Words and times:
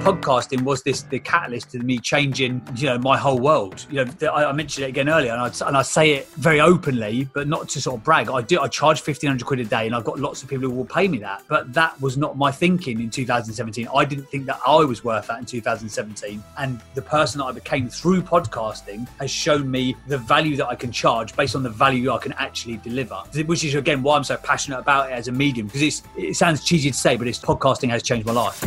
podcasting 0.00 0.62
was 0.62 0.82
this 0.82 1.02
the 1.02 1.18
catalyst 1.18 1.70
to 1.72 1.78
me 1.80 1.98
changing, 1.98 2.62
you 2.76 2.86
know, 2.86 2.98
my 2.98 3.16
whole 3.16 3.38
world. 3.38 3.86
You 3.90 4.04
know, 4.04 4.32
I, 4.32 4.52
mentioned 4.52 4.84
it 4.84 4.88
again 4.88 5.08
earlier, 5.08 5.32
and 5.32 5.40
I, 5.40 5.66
and 5.66 5.76
I 5.76 5.82
say 5.82 6.12
it 6.12 6.28
very 6.34 6.60
openly, 6.60 7.28
but 7.32 7.48
not 7.48 7.68
to 7.70 7.80
sort 7.80 7.98
of 7.98 8.04
brag. 8.04 8.30
I 8.30 8.42
do. 8.42 8.60
I 8.60 8.68
charge 8.68 9.00
fifteen 9.00 9.28
hundred 9.28 9.46
quid 9.46 9.60
a 9.60 9.64
day, 9.64 9.86
and 9.86 9.94
I've 9.94 10.04
got 10.04 10.18
lots 10.18 10.42
of 10.42 10.48
people 10.48 10.68
who 10.68 10.74
will 10.74 10.84
pay 10.84 11.08
me 11.08 11.18
that. 11.18 11.42
But 11.48 11.72
that 11.74 12.00
was 12.00 12.16
not 12.16 12.36
my 12.36 12.50
thinking 12.50 13.00
in 13.00 13.10
2017. 13.10 13.88
I 13.94 14.04
didn't 14.04 14.26
think 14.26 14.46
that 14.46 14.60
I 14.66 14.84
was 14.84 15.04
worth 15.04 15.26
that 15.26 15.38
in 15.38 15.44
2017. 15.44 16.42
And 16.56 16.80
the 16.94 17.02
person 17.02 17.38
that 17.38 17.44
I 17.46 17.52
became 17.52 17.88
through 17.88 18.22
podcasting 18.22 19.08
has 19.18 19.30
shown 19.30 19.70
me 19.70 19.96
the 20.06 20.18
value 20.18 20.56
that 20.56 20.68
I 20.68 20.74
can 20.74 20.92
charge 20.92 21.34
based 21.36 21.56
on 21.56 21.62
the 21.62 21.70
value 21.70 22.12
I 22.12 22.18
can 22.18 22.32
actually 22.34 22.76
deliver. 22.78 23.16
Which 23.46 23.64
is 23.64 23.74
again 23.74 24.02
why 24.02 24.16
I'm 24.16 24.24
so 24.24 24.36
passionate 24.36 24.78
about 24.78 25.10
it 25.10 25.14
as 25.14 25.28
a 25.28 25.32
medium 25.32 25.66
because 25.66 25.82
it's 25.82 26.02
it 26.16 26.36
sounds 26.36 26.64
cheesy 26.64 26.90
to 26.90 26.96
say, 26.96 27.16
but 27.16 27.26
it's 27.26 27.38
podcasting 27.38 27.90
has 27.90 28.02
changed 28.02 28.26
my 28.26 28.32
life. 28.32 28.64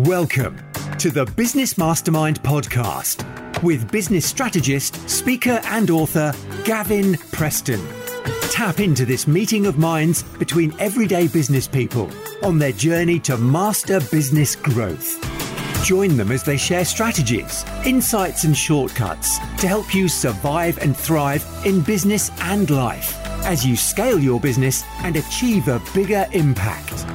Welcome 0.00 0.58
to 0.98 1.10
the 1.10 1.24
Business 1.24 1.78
Mastermind 1.78 2.42
podcast 2.42 3.24
with 3.62 3.90
business 3.90 4.26
strategist, 4.26 5.08
speaker, 5.08 5.58
and 5.64 5.88
author 5.88 6.34
Gavin 6.64 7.14
Preston. 7.32 7.80
Tap 8.50 8.80
into 8.80 9.06
this 9.06 9.26
meeting 9.26 9.64
of 9.64 9.78
minds 9.78 10.22
between 10.22 10.78
everyday 10.78 11.28
business 11.28 11.66
people 11.66 12.10
on 12.42 12.58
their 12.58 12.72
journey 12.72 13.18
to 13.20 13.38
master 13.38 14.00
business 14.10 14.54
growth. 14.54 15.18
Join 15.82 16.18
them 16.18 16.30
as 16.30 16.42
they 16.42 16.58
share 16.58 16.84
strategies, 16.84 17.64
insights, 17.86 18.44
and 18.44 18.54
shortcuts 18.54 19.38
to 19.38 19.66
help 19.66 19.94
you 19.94 20.10
survive 20.10 20.76
and 20.76 20.94
thrive 20.94 21.42
in 21.64 21.80
business 21.80 22.30
and 22.42 22.68
life 22.68 23.16
as 23.46 23.64
you 23.64 23.76
scale 23.76 24.18
your 24.18 24.40
business 24.40 24.84
and 25.04 25.16
achieve 25.16 25.68
a 25.68 25.80
bigger 25.94 26.26
impact. 26.32 27.06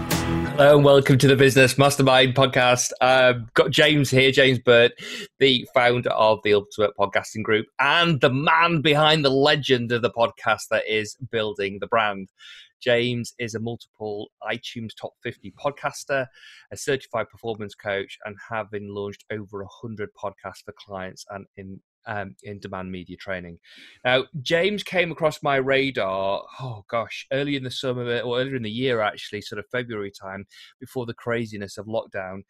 Hello 0.61 0.75
and 0.75 0.85
welcome 0.85 1.17
to 1.17 1.27
the 1.27 1.35
Business 1.35 1.75
Mastermind 1.79 2.35
podcast. 2.35 2.91
Um, 3.01 3.47
got 3.55 3.71
James 3.71 4.11
here, 4.11 4.31
James 4.31 4.59
Burt, 4.59 4.91
the 5.39 5.67
founder 5.73 6.11
of 6.11 6.37
the 6.43 6.53
Ultimate 6.53 6.91
Podcasting 6.99 7.41
Group 7.41 7.65
and 7.79 8.21
the 8.21 8.29
man 8.29 8.81
behind 8.83 9.25
the 9.25 9.31
legend 9.31 9.91
of 9.91 10.03
the 10.03 10.11
podcast 10.11 10.67
that 10.69 10.83
is 10.87 11.17
building 11.31 11.79
the 11.79 11.87
brand. 11.87 12.29
James 12.79 13.33
is 13.39 13.55
a 13.55 13.59
multiple 13.59 14.29
iTunes 14.43 14.89
top 14.95 15.13
50 15.23 15.51
podcaster, 15.59 16.27
a 16.71 16.77
certified 16.77 17.27
performance 17.31 17.73
coach, 17.73 18.19
and 18.25 18.35
having 18.47 18.87
launched 18.87 19.25
over 19.31 19.63
100 19.63 20.09
podcasts 20.13 20.63
for 20.63 20.75
clients 20.77 21.25
and 21.31 21.47
in 21.57 21.79
um, 22.05 22.35
in 22.43 22.59
demand 22.59 22.91
media 22.91 23.17
training. 23.17 23.59
Now, 24.03 24.25
James 24.41 24.83
came 24.83 25.11
across 25.11 25.43
my 25.43 25.57
radar, 25.57 26.43
oh 26.59 26.85
gosh, 26.89 27.27
early 27.31 27.55
in 27.55 27.63
the 27.63 27.71
summer 27.71 28.19
or 28.19 28.39
earlier 28.39 28.55
in 28.55 28.63
the 28.63 28.71
year, 28.71 29.01
actually, 29.01 29.41
sort 29.41 29.59
of 29.59 29.65
February 29.71 30.11
time 30.11 30.45
before 30.79 31.05
the 31.05 31.13
craziness 31.13 31.77
of 31.77 31.85
lockdown. 31.85 32.41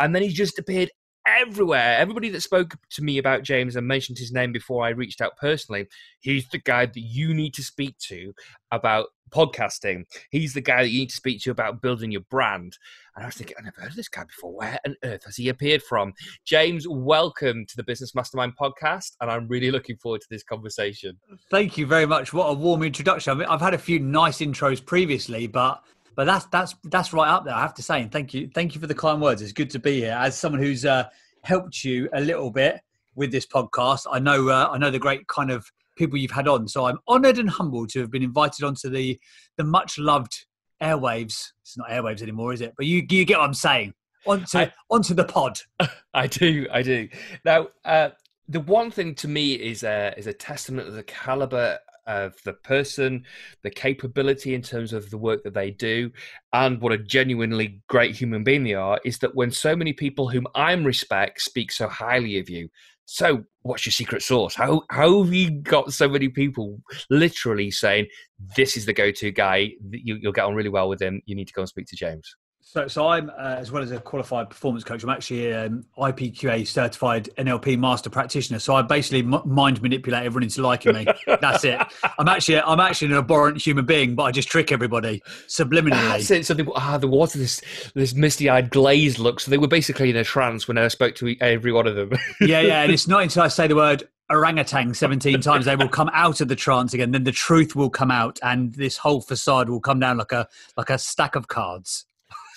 And 0.00 0.14
then 0.14 0.22
he 0.22 0.28
just 0.28 0.58
appeared 0.58 0.90
everywhere. 1.26 1.96
Everybody 1.98 2.30
that 2.30 2.40
spoke 2.40 2.76
to 2.90 3.02
me 3.02 3.18
about 3.18 3.42
James 3.42 3.76
and 3.76 3.86
mentioned 3.86 4.18
his 4.18 4.32
name 4.32 4.52
before 4.52 4.84
I 4.84 4.90
reached 4.90 5.20
out 5.20 5.36
personally, 5.36 5.86
he's 6.20 6.48
the 6.48 6.58
guy 6.58 6.86
that 6.86 7.00
you 7.00 7.34
need 7.34 7.54
to 7.54 7.62
speak 7.62 7.98
to 8.08 8.32
about 8.70 9.08
podcasting. 9.30 10.04
He's 10.30 10.54
the 10.54 10.60
guy 10.60 10.82
that 10.82 10.90
you 10.90 11.00
need 11.00 11.10
to 11.10 11.16
speak 11.16 11.40
to 11.42 11.50
about 11.50 11.82
building 11.82 12.10
your 12.10 12.22
brand. 12.30 12.76
And 13.14 13.24
I 13.24 13.28
was 13.28 13.36
thinking, 13.36 13.56
I've 13.58 13.64
never 13.64 13.80
heard 13.80 13.90
of 13.90 13.96
this 13.96 14.08
guy 14.08 14.24
before. 14.24 14.54
Where 14.54 14.78
on 14.86 14.96
earth 15.04 15.24
has 15.24 15.36
he 15.36 15.48
appeared 15.48 15.82
from? 15.82 16.12
James, 16.44 16.86
welcome 16.88 17.66
to 17.66 17.76
the 17.76 17.82
Business 17.82 18.14
Mastermind 18.14 18.54
podcast. 18.60 19.12
And 19.20 19.30
I'm 19.30 19.48
really 19.48 19.70
looking 19.70 19.96
forward 19.96 20.20
to 20.20 20.28
this 20.30 20.42
conversation. 20.42 21.18
Thank 21.50 21.76
you 21.76 21.86
very 21.86 22.06
much. 22.06 22.32
What 22.32 22.46
a 22.46 22.54
warm 22.54 22.82
introduction. 22.82 23.32
I 23.32 23.34
mean, 23.34 23.48
I've 23.48 23.60
had 23.60 23.74
a 23.74 23.78
few 23.78 23.98
nice 23.98 24.38
intros 24.38 24.84
previously, 24.84 25.46
but 25.46 25.82
but 26.14 26.24
that's 26.24 26.46
that's 26.46 26.74
that's 26.84 27.12
right 27.12 27.28
up 27.28 27.44
there. 27.44 27.54
I 27.54 27.60
have 27.60 27.74
to 27.74 27.82
say, 27.82 28.02
and 28.02 28.10
thank 28.10 28.34
you, 28.34 28.50
thank 28.52 28.74
you 28.74 28.80
for 28.80 28.88
the 28.88 28.94
kind 28.94 29.22
words. 29.22 29.40
It's 29.40 29.52
good 29.52 29.70
to 29.70 29.78
be 29.78 30.00
here 30.00 30.16
as 30.18 30.36
someone 30.36 30.60
who's 30.60 30.84
uh, 30.84 31.04
helped 31.42 31.84
you 31.84 32.08
a 32.12 32.20
little 32.20 32.50
bit 32.50 32.80
with 33.14 33.30
this 33.30 33.46
podcast. 33.46 34.06
I 34.10 34.18
know 34.18 34.48
uh, 34.48 34.68
I 34.72 34.78
know 34.78 34.90
the 34.90 34.98
great 34.98 35.28
kind 35.28 35.52
of 35.52 35.70
people 35.98 36.18
you've 36.18 36.30
had 36.30 36.48
on, 36.48 36.68
so 36.68 36.86
I'm 36.86 36.98
honoured 37.08 37.38
and 37.38 37.50
humbled 37.50 37.90
to 37.90 38.00
have 38.00 38.10
been 38.10 38.22
invited 38.22 38.64
onto 38.64 38.88
the 38.88 39.18
the 39.56 39.64
much 39.64 39.98
loved 39.98 40.46
airwaves. 40.82 41.52
It's 41.60 41.76
not 41.76 41.90
airwaves 41.90 42.22
anymore, 42.22 42.52
is 42.52 42.60
it? 42.60 42.74
But 42.76 42.86
you 42.86 43.04
you 43.08 43.24
get 43.24 43.38
what 43.38 43.46
I'm 43.46 43.54
saying. 43.54 43.94
Onto 44.26 44.58
I, 44.58 44.72
onto 44.90 45.14
the 45.14 45.24
pod. 45.24 45.58
I 46.14 46.26
do, 46.26 46.66
I 46.72 46.82
do. 46.82 47.08
Now, 47.44 47.68
uh, 47.84 48.10
the 48.48 48.60
one 48.60 48.90
thing 48.90 49.14
to 49.16 49.28
me 49.28 49.54
is 49.54 49.82
a 49.82 50.14
is 50.16 50.26
a 50.26 50.32
testament 50.32 50.88
of 50.88 50.94
the 50.94 51.02
caliber 51.02 51.78
of 52.06 52.34
the 52.44 52.54
person, 52.54 53.24
the 53.62 53.70
capability 53.70 54.54
in 54.54 54.62
terms 54.62 54.94
of 54.94 55.08
the 55.10 55.18
work 55.18 55.44
that 55.44 55.54
they 55.54 55.70
do, 55.70 56.10
and 56.52 56.80
what 56.80 56.92
a 56.92 56.98
genuinely 56.98 57.82
great 57.86 58.16
human 58.16 58.42
being 58.42 58.64
they 58.64 58.74
are, 58.74 58.98
is 59.04 59.18
that 59.18 59.34
when 59.34 59.50
so 59.50 59.76
many 59.76 59.92
people 59.92 60.28
whom 60.28 60.46
I'm 60.54 60.84
respect 60.84 61.42
speak 61.42 61.70
so 61.70 61.86
highly 61.86 62.38
of 62.38 62.48
you. 62.48 62.68
So, 63.10 63.42
what's 63.62 63.86
your 63.86 63.92
secret 63.92 64.20
sauce? 64.20 64.54
How 64.54 64.82
how 64.90 65.22
have 65.22 65.32
you 65.32 65.50
got 65.50 65.94
so 65.94 66.06
many 66.10 66.28
people 66.28 66.78
literally 67.08 67.70
saying 67.70 68.06
this 68.54 68.76
is 68.76 68.84
the 68.84 68.92
go-to 68.92 69.30
guy? 69.30 69.70
You, 69.90 70.16
you'll 70.20 70.32
get 70.32 70.44
on 70.44 70.54
really 70.54 70.68
well 70.68 70.90
with 70.90 71.00
him. 71.00 71.22
You 71.24 71.34
need 71.34 71.48
to 71.48 71.54
go 71.54 71.62
and 71.62 71.68
speak 71.70 71.86
to 71.86 71.96
James. 71.96 72.30
So, 72.70 72.86
so 72.86 73.08
I'm 73.08 73.30
uh, 73.30 73.56
as 73.56 73.72
well 73.72 73.82
as 73.82 73.92
a 73.92 73.98
qualified 73.98 74.50
performance 74.50 74.84
coach. 74.84 75.02
I'm 75.02 75.08
actually 75.08 75.52
an 75.52 75.86
IPQA 75.96 76.66
certified 76.66 77.30
NLP 77.38 77.78
master 77.78 78.10
practitioner. 78.10 78.58
So 78.58 78.74
I 78.74 78.82
basically 78.82 79.20
m- 79.20 79.40
mind 79.46 79.80
manipulate 79.80 80.26
everyone 80.26 80.42
into 80.42 80.60
liking 80.60 80.92
me. 80.92 81.06
That's 81.40 81.64
it. 81.64 81.80
I'm 82.18 82.28
actually 82.28 82.60
I'm 82.60 82.78
actually 82.78 83.12
an 83.12 83.18
abhorrent 83.20 83.56
human 83.56 83.86
being, 83.86 84.14
but 84.14 84.24
I 84.24 84.32
just 84.32 84.50
trick 84.50 84.70
everybody 84.70 85.22
subliminally. 85.46 85.92
That's 85.92 86.30
it. 86.30 86.44
So 86.44 86.52
they, 86.52 86.66
ah, 86.74 86.98
there 86.98 87.08
was 87.08 87.32
this 87.32 87.62
this 87.94 88.12
misty 88.12 88.50
eyed 88.50 88.68
glazed 88.68 89.18
look. 89.18 89.40
So 89.40 89.50
they 89.50 89.56
were 89.56 89.66
basically 89.66 90.10
in 90.10 90.16
a 90.16 90.24
trance 90.24 90.68
when 90.68 90.76
I 90.76 90.88
spoke 90.88 91.14
to 91.16 91.34
every 91.40 91.72
one 91.72 91.86
of 91.86 91.96
them. 91.96 92.10
yeah, 92.42 92.60
yeah. 92.60 92.82
And 92.82 92.92
it's 92.92 93.08
not 93.08 93.22
until 93.22 93.44
I 93.44 93.48
say 93.48 93.66
the 93.66 93.76
word 93.76 94.06
orangutan 94.30 94.92
17 94.92 95.40
times 95.40 95.64
they 95.64 95.74
will 95.74 95.88
come 95.88 96.10
out 96.12 96.42
of 96.42 96.48
the 96.48 96.54
trance 96.54 96.92
again 96.92 97.12
then 97.12 97.24
the 97.24 97.32
truth 97.32 97.74
will 97.74 97.88
come 97.88 98.10
out 98.10 98.38
and 98.42 98.74
this 98.74 98.98
whole 98.98 99.22
facade 99.22 99.70
will 99.70 99.80
come 99.80 99.98
down 99.98 100.18
like 100.18 100.32
a 100.32 100.46
like 100.76 100.90
a 100.90 100.98
stack 100.98 101.34
of 101.34 101.48
cards 101.48 102.04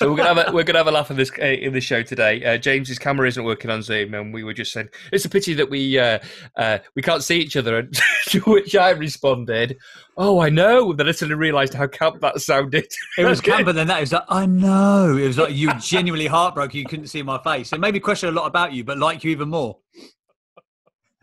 so 0.01 0.09
we're 0.09 0.17
gonna 0.17 0.33
have 0.33 0.47
a, 0.47 0.51
we're 0.51 0.63
gonna 0.63 0.79
have 0.79 0.87
a 0.87 0.91
laugh 0.91 1.11
in 1.11 1.17
this 1.17 1.31
uh, 1.39 1.45
in 1.45 1.73
this 1.73 1.83
show 1.83 2.01
today. 2.01 2.43
Uh, 2.43 2.57
James's 2.57 2.97
camera 2.97 3.27
isn't 3.27 3.43
working 3.43 3.69
on 3.69 3.83
Zoom, 3.83 4.15
and 4.15 4.33
we 4.33 4.43
were 4.43 4.53
just 4.53 4.73
saying 4.73 4.89
it's 5.11 5.25
a 5.25 5.29
pity 5.29 5.53
that 5.53 5.69
we 5.69 5.99
uh, 5.99 6.17
uh, 6.55 6.79
we 6.95 7.03
can't 7.03 7.23
see 7.23 7.37
each 7.37 7.55
other. 7.55 7.77
And 7.77 7.93
to 8.29 8.39
which 8.39 8.75
I 8.75 8.89
responded, 8.89 9.77
"Oh, 10.17 10.39
I 10.39 10.49
know." 10.49 10.91
Then 10.93 11.07
I 11.07 11.11
suddenly 11.11 11.35
realised 11.39 11.75
how 11.75 11.85
camp 11.85 12.19
that 12.21 12.41
sounded. 12.41 12.91
It 13.17 13.25
was 13.25 13.41
camper 13.41 13.73
than 13.73 13.87
that. 13.87 13.97
It 13.97 14.01
was 14.01 14.11
like, 14.13 14.25
"I 14.27 14.47
know." 14.47 15.15
It 15.15 15.27
was 15.27 15.37
like 15.37 15.53
you 15.53 15.71
genuinely 15.75 16.27
heartbroken. 16.27 16.79
You 16.79 16.85
couldn't 16.85 17.07
see 17.07 17.21
my 17.21 17.37
face. 17.43 17.71
It 17.71 17.79
made 17.79 17.93
me 17.93 17.99
question 17.99 18.29
a 18.29 18.31
lot 18.31 18.47
about 18.47 18.73
you, 18.73 18.83
but 18.83 18.97
like 18.97 19.23
you 19.23 19.29
even 19.29 19.49
more. 19.49 19.77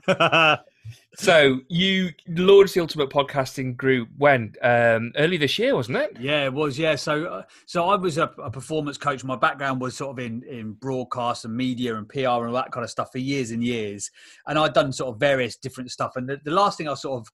So 1.17 1.61
you 1.69 2.11
launched 2.29 2.75
the 2.75 2.81
Ultimate 2.81 3.11
Podcasting 3.11 3.77
Group 3.77 4.09
when 4.19 4.55
um, 4.63 5.13
early 5.17 5.37
this 5.37 5.59
year, 5.59 5.75
wasn't 5.75 5.99
it? 5.99 6.17
Yeah, 6.21 6.45
it 6.45 6.53
was. 6.53 6.79
Yeah, 6.79 6.95
so 6.95 7.25
uh, 7.25 7.43
so 7.67 7.89
I 7.89 7.97
was 7.97 8.19
a, 8.19 8.31
a, 8.43 8.51
performance 8.51 8.97
coach. 8.99 9.25
My 9.25 9.35
background 9.35 9.81
was 9.81 9.97
sort 9.97 10.17
of 10.17 10.25
in 10.25 10.45
in 10.45 10.73
broadcast 10.75 11.45
and 11.45 11.57
media 11.57 11.97
and 11.97 12.09
PR 12.09 12.19
and 12.19 12.29
all 12.29 12.53
that 12.53 12.71
kind 12.71 12.85
of 12.85 12.91
stuff 12.91 13.11
for 13.11 13.19
years 13.19 13.51
and 13.51 13.65
years, 13.65 14.11
and 14.47 14.59
I'd 14.59 14.75
done 14.75 14.93
sort 14.93 15.13
of 15.13 15.19
various 15.19 15.57
different 15.57 15.91
stuff. 15.91 16.13
And 16.15 16.29
the, 16.29 16.41
the 16.45 16.53
last 16.53 16.79
thing 16.79 16.89
I 16.89 16.95
sort 16.95 17.21
of 17.21 17.29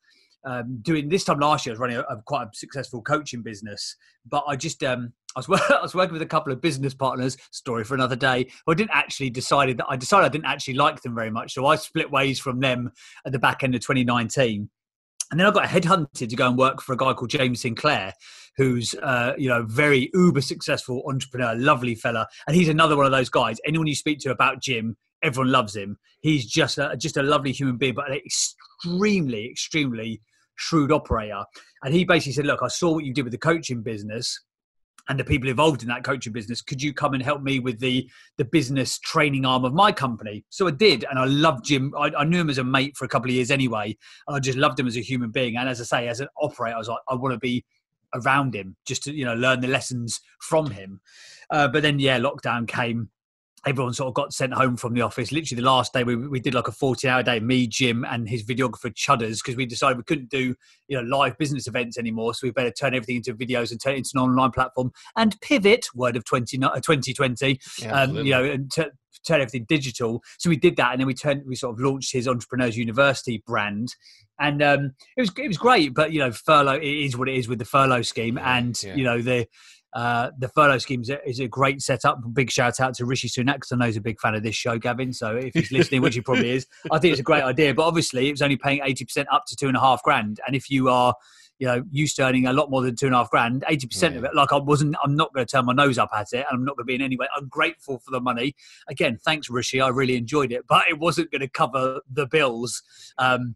um, 0.44 0.78
doing 0.82 1.08
this 1.08 1.24
time 1.24 1.38
last 1.38 1.66
year, 1.66 1.72
I 1.72 1.74
was 1.74 1.80
running 1.80 1.96
a, 1.96 2.02
a, 2.02 2.22
quite 2.22 2.46
a 2.46 2.50
successful 2.52 3.02
coaching 3.02 3.42
business, 3.42 3.96
but 4.26 4.44
I 4.46 4.56
just 4.56 4.82
um, 4.84 5.12
I 5.36 5.42
was, 5.46 5.60
I 5.70 5.82
was 5.82 5.94
working 5.94 6.12
with 6.12 6.22
a 6.22 6.26
couple 6.26 6.52
of 6.52 6.60
business 6.60 6.94
partners. 6.94 7.36
Story 7.50 7.84
for 7.84 7.94
another 7.94 8.16
day. 8.16 8.50
I 8.68 8.74
didn't 8.74 8.90
actually 8.92 9.30
decided 9.30 9.78
that 9.78 9.86
I 9.88 9.96
decided 9.96 10.26
I 10.26 10.28
didn't 10.28 10.46
actually 10.46 10.74
like 10.74 11.02
them 11.02 11.14
very 11.14 11.30
much, 11.30 11.54
so 11.54 11.66
I 11.66 11.76
split 11.76 12.10
ways 12.10 12.38
from 12.38 12.60
them 12.60 12.92
at 13.26 13.32
the 13.32 13.38
back 13.38 13.62
end 13.62 13.74
of 13.74 13.80
2019. 13.80 14.68
And 15.30 15.40
then 15.40 15.46
I 15.46 15.50
got 15.50 15.64
headhunted 15.64 16.28
to 16.28 16.36
go 16.36 16.48
and 16.48 16.58
work 16.58 16.82
for 16.82 16.92
a 16.92 16.96
guy 16.96 17.12
called 17.14 17.30
James 17.30 17.62
Sinclair, 17.62 18.12
who's 18.56 18.94
uh, 19.02 19.32
you 19.38 19.48
know 19.48 19.64
very 19.64 20.10
uber 20.14 20.40
successful 20.40 21.02
entrepreneur, 21.08 21.54
lovely 21.54 21.94
fella, 21.94 22.26
and 22.46 22.56
he's 22.56 22.68
another 22.68 22.96
one 22.96 23.06
of 23.06 23.12
those 23.12 23.30
guys. 23.30 23.58
Anyone 23.66 23.86
you 23.86 23.94
speak 23.94 24.18
to 24.20 24.30
about 24.30 24.60
Jim, 24.60 24.96
everyone 25.22 25.50
loves 25.50 25.74
him. 25.74 25.98
He's 26.20 26.46
just 26.46 26.78
a, 26.78 26.96
just 26.96 27.16
a 27.16 27.22
lovely 27.22 27.52
human 27.52 27.76
being, 27.78 27.94
but 27.94 28.10
an 28.10 28.16
extremely, 28.16 29.50
extremely 29.50 30.20
shrewd 30.56 30.92
operator. 30.92 31.44
And 31.82 31.94
he 31.94 32.04
basically 32.04 32.32
said, 32.32 32.46
"Look, 32.46 32.60
I 32.62 32.68
saw 32.68 32.92
what 32.92 33.04
you 33.04 33.12
did 33.12 33.22
with 33.22 33.32
the 33.32 33.38
coaching 33.38 33.82
business." 33.82 34.40
and 35.08 35.20
the 35.20 35.24
people 35.24 35.48
involved 35.48 35.82
in 35.82 35.88
that 35.88 36.04
coaching 36.04 36.32
business 36.32 36.62
could 36.62 36.82
you 36.82 36.92
come 36.92 37.14
and 37.14 37.22
help 37.22 37.42
me 37.42 37.58
with 37.58 37.78
the 37.80 38.08
the 38.38 38.44
business 38.44 38.98
training 38.98 39.44
arm 39.44 39.64
of 39.64 39.72
my 39.72 39.92
company 39.92 40.44
so 40.48 40.66
i 40.66 40.70
did 40.70 41.04
and 41.10 41.18
i 41.18 41.24
loved 41.24 41.64
jim 41.64 41.92
I, 41.98 42.10
I, 42.16 42.24
knew 42.24 42.40
him 42.40 42.50
as 42.50 42.58
a 42.58 42.64
mate 42.64 42.96
for 42.96 43.04
a 43.04 43.08
couple 43.08 43.30
of 43.30 43.34
years 43.34 43.50
anyway 43.50 43.96
and 44.26 44.36
i 44.36 44.40
just 44.40 44.58
loved 44.58 44.78
him 44.78 44.86
as 44.86 44.96
a 44.96 45.00
human 45.00 45.30
being 45.30 45.56
and 45.56 45.68
as 45.68 45.80
i 45.80 45.84
say 45.84 46.08
as 46.08 46.20
an 46.20 46.28
operator 46.40 46.76
i 46.76 46.78
was 46.78 46.88
like 46.88 46.98
i 47.08 47.14
want 47.14 47.34
to 47.34 47.38
be 47.38 47.64
around 48.14 48.54
him 48.54 48.76
just 48.86 49.02
to 49.04 49.14
you 49.14 49.24
know 49.24 49.34
learn 49.34 49.60
the 49.60 49.68
lessons 49.68 50.20
from 50.40 50.70
him 50.70 51.00
uh, 51.50 51.68
but 51.68 51.82
then 51.82 51.98
yeah 51.98 52.18
lockdown 52.18 52.66
came 52.66 53.10
everyone 53.66 53.94
sort 53.94 54.08
of 54.08 54.14
got 54.14 54.32
sent 54.32 54.52
home 54.52 54.76
from 54.76 54.94
the 54.94 55.00
office. 55.00 55.32
Literally, 55.32 55.60
the 55.60 55.66
last 55.66 55.92
day 55.92 56.04
we, 56.04 56.16
we 56.16 56.40
did 56.40 56.54
like 56.54 56.68
a 56.68 56.72
14 56.72 57.10
hour 57.10 57.22
day, 57.22 57.40
me, 57.40 57.66
Jim, 57.66 58.04
and 58.08 58.28
his 58.28 58.44
videographer 58.44 58.92
Chudders, 58.92 59.38
because 59.42 59.56
we 59.56 59.66
decided 59.66 59.96
we 59.96 60.04
couldn't 60.04 60.30
do 60.30 60.54
you 60.88 61.00
know 61.00 61.16
live 61.16 61.36
business 61.38 61.66
events 61.66 61.98
anymore. 61.98 62.34
So 62.34 62.46
we 62.46 62.50
better 62.50 62.70
turn 62.70 62.94
everything 62.94 63.16
into 63.16 63.34
videos 63.34 63.70
and 63.70 63.80
turn 63.80 63.94
it 63.94 63.98
into 63.98 64.10
an 64.14 64.20
online 64.20 64.50
platform 64.50 64.92
and 65.16 65.40
pivot, 65.40 65.86
word 65.94 66.16
of 66.16 66.24
20, 66.24 66.58
2020, 66.58 67.60
yeah, 67.80 68.02
um, 68.02 68.16
you 68.16 68.32
know, 68.32 68.44
and 68.44 68.70
t- 68.70 68.84
turn 69.26 69.40
everything 69.40 69.64
digital. 69.68 70.22
So 70.38 70.50
we 70.50 70.56
did 70.56 70.76
that, 70.76 70.92
and 70.92 71.00
then 71.00 71.06
we 71.06 71.14
turned, 71.14 71.42
we 71.46 71.56
sort 71.56 71.74
of 71.74 71.80
launched 71.80 72.12
his 72.12 72.28
Entrepreneurs 72.28 72.76
University 72.76 73.42
brand. 73.46 73.94
And 74.40 74.62
um, 74.62 74.92
it 75.16 75.20
was 75.20 75.30
it 75.38 75.46
was 75.46 75.58
great, 75.58 75.94
but 75.94 76.12
you 76.12 76.18
know, 76.18 76.32
furlough 76.32 76.74
it 76.74 76.84
is 76.84 77.16
what 77.16 77.28
it 77.28 77.36
is 77.36 77.48
with 77.48 77.60
the 77.60 77.64
furlough 77.64 78.02
scheme, 78.02 78.36
and 78.36 78.80
yeah. 78.82 78.96
you 78.96 79.04
know 79.04 79.22
the 79.22 79.46
uh, 79.94 80.30
the 80.38 80.48
furlough 80.48 80.78
scheme 80.78 81.02
is 81.02 81.10
a, 81.10 81.28
is 81.28 81.40
a, 81.40 81.46
great 81.46 81.80
setup. 81.80 82.18
Big 82.32 82.50
shout 82.50 82.80
out 82.80 82.94
to 82.94 83.04
Rishi 83.04 83.28
Sunak 83.28 83.54
because 83.54 83.72
I 83.72 83.76
know 83.76 83.86
he's 83.86 83.96
a 83.96 84.00
big 84.00 84.20
fan 84.20 84.34
of 84.34 84.42
this 84.42 84.56
show, 84.56 84.76
Gavin. 84.76 85.12
So 85.12 85.36
if 85.36 85.54
he's 85.54 85.70
listening, 85.70 86.02
which 86.02 86.16
he 86.16 86.20
probably 86.20 86.50
is, 86.50 86.66
I 86.90 86.98
think 86.98 87.12
it's 87.12 87.20
a 87.20 87.24
great 87.24 87.44
idea. 87.44 87.74
But 87.74 87.86
obviously, 87.86 88.28
it 88.28 88.32
was 88.32 88.42
only 88.42 88.56
paying 88.56 88.80
eighty 88.82 89.04
percent 89.04 89.28
up 89.30 89.44
to 89.46 89.56
two 89.56 89.68
and 89.68 89.76
a 89.76 89.80
half 89.80 90.02
grand, 90.02 90.40
and 90.46 90.56
if 90.56 90.68
you 90.68 90.88
are 90.88 91.14
you 91.58 91.66
know, 91.66 91.84
used 91.90 92.16
to 92.16 92.22
earning 92.22 92.46
a 92.46 92.52
lot 92.52 92.70
more 92.70 92.82
than 92.82 92.96
two 92.96 93.06
and 93.06 93.14
a 93.14 93.18
half 93.18 93.30
grand, 93.30 93.64
80% 93.68 94.10
yeah. 94.10 94.18
of 94.18 94.24
it, 94.24 94.34
like 94.34 94.52
I 94.52 94.56
wasn't, 94.56 94.96
I'm 95.04 95.14
not 95.14 95.32
going 95.32 95.46
to 95.46 95.50
turn 95.50 95.64
my 95.64 95.72
nose 95.72 95.98
up 95.98 96.10
at 96.12 96.26
it 96.32 96.44
and 96.50 96.58
I'm 96.58 96.64
not 96.64 96.76
going 96.76 96.84
to 96.84 96.88
be 96.88 96.96
in 96.96 97.02
any 97.02 97.16
way 97.16 97.28
ungrateful 97.38 98.00
for 98.00 98.10
the 98.10 98.20
money. 98.20 98.56
Again, 98.88 99.18
thanks, 99.24 99.48
Rishi. 99.48 99.80
I 99.80 99.88
really 99.88 100.16
enjoyed 100.16 100.52
it, 100.52 100.64
but 100.68 100.84
it 100.90 100.98
wasn't 100.98 101.30
going 101.30 101.42
to 101.42 101.48
cover 101.48 102.00
the 102.10 102.26
bills. 102.26 102.82
Um, 103.18 103.54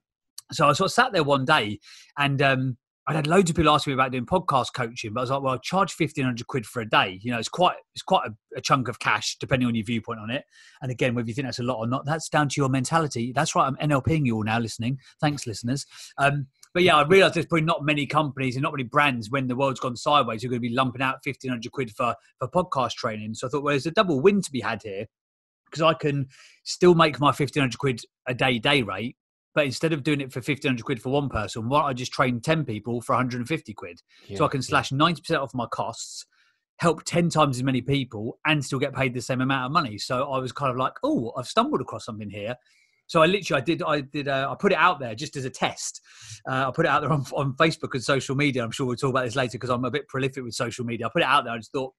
so 0.52 0.68
I 0.68 0.72
sort 0.72 0.86
of 0.86 0.92
sat 0.92 1.12
there 1.12 1.24
one 1.24 1.44
day 1.44 1.80
and 2.16 2.40
um, 2.40 2.76
I 3.08 3.14
had 3.14 3.26
loads 3.26 3.48
of 3.48 3.56
people 3.56 3.72
asking 3.72 3.92
me 3.92 3.94
about 3.94 4.12
doing 4.12 4.26
podcast 4.26 4.74
coaching, 4.74 5.14
but 5.14 5.20
I 5.20 5.22
was 5.22 5.30
like, 5.30 5.40
well, 5.40 5.54
I 5.54 5.56
charge 5.58 5.94
fifteen 5.94 6.26
hundred 6.26 6.46
quid 6.46 6.66
for 6.66 6.82
a 6.82 6.88
day. 6.88 7.18
You 7.22 7.32
know, 7.32 7.38
it's 7.38 7.48
quite 7.48 7.76
it's 7.94 8.02
quite 8.02 8.28
a, 8.28 8.58
a, 8.58 8.60
chunk 8.60 8.86
of 8.86 8.98
cash 8.98 9.38
depending 9.40 9.66
on 9.66 9.74
your 9.74 9.84
viewpoint 9.84 10.20
on 10.20 10.28
it. 10.28 10.44
And 10.82 10.92
again, 10.92 11.14
whether 11.14 11.26
you 11.26 11.32
think 11.32 11.46
that's 11.46 11.58
a 11.58 11.62
lot 11.62 11.78
or 11.78 11.86
not, 11.86 12.04
that's 12.04 12.28
down 12.28 12.50
to 12.50 12.60
your 12.60 12.68
mentality. 12.68 13.32
That's 13.32 13.54
right. 13.54 13.66
I'm 13.66 13.76
NLPing 13.76 14.26
you 14.26 14.36
all 14.36 14.44
now, 14.44 14.58
listening. 14.58 14.98
Thanks, 15.22 15.46
listeners. 15.46 15.86
Um, 16.18 16.48
but 16.74 16.82
yeah, 16.82 16.98
I 16.98 17.06
realised 17.06 17.34
there's 17.34 17.46
probably 17.46 17.64
not 17.64 17.82
many 17.82 18.04
companies 18.04 18.56
and 18.56 18.62
not 18.62 18.74
many 18.74 18.84
brands 18.84 19.30
when 19.30 19.46
the 19.46 19.56
world's 19.56 19.80
gone 19.80 19.96
sideways 19.96 20.42
who 20.42 20.48
are 20.48 20.50
going 20.50 20.62
to 20.62 20.68
be 20.68 20.74
lumping 20.74 21.00
out 21.00 21.24
fifteen 21.24 21.50
hundred 21.50 21.72
quid 21.72 21.90
for 21.96 22.14
for 22.38 22.46
podcast 22.48 22.92
training. 22.92 23.32
So 23.32 23.46
I 23.46 23.50
thought, 23.50 23.62
well, 23.62 23.72
there's 23.72 23.86
a 23.86 23.90
double 23.90 24.20
win 24.20 24.42
to 24.42 24.52
be 24.52 24.60
had 24.60 24.82
here 24.82 25.06
because 25.64 25.80
I 25.80 25.94
can 25.94 26.26
still 26.64 26.94
make 26.94 27.18
my 27.20 27.32
fifteen 27.32 27.62
hundred 27.62 27.78
quid 27.78 28.02
a 28.26 28.34
day 28.34 28.58
day 28.58 28.82
rate 28.82 29.16
but 29.54 29.64
instead 29.64 29.92
of 29.92 30.02
doing 30.02 30.20
it 30.20 30.32
for 30.32 30.38
1500 30.38 30.84
quid 30.84 31.02
for 31.02 31.10
one 31.10 31.28
person, 31.28 31.68
why 31.68 31.80
don't 31.80 31.90
I 31.90 31.92
just 31.92 32.12
train 32.12 32.40
10 32.40 32.64
people 32.64 33.00
for 33.00 33.14
150 33.14 33.74
quid? 33.74 34.00
Yeah, 34.26 34.38
so 34.38 34.44
I 34.44 34.48
can 34.48 34.62
slash 34.62 34.92
yeah. 34.92 34.98
90% 34.98 35.42
off 35.42 35.54
my 35.54 35.66
costs, 35.66 36.26
help 36.78 37.04
10 37.04 37.30
times 37.30 37.56
as 37.56 37.62
many 37.62 37.80
people, 37.80 38.38
and 38.46 38.64
still 38.64 38.78
get 38.78 38.94
paid 38.94 39.14
the 39.14 39.20
same 39.22 39.40
amount 39.40 39.66
of 39.66 39.72
money. 39.72 39.98
So 39.98 40.30
I 40.30 40.38
was 40.38 40.52
kind 40.52 40.70
of 40.70 40.76
like, 40.76 40.94
oh, 41.02 41.32
I've 41.36 41.48
stumbled 41.48 41.80
across 41.80 42.04
something 42.04 42.30
here. 42.30 42.56
So 43.08 43.22
I 43.22 43.26
literally, 43.26 43.62
I 43.62 43.64
did, 43.64 43.82
I 43.82 44.00
did, 44.02 44.28
uh, 44.28 44.48
I 44.50 44.54
put 44.54 44.70
it 44.70 44.78
out 44.78 45.00
there 45.00 45.14
just 45.14 45.34
as 45.34 45.46
a 45.46 45.50
test. 45.50 46.02
Uh, 46.48 46.68
I 46.68 46.70
put 46.74 46.84
it 46.84 46.90
out 46.90 47.00
there 47.00 47.10
on, 47.10 47.24
on 47.32 47.54
Facebook 47.54 47.94
and 47.94 48.04
social 48.04 48.36
media. 48.36 48.62
I'm 48.62 48.70
sure 48.70 48.86
we'll 48.86 48.96
talk 48.96 49.10
about 49.10 49.24
this 49.24 49.34
later 49.34 49.52
because 49.52 49.70
I'm 49.70 49.84
a 49.84 49.90
bit 49.90 50.08
prolific 50.08 50.44
with 50.44 50.54
social 50.54 50.84
media. 50.84 51.06
I 51.06 51.10
put 51.10 51.22
it 51.22 51.28
out 51.28 51.44
there. 51.44 51.54
I 51.54 51.56
just 51.56 51.72
thought, 51.72 51.94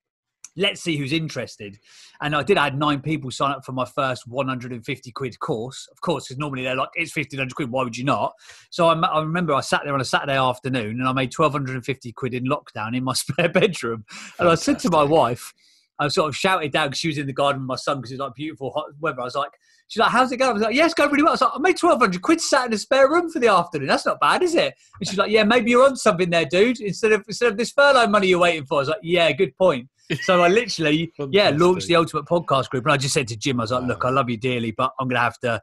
let's 0.60 0.82
see 0.82 0.98
who's 0.98 1.14
interested. 1.14 1.80
And 2.22 2.36
I 2.36 2.44
did 2.44 2.58
I 2.58 2.66
had 2.66 2.78
nine 2.78 3.02
people 3.02 3.32
sign 3.32 3.52
up 3.52 3.66
for 3.66 3.72
my 3.72 3.86
first 3.86 4.28
150 4.28 5.12
quid 5.12 5.40
course, 5.40 5.88
of 5.92 6.02
course, 6.02 6.28
because 6.28 6.38
normally 6.38 6.64
they're 6.64 6.76
like, 6.76 6.90
it's 6.96 7.16
1500 7.16 7.56
quid, 7.56 7.72
why 7.72 7.84
would 7.84 7.98
you 7.98 8.04
not? 8.04 8.34
So 8.70 8.88
I, 8.88 8.94
I, 8.94 9.22
remember 9.22 9.54
I 9.54 9.62
sat 9.62 9.82
there 9.86 9.94
on 9.94 10.02
a 10.02 10.06
Saturday 10.06 10.38
afternoon 10.38 11.00
and 11.00 11.08
I 11.08 11.14
made 11.14 11.34
1250 11.36 12.12
quid 12.12 12.34
in 12.34 12.44
lockdown 12.44 12.96
in 12.96 13.04
my 13.04 13.14
spare 13.16 13.50
bedroom. 13.50 14.06
And 14.10 14.48
Fantastic. 14.48 14.48
I 14.48 14.56
said 14.56 14.80
to 14.80 14.90
my 14.92 15.04
wife, 15.04 15.54
I 15.98 16.08
sort 16.10 16.30
of 16.30 16.36
shouted 16.36 16.72
down 16.72 16.88
because 16.88 17.00
she 17.00 17.08
was 17.08 17.18
in 17.18 17.28
the 17.28 17.34
garden 17.34 17.62
with 17.62 17.68
my 17.68 17.76
son 17.76 17.98
because 17.98 18.12
it's 18.12 18.22
like 18.22 18.34
beautiful 18.36 18.72
hot 18.72 18.86
weather. 19.00 19.22
I 19.22 19.26
was 19.26 19.36
like, 19.36 19.52
she's 19.88 20.00
like, 20.00 20.12
how's 20.12 20.32
it 20.32 20.38
going? 20.38 20.52
I 20.52 20.54
was 20.54 20.62
like, 20.62 20.76
yes, 20.76 20.94
going 20.94 21.12
really 21.12 21.24
well. 21.24 21.32
I 21.32 21.34
was 21.34 21.42
like, 21.42 21.52
I 21.56 21.60
made 21.60 21.82
1200 21.82 22.22
quid 22.22 22.40
sat 22.40 22.68
in 22.68 22.74
a 22.74 22.78
spare 22.78 23.10
room 23.10 23.30
for 23.30 23.40
the 23.40 23.48
afternoon. 23.48 23.88
That's 23.88 24.06
not 24.06 24.20
bad, 24.20 24.44
is 24.44 24.56
it? 24.56 24.76
And 25.00 25.10
she's 25.10 25.18
like, 25.18 25.32
yeah, 25.32 25.44
maybe 25.44 25.72
you're 25.72 25.86
on 25.86 25.98
something 25.98 26.30
there, 26.30 26.46
dude. 26.46 26.80
Instead 26.80 27.12
of, 27.12 27.24
instead 27.28 27.52
of 27.52 27.58
this 27.58 27.72
furlough 27.72 28.08
money 28.08 28.28
you're 28.28 28.40
waiting 28.40 28.66
for. 28.66 28.76
I 28.76 28.80
was 28.80 28.90
like, 28.90 29.00
yeah, 29.04 29.32
good 29.34 29.56
point. 29.58 29.90
So 30.22 30.42
I 30.42 30.48
literally, 30.48 31.14
yeah, 31.32 31.52
launched 31.52 31.88
the 31.88 31.96
Ultimate 31.96 32.26
Podcast 32.26 32.70
Group, 32.70 32.86
and 32.86 32.94
I 32.94 32.98
just 32.98 33.14
said 33.14 33.28
to 33.30 33.38
Jim, 33.38 33.60
I 33.60 33.64
was 33.64 33.72
like, 33.72 33.84
"Look, 33.84 34.06
I 34.06 34.10
love 34.10 34.30
you 34.30 34.38
dearly, 34.38 34.72
but 34.72 34.94
I'm 35.00 35.08
gonna 35.08 35.20
have 35.20 35.40
to, 35.40 35.62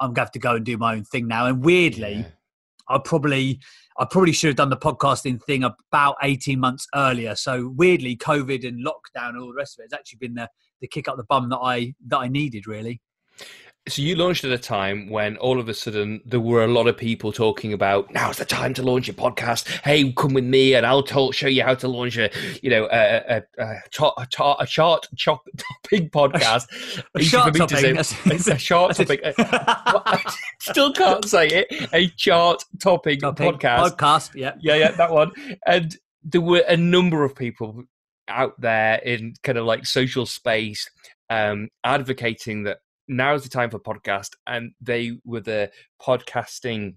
I'm 0.00 0.12
gonna 0.12 0.26
have 0.26 0.32
to 0.32 0.38
go 0.38 0.54
and 0.54 0.64
do 0.64 0.78
my 0.78 0.94
own 0.94 1.04
thing 1.04 1.26
now." 1.26 1.46
And 1.46 1.64
weirdly, 1.64 2.12
yeah. 2.12 2.28
I 2.88 2.98
probably, 2.98 3.60
I 3.98 4.04
probably 4.04 4.32
should 4.32 4.48
have 4.48 4.56
done 4.56 4.70
the 4.70 4.76
podcasting 4.76 5.42
thing 5.42 5.64
about 5.64 6.16
18 6.22 6.58
months 6.58 6.86
earlier. 6.94 7.34
So 7.34 7.68
weirdly, 7.76 8.16
COVID 8.16 8.66
and 8.66 8.84
lockdown 8.86 9.30
and 9.30 9.38
all 9.38 9.48
the 9.48 9.54
rest 9.54 9.78
of 9.78 9.82
it 9.82 9.92
has 9.92 9.98
actually 9.98 10.18
been 10.18 10.34
the 10.34 10.48
the 10.80 10.86
kick 10.86 11.08
up 11.08 11.16
the 11.16 11.24
bum 11.24 11.48
that 11.48 11.58
I 11.58 11.94
that 12.06 12.18
I 12.18 12.28
needed 12.28 12.66
really. 12.66 13.00
So 13.88 14.02
you 14.02 14.16
launched 14.16 14.44
at 14.44 14.52
a 14.52 14.58
time 14.58 15.08
when 15.08 15.36
all 15.38 15.58
of 15.58 15.68
a 15.68 15.74
sudden 15.74 16.20
there 16.26 16.40
were 16.40 16.62
a 16.62 16.68
lot 16.68 16.86
of 16.88 16.96
people 16.96 17.32
talking 17.32 17.72
about 17.72 18.12
now's 18.12 18.36
the 18.36 18.44
time 18.44 18.74
to 18.74 18.82
launch 18.82 19.06
your 19.06 19.14
podcast. 19.14 19.66
Hey, 19.82 20.12
come 20.12 20.34
with 20.34 20.44
me 20.44 20.74
and 20.74 20.84
I'll 20.84 21.02
talk, 21.02 21.32
show 21.32 21.46
you 21.46 21.62
how 21.62 21.74
to 21.76 21.88
launch 21.88 22.18
a 22.18 22.30
you 22.62 22.68
know 22.68 22.86
a 22.92 23.38
a, 23.38 23.62
a, 23.62 23.74
chart, 23.90 24.14
a, 24.18 24.26
chart, 24.26 24.58
a 24.60 24.66
chart 24.66 25.06
chop, 25.16 25.42
topping 25.82 26.10
podcast. 26.10 26.66
A, 27.14 27.20
a 27.20 27.22
chart 27.22 27.54
topping. 27.54 28.02
Say, 28.02 28.52
a 28.52 28.56
chart 28.58 28.94
topping. 28.96 29.18
I 29.24 30.34
still 30.60 30.92
can't 30.92 31.24
say 31.24 31.46
it. 31.48 31.88
A 31.92 32.08
chart 32.08 32.64
topping, 32.80 33.20
topping 33.20 33.52
podcast. 33.52 33.96
Podcast. 33.96 34.34
Yeah, 34.34 34.54
yeah, 34.60 34.74
yeah, 34.74 34.90
that 34.92 35.12
one. 35.12 35.32
And 35.66 35.96
there 36.22 36.40
were 36.40 36.64
a 36.68 36.76
number 36.76 37.24
of 37.24 37.34
people 37.34 37.84
out 38.28 38.60
there 38.60 38.96
in 38.96 39.34
kind 39.42 39.58
of 39.58 39.64
like 39.64 39.86
social 39.86 40.26
space 40.26 40.88
um, 41.30 41.68
advocating 41.84 42.64
that 42.64 42.78
now 43.08 43.34
is 43.34 43.42
the 43.42 43.48
time 43.48 43.70
for 43.70 43.78
podcast, 43.78 44.30
and 44.46 44.72
they 44.80 45.18
were 45.24 45.40
the 45.40 45.70
podcasting 46.00 46.96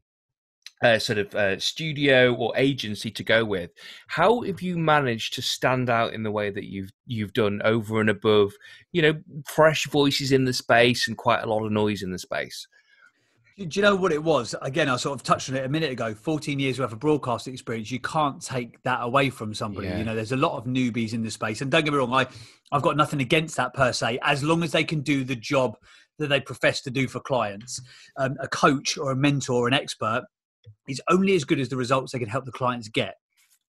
uh, 0.82 0.98
sort 0.98 1.20
of 1.20 1.34
uh, 1.36 1.60
studio 1.60 2.34
or 2.34 2.54
agency 2.58 3.12
to 3.12 3.24
go 3.24 3.46
with. 3.46 3.72
How 4.08 4.42
have 4.42 4.62
you 4.62 4.78
managed 4.78 5.34
to 5.36 5.42
stand 5.42 5.90
out 5.90 6.14
in 6.14 6.24
the 6.24 6.32
way 6.32 6.50
that 6.50 6.66
you've 6.66 6.92
you've 7.06 7.34
done 7.34 7.62
over 7.64 8.02
and 8.02 8.10
above, 8.10 8.52
you 8.92 9.02
know, 9.02 9.14
fresh 9.46 9.88
voices 9.88 10.32
in 10.32 10.46
the 10.46 10.54
space 10.54 11.08
and 11.08 11.18
quite 11.18 11.44
a 11.44 11.48
lot 11.48 11.66
of 11.66 11.72
noise 11.72 12.02
in 12.02 12.12
the 12.12 12.20
space? 12.20 12.68
Do 13.58 13.68
you 13.70 13.82
know 13.82 13.96
what 13.96 14.12
it 14.12 14.24
was? 14.24 14.56
Again, 14.62 14.90
I 14.90 14.96
sort 14.96 15.20
of 15.20 15.24
touched 15.24 15.50
on 15.50 15.56
it 15.56 15.66
a 15.66 15.70
minute 15.70 15.92
ago. 15.92 16.14
14 16.14 16.60
years 16.60 16.80
worth 16.80 16.94
of 16.94 17.00
broadcast 17.00 17.48
experience. 17.48 17.92
You 17.92 18.00
can't 18.00 18.42
take 18.42 18.82
that 18.84 19.00
away 19.02 19.30
from 19.30 19.54
somebody. 19.54 19.88
Yeah. 19.88 19.98
You 19.98 20.04
know, 20.06 20.16
there's 20.16 20.32
a 20.32 20.38
lot 20.38 20.58
of 20.58 20.66
newbies 20.66 21.14
in 21.14 21.22
the 21.22 21.32
space. 21.32 21.62
And 21.62 21.70
don't 21.70 21.84
get 21.84 21.92
me 21.92 22.00
wrong, 22.00 22.14
I, 22.14 22.28
I've 22.72 22.82
got 22.82 22.98
nothing 22.98 23.22
against 23.22 23.58
that 23.58 23.74
per 23.74 23.92
se, 23.92 24.20
as 24.24 24.44
long 24.44 24.64
as 24.64 24.72
they 24.72 24.84
can 24.84 25.02
do 25.02 25.24
the 25.24 25.36
job 25.36 25.78
that 26.18 26.28
they 26.28 26.40
profess 26.40 26.82
to 26.82 26.92
do 26.92 27.08
for 27.08 27.20
clients. 27.20 27.82
Um, 28.18 28.38
a 28.40 28.48
coach 28.48 28.98
or 28.98 29.12
a 29.12 29.16
mentor 29.16 29.66
or 29.66 29.68
an 29.68 29.74
expert 29.74 30.24
is 30.88 31.02
only 31.10 31.36
as 31.36 31.44
good 31.44 31.60
as 31.60 31.70
the 31.70 31.78
results 31.78 32.14
they 32.14 32.20
can 32.20 32.30
help 32.30 32.46
the 32.46 32.52
clients 32.52 32.88
get. 32.88 33.16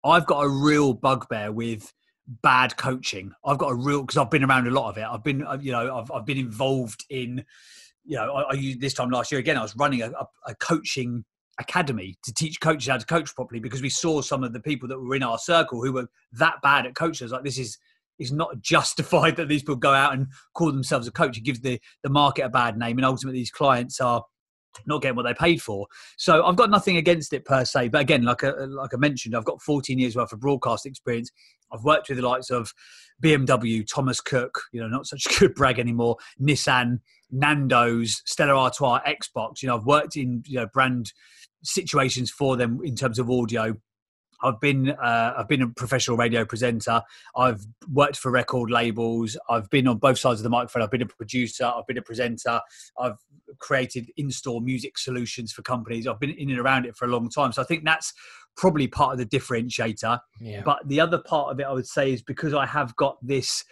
I've 0.05 0.27
got 0.27 0.41
a 0.43 0.49
real 0.49 0.95
bugbear 0.95 1.53
with 1.53 1.93
bad 2.43 2.77
coaching. 2.77 3.33
I've 3.45 3.59
got 3.59 3.69
a 3.69 3.75
real 3.75 4.03
because 4.03 4.17
I've 4.17 4.31
been 4.31 4.45
around 4.45 4.67
a 4.67 4.71
lot 4.71 4.91
of 4.91 4.99
it. 4.99 5.05
I've 5.05 5.25
been, 5.25 5.47
uh, 5.47 5.59
you 5.61 5.73
know, 5.73 5.99
I've, 5.99 6.11
I've 6.11 6.27
been 6.27 6.39
involved 6.39 7.05
in, 7.11 7.45
you 8.05 8.17
know, 8.17 8.33
I, 8.35 8.43
I 8.43 8.53
used 8.55 8.81
this 8.81 8.95
time 8.95 9.11
last 9.11 9.31
year 9.31 9.39
again. 9.41 9.57
I 9.57 9.63
was 9.63 9.77
running 9.77 10.03
a, 10.03 10.11
a, 10.11 10.27
a 10.49 10.55
coaching 10.57 11.25
academy 11.59 12.17
to 12.25 12.33
teach 12.33 12.61
coaches 12.61 12.89
how 12.89 12.97
to 12.97 13.07
coach 13.07 13.35
properly 13.35 13.61
because 13.61 13.83
we 13.83 13.91
saw 13.91 14.21
some 14.21 14.43
of 14.43 14.53
the 14.53 14.61
people 14.61 14.89
that 14.89 14.99
were 14.99 15.15
in 15.15 15.23
our 15.23 15.39
circle 15.39 15.83
who 15.83 15.93
were 15.93 16.09
that 16.33 16.55
bad 16.63 16.87
at 16.87 16.95
coaches. 16.95 17.33
Like 17.33 17.45
this 17.45 17.59
is 17.59 17.79
is 18.19 18.33
not 18.33 18.59
justified 18.61 19.37
that 19.37 19.49
these 19.49 19.63
people 19.63 19.77
go 19.77 19.93
out 19.93 20.15
and 20.15 20.27
call 20.55 20.73
themselves 20.73 21.07
a 21.07 21.13
coach. 21.13 21.37
It 21.37 21.45
gives 21.45 21.61
the, 21.61 21.81
the 22.03 22.11
market 22.11 22.45
a 22.45 22.49
bad 22.49 22.79
name, 22.79 22.99
and 22.99 23.05
ultimately 23.05 23.41
these 23.41 23.51
clients 23.51 24.01
are 24.01 24.25
not 24.87 25.03
getting 25.03 25.17
what 25.17 25.25
they 25.25 25.35
paid 25.35 25.61
for. 25.61 25.87
So 26.17 26.45
I've 26.45 26.57
got 26.57 26.71
nothing 26.71 26.97
against 26.97 27.33
it 27.33 27.45
per 27.45 27.65
se, 27.65 27.89
but 27.89 28.01
again, 28.01 28.23
like 28.23 28.43
I, 28.43 28.51
like 28.51 28.95
I 28.95 28.97
mentioned, 28.97 29.37
I've 29.37 29.45
got 29.45 29.61
14 29.61 29.99
years 29.99 30.17
worth 30.17 30.33
of 30.33 30.41
broadcast 30.41 30.87
experience. 30.87 31.31
I've 31.73 31.85
worked 31.85 32.09
with 32.09 32.19
the 32.19 32.27
likes 32.27 32.51
of 32.51 32.73
BMW, 33.23 33.87
Thomas 33.87 34.21
Cook, 34.21 34.63
you 34.73 34.81
know, 34.81 34.89
not 34.89 35.07
such 35.07 35.27
a 35.27 35.39
good 35.39 35.55
brag 35.55 35.79
anymore, 35.79 36.17
Nissan, 36.41 37.01
Nando's, 37.33 38.23
Stella 38.27 38.55
Artois, 38.55 39.01
Xbox. 39.07 39.63
You 39.63 39.69
know, 39.69 39.77
I've 39.77 39.87
worked 39.87 40.17
in 40.17 40.43
you 40.47 40.61
know 40.61 40.67
brand 40.73 41.13
situations 41.65 42.31
for 42.31 42.57
them 42.57 42.81
in 42.85 42.95
terms 42.95 43.19
of 43.19 43.31
audio 43.31 43.77
I've 44.43 44.61
been 44.61 44.91
uh, 44.91 45.35
I've 45.37 45.49
been 45.49 45.63
a 45.63 45.69
professional 45.69 46.17
radio 46.17 46.45
presenter. 46.45 47.03
I've 47.37 47.65
worked 47.91 48.17
for 48.17 48.31
record 48.31 48.71
labels. 48.71 49.37
I've 49.49 49.71
been 49.71 49.87
on 49.87 49.99
both 49.99 50.19
sides 50.19 50.41
of 50.41 50.45
the 50.45 50.51
microphone. 50.51 50.83
I've 50.83 50.91
been 50.91 51.03
a 51.03 51.07
producer. 51.07 51.65
I've 51.65 51.87
been 51.87 51.99
a 51.99 52.03
presenter. 52.03 52.61
I've 52.99 53.19
created 53.59 54.11
in-store 54.17 54.61
music 54.61 54.99
solutions 54.99 55.53
for 55.53 55.63
companies. 55.63 56.07
I've 56.07 56.21
been 56.21 56.31
in 56.31 56.51
and 56.51 56.59
around 56.59 56.87
it 56.87 56.97
for 56.97 57.05
a 57.05 57.09
long 57.09 57.31
time. 57.31 57.53
So 57.53 57.63
I 57.63 57.65
think 57.65 57.85
that's 57.85 58.13
probably 58.57 58.89
part 58.89 59.13
of 59.13 59.19
the 59.19 59.39
differentiator. 59.39 60.19
Yeah. 60.41 60.63
But 60.65 60.89
the 60.89 61.01
other 61.01 61.19
part 61.19 61.53
of 61.53 61.61
it, 61.61 61.65
I 61.65 61.73
would 61.73 61.87
say, 61.87 62.13
is 62.13 62.23
because 62.23 62.55
I 62.55 62.67
have 62.67 62.95
got 62.97 63.17
this. 63.23 63.65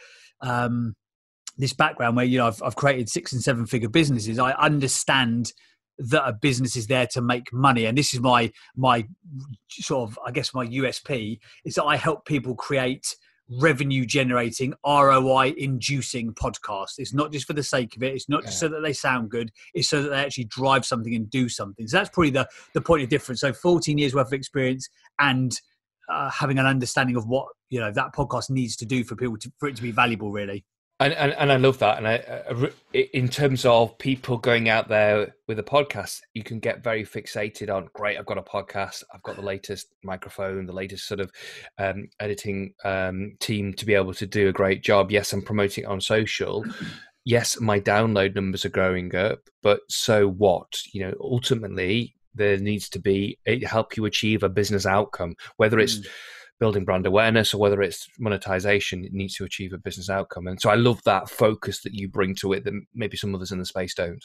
Um, 0.43 0.95
this 1.61 1.73
background 1.73 2.17
where 2.17 2.25
you 2.25 2.38
know 2.38 2.47
I've, 2.47 2.62
I've 2.62 2.76
created 2.76 3.09
six 3.09 3.33
and 3.33 3.43
seven 3.43 3.67
figure 3.67 3.88
businesses 3.88 4.38
i 4.38 4.52
understand 4.52 5.52
that 5.99 6.26
a 6.26 6.33
business 6.33 6.76
is 6.76 6.87
there 6.87 7.07
to 7.09 7.21
make 7.21 7.52
money 7.52 7.85
and 7.85 7.97
this 7.97 8.14
is 8.14 8.21
my 8.21 8.50
my 8.76 9.07
sort 9.69 10.11
of 10.11 10.19
i 10.26 10.31
guess 10.31 10.55
my 10.55 10.67
usp 10.67 11.38
is 11.64 11.75
that 11.75 11.85
i 11.85 11.97
help 11.97 12.25
people 12.25 12.55
create 12.55 13.17
revenue 13.59 14.07
generating, 14.07 14.75
ROI 14.87 15.55
inducing 15.57 16.33
podcasts 16.35 16.99
It's 16.99 17.12
not 17.12 17.33
just 17.33 17.47
for 17.47 17.52
the 17.52 17.62
sake 17.62 17.97
of 17.97 18.02
it. 18.02 18.14
It's 18.14 18.29
not 18.29 18.45
just 18.45 18.61
so 18.61 18.69
that 18.69 18.81
they 18.83 18.93
sound 18.93 19.31
good. 19.31 19.50
It's 19.75 19.88
so 19.88 20.02
that 20.02 20.11
they 20.11 20.17
actually 20.17 20.45
drive 20.45 20.87
something 20.87 21.14
and 21.14 21.29
do 21.29 21.49
something. 21.49 21.88
So 21.88 21.97
that's 21.97 22.11
probably 22.11 22.31
the, 22.31 22.49
the 22.75 22.81
point 22.81 23.02
of 23.02 23.09
difference. 23.09 23.40
So 23.40 23.52
14 23.52 23.99
years 23.99 24.14
worth 24.14 24.29
of 24.29 24.33
experience 24.33 24.88
and 25.19 25.52
uh, 26.09 26.31
having 26.31 26.59
an 26.59 26.67
understanding 26.67 27.17
of 27.17 27.26
what, 27.26 27.49
you 27.71 27.81
know, 27.81 27.90
that 27.93 28.14
podcast 28.14 28.50
needs 28.50 28.76
to 28.76 28.87
do 28.87 29.05
for 29.05 29.17
people 29.17 29.37
to, 29.38 29.52
for 29.59 29.69
it 29.69 29.76
to 29.76 29.83
be 29.83 29.90
valuable 29.90 30.31
really. 30.31 30.64
And, 31.00 31.14
and, 31.14 31.33
and 31.33 31.50
I 31.50 31.57
love 31.57 31.78
that. 31.78 31.97
And 31.97 32.07
I, 32.07 32.71
in 32.92 33.28
terms 33.28 33.64
of 33.64 33.97
people 33.97 34.37
going 34.37 34.69
out 34.69 34.88
there 34.88 35.35
with 35.49 35.59
a 35.59 35.62
podcast, 35.62 36.21
you 36.35 36.42
can 36.42 36.61
get 36.61 36.85
very 36.85 37.07
fixated 37.07 37.75
on. 37.75 37.88
Great, 37.95 38.19
I've 38.19 38.26
got 38.26 38.37
a 38.37 38.42
podcast. 38.42 39.02
I've 39.12 39.23
got 39.23 39.37
the 39.37 39.42
latest 39.42 39.95
microphone, 40.04 40.66
the 40.66 40.75
latest 40.75 41.09
sort 41.09 41.21
of 41.21 41.33
um, 41.78 42.09
editing 42.21 42.75
um, 42.85 43.33
team 43.40 43.73
to 43.75 43.87
be 43.87 43.95
able 43.95 44.12
to 44.12 44.26
do 44.26 44.49
a 44.49 44.52
great 44.52 44.83
job. 44.83 45.11
Yes, 45.11 45.33
I'm 45.33 45.40
promoting 45.40 45.85
it 45.85 45.88
on 45.88 46.00
social. 46.00 46.64
Yes, 47.26 47.61
my 47.61 47.78
download 47.78 48.35
numbers 48.35 48.64
are 48.64 48.71
growing 48.71 49.14
up, 49.14 49.40
but 49.62 49.80
so 49.88 50.26
what? 50.26 50.80
You 50.90 51.02
know, 51.02 51.14
ultimately, 51.21 52.16
there 52.35 52.57
needs 52.57 52.88
to 52.88 52.99
be 52.99 53.38
it 53.45 53.62
help 53.62 53.95
you 53.95 54.07
achieve 54.07 54.42
a 54.42 54.49
business 54.49 54.87
outcome, 54.87 55.37
whether 55.59 55.78
it's. 55.78 55.99
Mm 55.99 56.07
building 56.61 56.85
brand 56.85 57.07
awareness 57.07 57.52
or 57.52 57.59
whether 57.59 57.83
it's 57.83 58.07
monetization, 58.19 59.05
it 59.05 59.12
needs 59.12 59.35
to 59.35 59.45
achieve 59.45 59.73
a 59.73 59.79
business 59.79 60.11
outcome. 60.11 60.47
And 60.47 60.61
so 60.61 60.71
I 60.71 60.75
love 60.76 61.02
that 61.05 61.29
focus 61.29 61.81
that 61.83 61.95
you 61.95 62.09
bring 62.09 62.35
to 62.37 62.52
it 62.52 62.64
that 62.64 62.75
maybe 62.95 63.17
some 63.17 63.35
others 63.35 63.50
in 63.50 63.59
the 63.59 63.64
space 63.64 63.95
don't. 63.95 64.23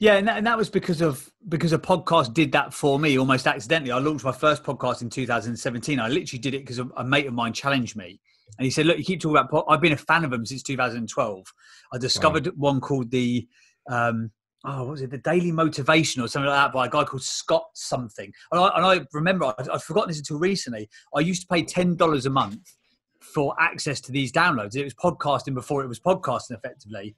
Yeah, 0.00 0.16
and 0.16 0.26
that, 0.26 0.36
and 0.36 0.46
that 0.46 0.58
was 0.58 0.68
because 0.68 1.00
of 1.00 1.30
because 1.48 1.72
a 1.72 1.78
podcast 1.78 2.34
did 2.34 2.52
that 2.52 2.74
for 2.74 2.98
me 2.98 3.18
almost 3.18 3.46
accidentally. 3.46 3.92
I 3.92 3.98
launched 3.98 4.24
my 4.24 4.32
first 4.32 4.64
podcast 4.64 5.02
in 5.02 5.08
2017. 5.08 6.00
I 6.00 6.08
literally 6.08 6.40
did 6.40 6.54
it 6.54 6.66
because 6.66 6.78
a 6.78 7.04
mate 7.04 7.26
of 7.26 7.34
mine 7.34 7.52
challenged 7.52 7.96
me. 7.96 8.20
And 8.58 8.64
he 8.64 8.70
said, 8.70 8.86
"Look, 8.86 8.98
you 8.98 9.04
keep 9.04 9.20
talking 9.20 9.36
about. 9.36 9.50
Pod- 9.50 9.64
I've 9.68 9.80
been 9.80 9.92
a 9.92 9.96
fan 9.96 10.24
of 10.24 10.30
them 10.30 10.44
since 10.44 10.62
2012. 10.62 11.46
I 11.92 11.98
discovered 11.98 12.48
wow. 12.48 12.52
one 12.56 12.80
called 12.80 13.10
the 13.10 13.46
um, 13.88 14.30
oh, 14.64 14.84
what 14.84 14.90
was 14.92 15.02
it 15.02 15.10
the 15.10 15.18
Daily 15.18 15.52
Motivation 15.52 16.22
or 16.22 16.28
something 16.28 16.48
like 16.48 16.56
that 16.56 16.72
by 16.72 16.86
a 16.86 16.90
guy 16.90 17.04
called 17.04 17.22
Scott 17.22 17.66
something. 17.74 18.32
And 18.50 18.60
I, 18.60 18.76
and 18.76 18.86
I 18.86 19.06
remember 19.12 19.52
I'd, 19.58 19.68
I'd 19.68 19.82
forgotten 19.82 20.08
this 20.08 20.18
until 20.18 20.38
recently. 20.38 20.88
I 21.14 21.20
used 21.20 21.42
to 21.42 21.48
pay 21.48 21.62
ten 21.62 21.96
dollars 21.96 22.26
a 22.26 22.30
month 22.30 22.76
for 23.20 23.54
access 23.60 24.00
to 24.02 24.12
these 24.12 24.32
downloads. 24.32 24.76
It 24.76 24.84
was 24.84 24.94
podcasting 24.94 25.54
before 25.54 25.82
it 25.82 25.88
was 25.88 26.00
podcasting 26.00 26.52
effectively. 26.52 27.14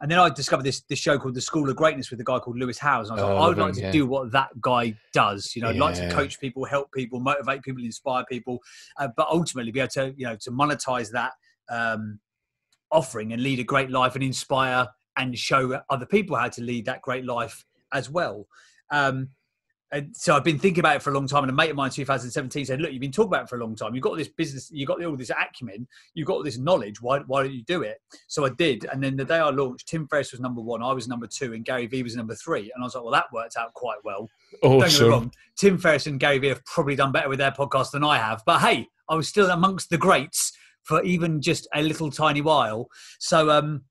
And 0.00 0.10
then 0.10 0.18
I 0.18 0.28
discovered 0.30 0.64
this 0.64 0.80
this 0.88 0.98
show 0.98 1.16
called 1.16 1.34
The 1.34 1.40
School 1.40 1.70
of 1.70 1.76
Greatness 1.76 2.10
with 2.10 2.20
a 2.20 2.24
guy 2.24 2.40
called 2.40 2.58
Lewis 2.58 2.76
Howes. 2.76 3.08
And 3.08 3.20
I 3.20 3.22
was 3.22 3.30
oh, 3.30 3.34
like, 3.34 3.44
I 3.44 3.48
would 3.48 3.58
like 3.58 3.74
to 3.74 3.80
yeah. 3.82 3.92
do 3.92 4.06
what 4.06 4.32
that 4.32 4.48
guy 4.60 4.94
does. 5.12 5.54
You 5.54 5.62
know, 5.62 5.70
yeah. 5.70 5.80
like 5.80 5.94
to 5.94 6.10
coach 6.10 6.40
people, 6.40 6.64
help 6.64 6.90
people, 6.92 7.20
motivate 7.20 7.62
people, 7.62 7.84
inspire 7.84 8.24
people, 8.28 8.58
uh, 8.98 9.08
but 9.16 9.28
ultimately 9.28 9.70
be 9.70 9.78
able 9.78 9.90
to 9.90 10.12
you 10.16 10.26
know 10.26 10.36
to 10.40 10.50
monetize 10.50 11.10
that 11.12 11.32
um, 11.70 12.18
offering 12.90 13.32
and 13.32 13.42
lead 13.42 13.60
a 13.60 13.64
great 13.64 13.90
life 13.90 14.16
and 14.16 14.24
inspire 14.24 14.88
and 15.16 15.38
show 15.38 15.80
other 15.90 16.06
people 16.06 16.36
how 16.36 16.48
to 16.48 16.62
lead 16.62 16.86
that 16.86 17.02
great 17.02 17.24
life 17.24 17.64
as 17.92 18.10
well. 18.10 18.46
Um, 18.90 19.30
and 19.92 20.16
so 20.16 20.34
I've 20.34 20.42
been 20.42 20.58
thinking 20.58 20.80
about 20.80 20.96
it 20.96 21.02
for 21.02 21.10
a 21.10 21.12
long 21.12 21.26
time. 21.26 21.44
And 21.44 21.50
a 21.50 21.54
mate 21.54 21.68
of 21.68 21.76
mine 21.76 21.88
in 21.88 21.92
2017 21.92 22.64
said, 22.64 22.80
Look, 22.80 22.92
you've 22.92 23.00
been 23.00 23.12
talking 23.12 23.28
about 23.28 23.44
it 23.44 23.48
for 23.50 23.56
a 23.56 23.60
long 23.60 23.76
time. 23.76 23.94
You've 23.94 24.02
got 24.02 24.16
this 24.16 24.28
business, 24.28 24.70
you've 24.72 24.88
got 24.88 25.04
all 25.04 25.16
this 25.16 25.30
acumen, 25.30 25.86
you've 26.14 26.26
got 26.26 26.34
all 26.34 26.42
this 26.42 26.56
knowledge. 26.56 27.02
Why, 27.02 27.18
why 27.26 27.42
don't 27.42 27.52
you 27.52 27.62
do 27.64 27.82
it? 27.82 27.98
So 28.26 28.46
I 28.46 28.48
did. 28.56 28.86
And 28.90 29.04
then 29.04 29.16
the 29.16 29.24
day 29.26 29.36
I 29.36 29.50
launched, 29.50 29.88
Tim 29.88 30.08
Ferriss 30.08 30.32
was 30.32 30.40
number 30.40 30.62
one, 30.62 30.82
I 30.82 30.92
was 30.92 31.08
number 31.08 31.26
two, 31.26 31.52
and 31.52 31.62
Gary 31.62 31.86
Vee 31.86 32.02
was 32.02 32.16
number 32.16 32.34
three. 32.34 32.72
And 32.74 32.82
I 32.82 32.84
was 32.84 32.94
like, 32.94 33.04
Well, 33.04 33.12
that 33.12 33.26
worked 33.34 33.58
out 33.58 33.74
quite 33.74 33.98
well. 34.02 34.30
Awesome. 34.62 34.78
Don't 34.78 34.90
get 34.90 35.00
me 35.00 35.08
wrong. 35.08 35.32
Tim 35.56 35.78
Ferriss 35.78 36.06
and 36.06 36.18
Gary 36.18 36.38
Vee 36.38 36.48
have 36.48 36.64
probably 36.64 36.96
done 36.96 37.12
better 37.12 37.28
with 37.28 37.38
their 37.38 37.52
podcast 37.52 37.90
than 37.90 38.02
I 38.02 38.16
have. 38.16 38.42
But 38.46 38.60
hey, 38.60 38.86
I 39.10 39.14
was 39.14 39.28
still 39.28 39.50
amongst 39.50 39.90
the 39.90 39.98
greats 39.98 40.52
for 40.84 41.02
even 41.02 41.42
just 41.42 41.68
a 41.74 41.82
little 41.82 42.10
tiny 42.10 42.40
while. 42.40 42.88
So, 43.18 43.50
um, 43.50 43.82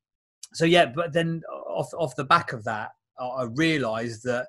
so 0.53 0.65
yeah, 0.65 0.85
but 0.85 1.13
then 1.13 1.41
off 1.67 1.93
off 1.93 2.15
the 2.15 2.23
back 2.23 2.53
of 2.53 2.63
that, 2.65 2.91
I 3.19 3.43
realised 3.55 4.23
that 4.23 4.47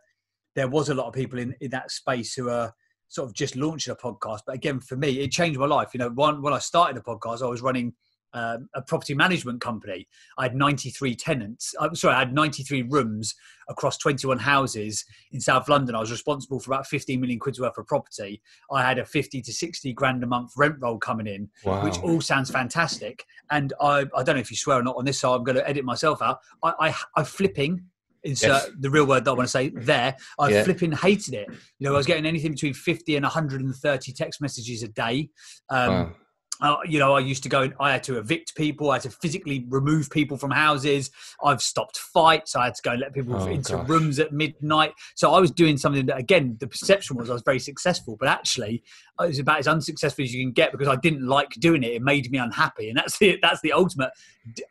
there 0.55 0.69
was 0.69 0.89
a 0.89 0.95
lot 0.95 1.07
of 1.07 1.15
people 1.15 1.39
in 1.39 1.55
in 1.61 1.71
that 1.71 1.91
space 1.91 2.35
who 2.35 2.49
are 2.49 2.73
sort 3.09 3.29
of 3.29 3.35
just 3.35 3.57
launching 3.57 3.93
a 3.93 3.97
podcast. 3.97 4.41
But 4.47 4.55
again, 4.55 4.81
for 4.81 4.97
me, 4.97 5.21
it 5.21 5.31
changed 5.31 5.59
my 5.59 5.67
life. 5.67 5.91
You 5.93 5.99
know, 5.99 6.11
one 6.11 6.43
when 6.43 6.55
I 6.55 6.59
started 6.59 6.97
a 6.97 7.01
podcast, 7.01 7.43
I 7.43 7.49
was 7.49 7.63
running 7.63 7.95
um, 8.35 8.69
a 8.75 8.83
property 8.83 9.15
management 9.15 9.61
company. 9.61 10.07
I 10.39 10.45
had 10.45 10.55
93 10.55 11.15
tenants. 11.17 11.75
I'm 11.81 11.91
uh, 11.91 11.95
sorry, 11.95 12.15
I 12.15 12.21
had 12.21 12.35
93 12.35 12.83
rooms 12.83 13.35
across 13.69 13.97
21 13.99 14.39
houses 14.39 15.05
in 15.33 15.41
South 15.41 15.69
London. 15.69 15.95
I 15.95 16.01
was 16.01 16.11
responsible 16.11 16.61
for 16.61 16.73
about 16.73 16.87
15 16.87 17.21
million 17.21 17.39
quid's 17.39 17.61
worth 17.61 17.79
of 17.79 17.87
property. 17.87 18.43
I 18.71 18.83
had 18.83 18.99
a 18.99 19.05
50 19.05 19.43
to 19.43 19.53
60 19.53 19.93
grand 19.93 20.23
a 20.23 20.27
month 20.27 20.53
rent 20.57 20.77
roll 20.81 20.99
coming 20.99 21.27
in, 21.27 21.49
wow. 21.65 21.85
which 21.85 21.99
all 22.01 22.21
sounds 22.21 22.51
fantastic. 22.51 23.25
And 23.51 23.73
I, 23.81 24.07
I 24.17 24.23
don't 24.23 24.37
know 24.37 24.41
if 24.41 24.51
you 24.51 24.57
swear 24.57 24.79
or 24.79 24.83
not 24.83 24.97
on 24.97 25.05
this, 25.05 25.21
so 25.21 25.35
I'm 25.35 25.45
going 25.45 25.57
to 25.57 25.69
edit 25.69 25.85
myself 25.85 26.23
out. 26.23 26.39
I, 26.63 26.73
I, 26.81 26.95
I 27.17 27.25
flipping 27.25 27.85
insert 28.25 28.49
yes. 28.49 28.71
the 28.79 28.91
real 28.91 29.07
word 29.07 29.25
that 29.25 29.33
I 29.33 29.35
want 29.35 29.49
to 29.49 29.51
say 29.51 29.71
there. 29.71 30.17
I 30.39 30.49
yeah. 30.49 30.65
flipping 30.65 30.93
hated 30.93 31.35
it. 31.35 31.49
You 31.79 31.89
know, 31.89 31.95
I 31.95 31.97
was 31.97 32.07
getting 32.07 32.27
anything 32.27 32.53
between 32.53 32.75
50 32.75 33.17
and 33.17 33.25
130 33.25 34.13
text 34.13 34.41
messages 34.41 34.83
a 34.83 34.89
day. 34.89 35.31
Um, 35.71 35.89
wow. 35.89 36.13
Uh, 36.63 36.77
you 36.87 36.99
know, 36.99 37.15
I 37.15 37.19
used 37.19 37.43
to 37.43 37.49
go 37.49 37.63
and 37.63 37.75
I 37.81 37.91
had 37.91 38.05
to 38.05 38.19
evict 38.19 38.55
people. 38.55 38.91
I 38.91 38.95
had 38.95 39.03
to 39.03 39.11
physically 39.11 39.67
remove 39.69 40.09
people 40.11 40.37
from 40.37 40.53
houses. 40.53 41.11
I've 41.43 41.61
stopped 41.61 41.99
fights. 41.99 42.55
I 42.55 42.67
had 42.67 42.77
to 42.77 42.83
go 42.83 42.93
and 42.93 43.01
let 43.01 43.13
people 43.13 43.35
oh, 43.35 43.47
into 43.49 43.73
gosh. 43.73 43.89
rooms 43.89 44.21
at 44.21 44.33
midnight. 44.33 44.93
So 45.17 45.33
I 45.33 45.41
was 45.41 45.51
doing 45.51 45.77
something 45.77 46.07
that, 46.07 46.19
again, 46.19 46.57
the 46.61 46.69
perception 46.69 47.17
was 47.17 47.29
I 47.29 47.33
was 47.33 47.43
very 47.43 47.59
successful, 47.59 48.17
but 48.19 48.29
actually, 48.29 48.85
it 49.21 49.27
was 49.27 49.39
about 49.41 49.59
as 49.59 49.69
unsuccessful 49.69 50.25
as 50.25 50.33
you 50.33 50.43
can 50.43 50.53
get 50.53 50.73
because 50.73 50.89
I 50.89 50.97
didn't 50.97 51.27
like 51.27 51.51
doing 51.59 51.83
it. 51.83 51.93
It 51.93 52.03
made 52.03 52.31
me 52.31 52.39
unhappy, 52.39 52.89
and 52.89 52.97
that's 52.97 53.19
the 53.19 53.39
that's 53.43 53.61
the 53.61 53.73
ultimate 53.73 54.11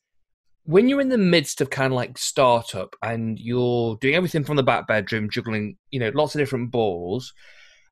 when 0.65 0.89
you're 0.89 1.01
in 1.01 1.11
the 1.11 1.19
midst 1.19 1.61
of 1.61 1.71
kind 1.71 1.93
of 1.93 1.97
like 1.97 2.17
startup 2.19 2.97
and 3.03 3.39
you're 3.39 3.97
doing 4.01 4.15
everything 4.15 4.45
from 4.45 4.57
the 4.57 4.63
back 4.63 4.87
bedroom, 4.87 5.31
juggling, 5.31 5.77
you 5.91 6.01
know, 6.01 6.11
lots 6.15 6.35
of 6.35 6.41
different 6.41 6.71
balls, 6.71 7.33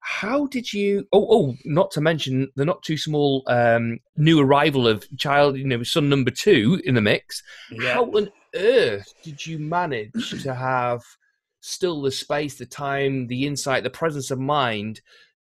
how 0.01 0.47
did 0.47 0.73
you? 0.73 1.07
Oh, 1.13 1.27
oh, 1.31 1.55
not 1.65 1.91
to 1.93 2.01
mention 2.01 2.51
the 2.57 2.65
not 2.65 2.83
too 2.83 2.97
small 2.97 3.45
um, 3.47 3.99
new 4.17 4.41
arrival 4.41 4.89
of 4.89 5.07
child, 5.17 5.57
you 5.57 5.65
know, 5.65 5.83
son 5.85 6.09
number 6.09 6.31
two 6.31 6.81
in 6.85 6.95
the 6.95 7.01
mix. 7.01 7.43
Yeah. 7.71 7.95
How 7.95 8.05
on 8.07 8.31
earth 8.55 9.13
did 9.23 9.47
you 9.47 9.59
manage 9.59 10.43
to 10.43 10.55
have 10.55 11.03
still 11.61 12.03
the 12.03 12.11
space, 12.11 12.57
the 12.57 12.67
time, 12.67 13.29
the 13.29 13.47
insight, 13.47 13.85
the 13.85 13.91
presence 13.91 14.31
of 14.33 14.41
mind 14.41 15.01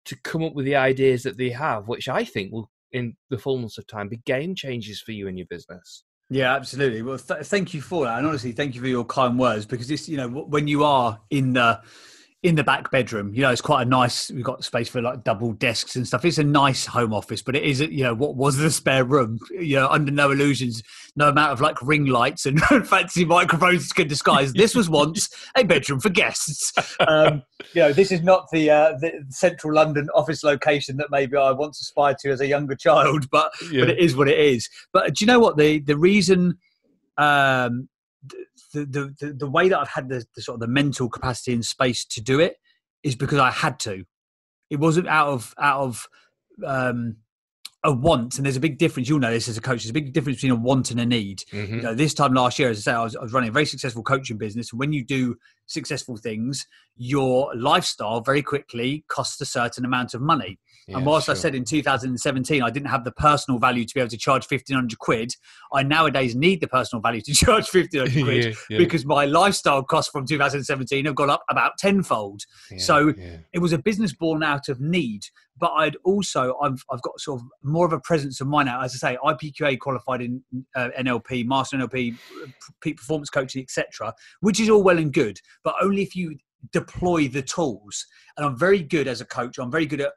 to 0.05 0.15
come 0.23 0.43
up 0.43 0.55
with 0.55 0.65
the 0.65 0.75
ideas 0.75 1.21
that 1.23 1.37
they 1.37 1.51
have, 1.51 1.87
which 1.87 2.09
I 2.09 2.23
think 2.23 2.51
will, 2.51 2.71
in 2.91 3.15
the 3.29 3.37
fullness 3.37 3.77
of 3.77 3.85
time, 3.85 4.09
be 4.09 4.17
game 4.17 4.55
changers 4.55 5.01
for 5.01 5.11
you 5.11 5.27
in 5.27 5.37
your 5.37 5.47
business? 5.47 6.03
Yeah, 6.29 6.53
absolutely. 6.53 7.01
Well, 7.01 7.17
th- 7.17 7.45
thank 7.45 7.73
you 7.73 7.81
for 7.81 8.05
that, 8.05 8.17
and 8.17 8.27
honestly, 8.27 8.51
thank 8.51 8.75
you 8.75 8.81
for 8.81 8.87
your 8.87 9.05
kind 9.05 9.39
words 9.39 9.65
because 9.65 9.87
this, 9.87 10.09
you 10.09 10.17
know, 10.17 10.27
when 10.27 10.67
you 10.67 10.83
are 10.83 11.19
in 11.29 11.53
the 11.53 11.81
in 12.43 12.55
the 12.55 12.63
back 12.63 12.91
bedroom. 12.91 13.33
You 13.33 13.41
know, 13.41 13.49
it's 13.49 13.61
quite 13.61 13.81
a 13.81 13.89
nice. 13.89 14.29
We've 14.29 14.43
got 14.43 14.63
space 14.63 14.87
for 14.87 15.01
like 15.01 15.23
double 15.23 15.53
desks 15.53 15.95
and 15.95 16.07
stuff. 16.07 16.23
It's 16.23 16.37
a 16.37 16.43
nice 16.43 16.85
home 16.85 17.13
office, 17.13 17.41
but 17.41 17.55
it 17.55 17.63
is, 17.63 17.81
you 17.81 18.03
know, 18.03 18.13
what 18.13 18.35
was 18.35 18.57
the 18.57 18.69
spare 18.69 19.03
room? 19.03 19.39
You 19.51 19.77
know, 19.77 19.87
under 19.87 20.11
no 20.11 20.29
illusions, 20.29 20.83
no 21.15 21.29
amount 21.29 21.53
of 21.53 21.61
like 21.61 21.81
ring 21.81 22.05
lights 22.05 22.45
and 22.45 22.61
fancy 22.87 23.25
microphones 23.25 23.91
can 23.91 24.07
disguise. 24.07 24.53
This 24.53 24.75
was 24.75 24.87
once 24.89 25.29
a 25.55 25.63
bedroom 25.63 25.99
for 25.99 26.09
guests. 26.09 26.73
Um, 26.99 27.41
you 27.73 27.81
know, 27.81 27.93
this 27.93 28.11
is 28.11 28.21
not 28.21 28.47
the 28.51 28.69
uh, 28.69 28.93
the 28.99 29.25
central 29.29 29.73
London 29.73 30.07
office 30.13 30.43
location 30.43 30.97
that 30.97 31.07
maybe 31.09 31.35
I 31.37 31.51
once 31.51 31.81
aspired 31.81 32.19
to 32.19 32.29
as 32.29 32.41
a 32.41 32.47
younger 32.47 32.75
child, 32.75 33.29
but 33.31 33.51
yeah. 33.71 33.81
but 33.81 33.89
it 33.89 33.97
is 33.97 34.15
what 34.15 34.27
it 34.27 34.39
is. 34.39 34.69
But 34.93 35.15
do 35.15 35.25
you 35.25 35.27
know 35.27 35.39
what 35.39 35.57
the 35.57 35.79
the 35.79 35.97
reason? 35.97 36.57
Um, 37.17 37.89
the, 38.73 39.15
the, 39.19 39.33
the, 39.33 39.49
way 39.49 39.69
that 39.69 39.79
I've 39.79 39.89
had 39.89 40.09
the, 40.09 40.25
the 40.35 40.41
sort 40.41 40.55
of 40.55 40.59
the 40.61 40.67
mental 40.67 41.09
capacity 41.09 41.53
and 41.53 41.65
space 41.65 42.05
to 42.05 42.21
do 42.21 42.39
it 42.39 42.55
is 43.03 43.15
because 43.15 43.39
I 43.39 43.51
had 43.51 43.79
to. 43.81 44.03
It 44.69 44.79
wasn't 44.79 45.07
out 45.07 45.29
of 45.29 45.53
out 45.59 45.81
of 45.81 46.07
um, 46.65 47.17
a 47.83 47.91
want, 47.91 48.37
and 48.37 48.45
there's 48.45 48.57
a 48.57 48.61
big 48.61 48.77
difference. 48.77 49.07
You'll 49.07 49.19
know 49.19 49.31
this 49.31 49.47
as 49.47 49.57
a 49.57 49.61
coach. 49.61 49.83
There's 49.83 49.91
a 49.91 49.93
big 49.93 50.13
difference 50.13 50.37
between 50.37 50.51
a 50.51 50.61
want 50.61 50.91
and 50.91 50.99
a 50.99 51.05
need. 51.05 51.43
Mm-hmm. 51.51 51.75
You 51.75 51.81
know, 51.81 51.93
this 51.93 52.13
time 52.13 52.33
last 52.33 52.59
year, 52.59 52.69
as 52.69 52.79
I 52.79 52.81
say, 52.81 52.95
I 52.95 53.03
was, 53.03 53.15
I 53.15 53.21
was 53.21 53.33
running 53.33 53.49
a 53.49 53.53
very 53.53 53.65
successful 53.65 54.03
coaching 54.03 54.37
business. 54.37 54.71
And 54.71 54.79
when 54.79 54.91
you 54.91 55.05
do 55.05 55.37
successful 55.67 56.17
things, 56.17 56.65
your 56.95 57.53
lifestyle 57.55 58.21
very 58.21 58.41
quickly 58.41 59.05
costs 59.07 59.39
a 59.41 59.45
certain 59.45 59.85
amount 59.85 60.13
of 60.13 60.21
money. 60.21 60.59
Yeah, 60.87 60.97
and 60.97 61.05
whilst 61.05 61.25
sure. 61.25 61.35
I 61.35 61.37
said 61.37 61.53
in 61.53 61.65
2017 61.65 62.63
I 62.63 62.69
didn't 62.69 62.87
have 62.87 63.03
the 63.03 63.11
personal 63.11 63.59
value 63.59 63.83
to 63.83 63.93
be 63.93 63.99
able 63.99 64.09
to 64.09 64.17
charge 64.17 64.49
1500 64.49 64.97
quid, 64.99 65.33
I 65.73 65.83
nowadays 65.83 66.33
need 66.35 66.61
the 66.61 66.67
personal 66.67 67.01
value 67.01 67.21
to 67.21 67.33
charge 67.33 67.71
1500 67.73 68.23
quid 68.23 68.45
yeah, 68.45 68.51
yeah. 68.69 68.77
because 68.77 69.05
my 69.05 69.25
lifestyle 69.25 69.83
costs 69.83 70.09
from 70.11 70.25
2017 70.25 71.05
have 71.05 71.15
gone 71.15 71.29
up 71.29 71.43
about 71.49 71.77
tenfold. 71.77 72.43
so 72.77 73.13
it 73.53 73.59
was 73.59 73.73
a 73.73 73.77
business 73.77 74.13
born 74.13 74.43
out 74.43 74.69
of 74.69 74.79
need. 74.79 75.23
But 75.59 75.71
I'd 75.71 75.97
also 76.05 76.55
I've 76.61 76.83
I've 76.91 77.01
got 77.01 77.19
sort 77.19 77.41
of 77.41 77.47
more 77.63 77.85
of 77.85 77.91
a 77.91 77.99
presence 77.99 78.39
of 78.39 78.47
mind 78.47 78.67
now. 78.67 78.79
As 78.81 78.93
I 78.93 79.13
say, 79.13 79.17
IPQA 79.23 79.79
qualified 79.79 80.21
in 80.21 80.43
uh, 80.75 80.89
NLP, 80.99 81.47
Master 81.47 81.77
NLP, 81.77 82.15
peak 82.79 82.97
performance 82.97 83.31
coaching, 83.31 83.63
etc., 83.63 84.13
which 84.41 84.59
is 84.59 84.69
all 84.69 84.83
well 84.83 84.99
and 84.99 85.11
good, 85.11 85.39
but 85.63 85.75
only 85.81 86.01
if 86.01 86.15
you 86.15 86.37
deploy 86.71 87.27
the 87.27 87.41
tools. 87.41 88.05
And 88.35 88.45
I'm 88.45 88.57
very 88.57 88.81
good 88.81 89.07
as 89.07 89.21
a 89.21 89.25
coach. 89.25 89.57
I'm 89.57 89.71
very 89.71 89.85
good 89.85 90.01
at 90.01 90.11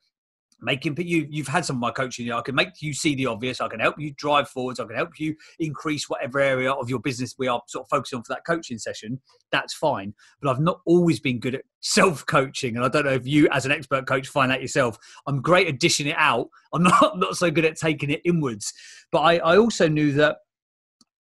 making 0.62 0.94
but 0.94 1.06
you 1.06 1.26
you've 1.30 1.48
had 1.48 1.64
some 1.64 1.76
of 1.76 1.80
my 1.80 1.90
coaching. 1.90 2.26
You 2.26 2.32
know, 2.32 2.38
i 2.38 2.42
can 2.42 2.54
make 2.54 2.80
you 2.80 2.92
see 2.92 3.14
the 3.14 3.26
obvious. 3.26 3.60
I 3.60 3.68
can 3.68 3.80
help 3.80 3.98
you 3.98 4.12
drive 4.16 4.48
forwards. 4.48 4.80
I 4.80 4.84
can 4.84 4.96
help 4.96 5.18
you 5.18 5.34
increase 5.58 6.08
whatever 6.08 6.40
area 6.40 6.70
of 6.72 6.90
your 6.90 6.98
business 6.98 7.34
we 7.38 7.48
are 7.48 7.60
sort 7.66 7.86
of 7.86 7.88
focusing 7.88 8.18
on 8.18 8.24
for 8.24 8.34
that 8.34 8.44
coaching 8.46 8.78
session. 8.78 9.20
That's 9.52 9.74
fine. 9.74 10.14
But 10.40 10.50
i've 10.50 10.60
not 10.60 10.80
always 10.86 11.20
been 11.20 11.40
good 11.40 11.54
at 11.54 11.62
self-coaching. 11.80 12.76
And 12.76 12.84
i 12.84 12.88
don't 12.88 13.04
know 13.04 13.12
if 13.12 13.26
you 13.26 13.48
as 13.52 13.66
an 13.66 13.72
expert 13.72 14.06
coach 14.06 14.28
find 14.28 14.50
that 14.50 14.60
yourself. 14.60 14.98
I'm 15.26 15.40
great 15.40 15.68
at 15.68 15.80
dishing 15.80 16.06
it 16.06 16.16
out. 16.18 16.48
I'm 16.72 16.82
not 16.84 17.18
not 17.18 17.36
so 17.36 17.50
good 17.50 17.64
at 17.64 17.76
taking 17.76 18.10
it 18.10 18.20
inwards. 18.24 18.72
But 19.10 19.20
i, 19.20 19.36
I 19.38 19.56
also 19.56 19.88
knew 19.88 20.12
that 20.12 20.38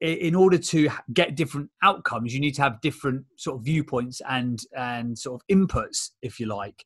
in 0.02 0.34
order 0.34 0.58
to 0.58 0.90
get 1.14 1.36
different 1.36 1.70
outcomes 1.84 2.34
you 2.34 2.40
need 2.40 2.56
to 2.56 2.62
have 2.62 2.80
different 2.82 3.26
sort 3.36 3.58
of 3.58 3.66
viewpoints 3.66 4.22
and 4.30 4.62
and 4.78 5.18
sort 5.18 5.42
of 5.42 5.56
inputs 5.56 6.12
if 6.22 6.40
you 6.40 6.46
like 6.46 6.86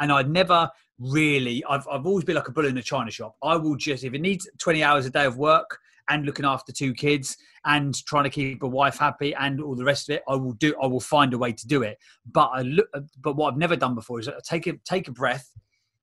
and 0.00 0.10
I'd 0.10 0.30
never 0.30 0.68
really 0.98 1.62
I've 1.68 1.86
I've 1.88 2.06
always 2.06 2.24
been 2.24 2.34
like 2.34 2.48
a 2.48 2.52
bull 2.52 2.66
in 2.66 2.76
a 2.76 2.82
china 2.82 3.10
shop. 3.10 3.36
I 3.42 3.56
will 3.56 3.76
just 3.76 4.04
if 4.04 4.12
it 4.14 4.20
needs 4.20 4.48
20 4.58 4.82
hours 4.82 5.06
a 5.06 5.10
day 5.10 5.24
of 5.24 5.36
work 5.36 5.78
and 6.08 6.26
looking 6.26 6.44
after 6.44 6.72
two 6.72 6.92
kids 6.92 7.36
and 7.64 7.94
trying 8.06 8.24
to 8.24 8.30
keep 8.30 8.62
a 8.62 8.66
wife 8.66 8.98
happy 8.98 9.34
and 9.34 9.60
all 9.60 9.76
the 9.76 9.84
rest 9.84 10.08
of 10.08 10.16
it, 10.16 10.22
I 10.28 10.34
will 10.34 10.54
do 10.54 10.74
I 10.82 10.86
will 10.86 11.00
find 11.00 11.32
a 11.32 11.38
way 11.38 11.52
to 11.52 11.66
do 11.66 11.82
it. 11.82 11.98
But 12.26 12.50
I 12.52 12.62
look 12.62 12.88
but 13.20 13.36
what 13.36 13.52
I've 13.52 13.58
never 13.58 13.76
done 13.76 13.94
before 13.94 14.20
is 14.20 14.28
take 14.44 14.66
a 14.66 14.74
take 14.84 15.08
a 15.08 15.12
breath, 15.12 15.48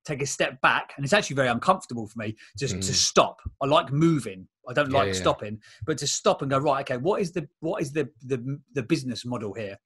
take 0.05 0.21
a 0.21 0.27
step 0.27 0.61
back, 0.61 0.93
and 0.95 1.03
it's 1.03 1.13
actually 1.13 1.35
very 1.35 1.49
uncomfortable 1.49 2.07
for 2.07 2.19
me 2.19 2.35
just 2.57 2.75
mm. 2.75 2.85
to 2.85 2.93
stop. 2.93 3.41
I 3.61 3.65
like 3.65 3.91
moving. 3.91 4.47
I 4.67 4.73
don't 4.73 4.91
yeah, 4.91 4.97
like 4.97 5.07
yeah. 5.07 5.13
stopping, 5.13 5.59
but 5.85 5.97
to 5.99 6.07
stop 6.07 6.41
and 6.41 6.51
go 6.51 6.57
right. 6.57 6.81
Okay, 6.81 6.97
what 6.97 7.21
is 7.21 7.31
the 7.31 7.47
what 7.59 7.81
is 7.81 7.91
the 7.91 8.09
the 8.23 8.59
the 8.73 8.83
business 8.83 9.25
model 9.25 9.53
here? 9.53 9.77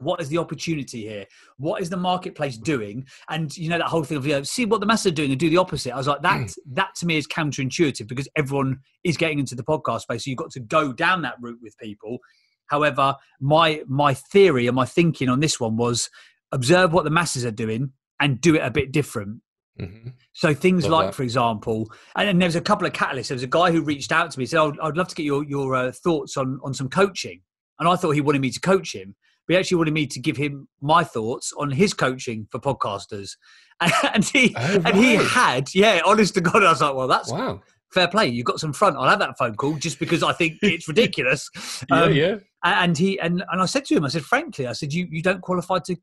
what 0.00 0.20
is 0.20 0.28
the 0.28 0.38
opportunity 0.38 1.02
here 1.02 1.24
what 1.56 1.80
is 1.80 1.88
the 1.88 1.96
marketplace 1.96 2.56
doing 2.56 3.06
and 3.28 3.56
you 3.56 3.68
know 3.68 3.78
that 3.78 3.86
whole 3.86 4.02
thing 4.02 4.16
of 4.16 4.26
you 4.26 4.32
know, 4.32 4.42
see 4.42 4.64
what 4.64 4.80
the 4.80 4.86
masses 4.86 5.06
are 5.06 5.14
doing 5.14 5.30
and 5.30 5.38
do 5.38 5.48
the 5.48 5.56
opposite 5.56 5.92
i 5.92 5.96
was 5.96 6.08
like 6.08 6.22
that 6.22 6.40
mm. 6.40 6.58
that 6.72 6.94
to 6.96 7.06
me 7.06 7.16
is 7.16 7.26
counterintuitive 7.26 8.08
because 8.08 8.28
everyone 8.36 8.78
is 9.04 9.16
getting 9.16 9.38
into 9.38 9.54
the 9.54 9.62
podcast 9.62 10.00
space 10.00 10.24
so 10.24 10.30
you've 10.30 10.38
got 10.38 10.50
to 10.50 10.60
go 10.60 10.92
down 10.92 11.22
that 11.22 11.36
route 11.40 11.58
with 11.62 11.76
people 11.78 12.18
however 12.66 13.14
my 13.40 13.82
my 13.86 14.14
theory 14.14 14.66
and 14.66 14.74
my 14.74 14.84
thinking 14.84 15.28
on 15.28 15.40
this 15.40 15.60
one 15.60 15.76
was 15.76 16.10
observe 16.50 16.92
what 16.92 17.04
the 17.04 17.10
masses 17.10 17.44
are 17.44 17.52
doing 17.52 17.92
and 18.20 18.40
do 18.40 18.54
it 18.54 18.60
a 18.60 18.70
bit 18.70 18.90
different 18.90 19.40
Mm-hmm. 19.80 20.10
So 20.32 20.54
things 20.54 20.84
Love 20.84 20.92
like, 20.92 21.06
that. 21.08 21.14
for 21.14 21.22
example, 21.22 21.90
and, 22.14 22.28
and 22.28 22.40
there 22.40 22.46
was 22.46 22.56
a 22.56 22.60
couple 22.60 22.86
of 22.86 22.92
catalysts. 22.92 23.28
There 23.28 23.34
was 23.34 23.42
a 23.42 23.48
guy 23.48 23.72
who 23.72 23.82
reached 23.82 24.12
out 24.12 24.30
to 24.30 24.38
me, 24.38 24.46
said, 24.46 24.60
oh, 24.60 24.74
"I'd 24.82 24.96
love 24.96 25.08
to 25.08 25.14
get 25.14 25.24
your 25.24 25.44
your 25.44 25.74
uh, 25.74 25.92
thoughts 25.92 26.36
on 26.36 26.60
on 26.62 26.74
some 26.74 26.88
coaching," 26.88 27.40
and 27.80 27.88
I 27.88 27.96
thought 27.96 28.12
he 28.12 28.20
wanted 28.20 28.40
me 28.40 28.50
to 28.50 28.60
coach 28.60 28.94
him 28.94 29.16
but 29.46 29.54
he 29.54 29.58
actually 29.58 29.76
wanted 29.76 29.94
me 29.94 30.06
to 30.06 30.20
give 30.20 30.36
him 30.36 30.68
my 30.80 31.04
thoughts 31.04 31.52
on 31.58 31.70
his 31.70 31.92
coaching 31.94 32.46
for 32.50 32.58
podcasters. 32.58 33.32
And 34.14 34.24
he 34.24 34.54
oh, 34.56 34.76
right. 34.76 34.86
and 34.86 34.96
he 34.96 35.16
had, 35.16 35.74
yeah, 35.74 36.00
honest 36.06 36.34
to 36.34 36.40
God, 36.40 36.62
I 36.62 36.70
was 36.70 36.80
like, 36.80 36.94
well, 36.94 37.08
that's 37.08 37.32
wow. 37.32 37.60
fair 37.92 38.06
play. 38.06 38.28
You've 38.28 38.46
got 38.46 38.60
some 38.60 38.72
front. 38.72 38.96
I'll 38.96 39.10
have 39.10 39.18
that 39.18 39.36
phone 39.36 39.56
call 39.56 39.74
just 39.74 39.98
because 39.98 40.22
I 40.22 40.32
think 40.32 40.58
it's 40.62 40.86
ridiculous. 40.86 41.50
yeah, 41.90 41.96
um, 42.02 42.12
yeah. 42.12 42.36
And 42.62 42.96
he 42.96 43.18
and, 43.18 43.42
and 43.50 43.60
I 43.60 43.66
said 43.66 43.84
to 43.86 43.96
him, 43.96 44.04
I 44.04 44.08
said, 44.08 44.22
frankly, 44.22 44.68
I 44.68 44.72
said, 44.74 44.92
you 44.92 45.08
you 45.10 45.22
don't 45.22 45.42
qualify 45.42 45.80
to 45.80 45.96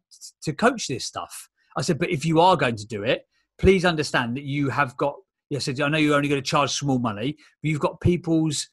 to 0.43 0.53
coach 0.53 0.87
this 0.87 1.05
stuff. 1.05 1.49
I 1.77 1.81
said, 1.81 1.97
but 1.97 2.09
if 2.09 2.25
you 2.25 2.41
are 2.41 2.57
going 2.57 2.75
to 2.75 2.85
do 2.85 3.03
it, 3.03 3.25
please 3.61 3.85
understand 3.85 4.35
that 4.35 4.43
you 4.43 4.69
have 4.69 4.97
got. 4.97 5.15
Yes, 5.49 5.67
I 5.67 5.87
know 5.89 5.97
you're 5.97 6.15
only 6.15 6.29
going 6.29 6.41
to 6.41 6.47
charge 6.47 6.71
small 6.71 6.97
money, 6.99 7.35
but 7.61 7.69
you've 7.69 7.79
got 7.79 7.99
people's 7.99 8.67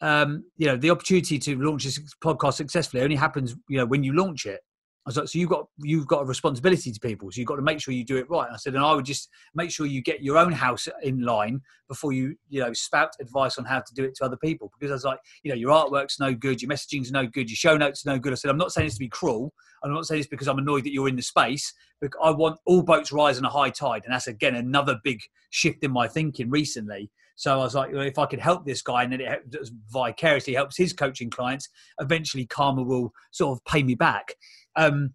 um, 0.00 0.44
you 0.56 0.66
know, 0.66 0.76
the 0.76 0.90
opportunity 0.90 1.38
to 1.38 1.56
launch 1.56 1.84
this 1.84 1.98
podcast 2.22 2.54
successfully 2.54 3.02
only 3.02 3.16
happens, 3.16 3.54
you 3.68 3.78
know, 3.78 3.86
when 3.86 4.02
you 4.02 4.12
launch 4.12 4.44
it. 4.44 4.60
I 5.06 5.10
was 5.10 5.18
like, 5.18 5.28
so 5.28 5.38
you've 5.38 5.50
got 5.50 5.66
you've 5.78 6.06
got 6.06 6.22
a 6.22 6.24
responsibility 6.24 6.90
to 6.90 6.98
people, 6.98 7.30
so 7.30 7.38
you've 7.38 7.46
got 7.46 7.56
to 7.56 7.62
make 7.62 7.78
sure 7.78 7.92
you 7.92 8.06
do 8.06 8.16
it 8.16 8.28
right. 8.30 8.46
And 8.46 8.54
I 8.54 8.56
said, 8.56 8.74
and 8.74 8.82
I 8.82 8.94
would 8.94 9.04
just 9.04 9.28
make 9.54 9.70
sure 9.70 9.84
you 9.84 10.00
get 10.00 10.22
your 10.22 10.38
own 10.38 10.52
house 10.52 10.88
in 11.02 11.20
line 11.20 11.60
before 11.88 12.12
you 12.12 12.36
you 12.48 12.60
know 12.60 12.72
spout 12.72 13.10
advice 13.20 13.58
on 13.58 13.66
how 13.66 13.80
to 13.80 13.94
do 13.94 14.04
it 14.04 14.14
to 14.16 14.24
other 14.24 14.38
people. 14.38 14.70
Because 14.72 14.90
I 14.90 14.94
was 14.94 15.04
like, 15.04 15.18
you 15.42 15.50
know, 15.50 15.56
your 15.56 15.72
artwork's 15.72 16.18
no 16.18 16.32
good, 16.32 16.62
your 16.62 16.70
messaging's 16.70 17.12
no 17.12 17.26
good, 17.26 17.50
your 17.50 17.56
show 17.56 17.76
notes 17.76 18.06
no 18.06 18.18
good. 18.18 18.32
I 18.32 18.36
said, 18.36 18.50
I'm 18.50 18.56
not 18.56 18.72
saying 18.72 18.86
this 18.86 18.94
to 18.94 19.00
be 19.00 19.08
cruel. 19.08 19.52
I'm 19.82 19.92
not 19.92 20.06
saying 20.06 20.20
this 20.20 20.26
because 20.26 20.48
I'm 20.48 20.58
annoyed 20.58 20.84
that 20.84 20.92
you're 20.94 21.08
in 21.08 21.16
the 21.16 21.22
space. 21.22 21.74
But 22.00 22.12
I 22.22 22.30
want 22.30 22.58
all 22.64 22.82
boats 22.82 23.12
rise 23.12 23.36
on 23.36 23.44
a 23.44 23.50
high 23.50 23.70
tide, 23.70 24.02
and 24.06 24.14
that's 24.14 24.26
again 24.26 24.54
another 24.54 24.98
big 25.04 25.20
shift 25.50 25.84
in 25.84 25.92
my 25.92 26.08
thinking 26.08 26.48
recently. 26.48 27.10
So 27.36 27.52
I 27.52 27.56
was 27.56 27.74
like, 27.74 27.92
well, 27.92 28.02
if 28.02 28.18
I 28.18 28.26
could 28.26 28.38
help 28.38 28.64
this 28.64 28.82
guy 28.82 29.02
and 29.02 29.12
then 29.12 29.20
it 29.20 29.42
vicariously 29.90 30.54
helps 30.54 30.76
his 30.76 30.92
coaching 30.92 31.30
clients, 31.30 31.68
eventually 32.00 32.46
karma 32.46 32.82
will 32.82 33.12
sort 33.32 33.58
of 33.58 33.64
pay 33.64 33.82
me 33.82 33.94
back. 33.94 34.34
Um, 34.76 35.14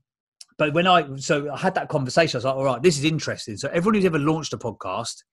but 0.57 0.73
when 0.73 0.87
I 0.87 1.15
so 1.15 1.51
I 1.51 1.57
had 1.57 1.75
that 1.75 1.87
conversation, 1.87 2.35
I 2.35 2.39
was 2.39 2.45
like, 2.45 2.55
all 2.55 2.65
right, 2.65 2.81
this 2.81 2.97
is 2.97 3.05
interesting. 3.05 3.57
So 3.57 3.69
everyone 3.69 3.95
who's 3.95 4.05
ever 4.05 4.19
launched 4.19 4.53
a 4.53 4.57
podcast 4.57 5.23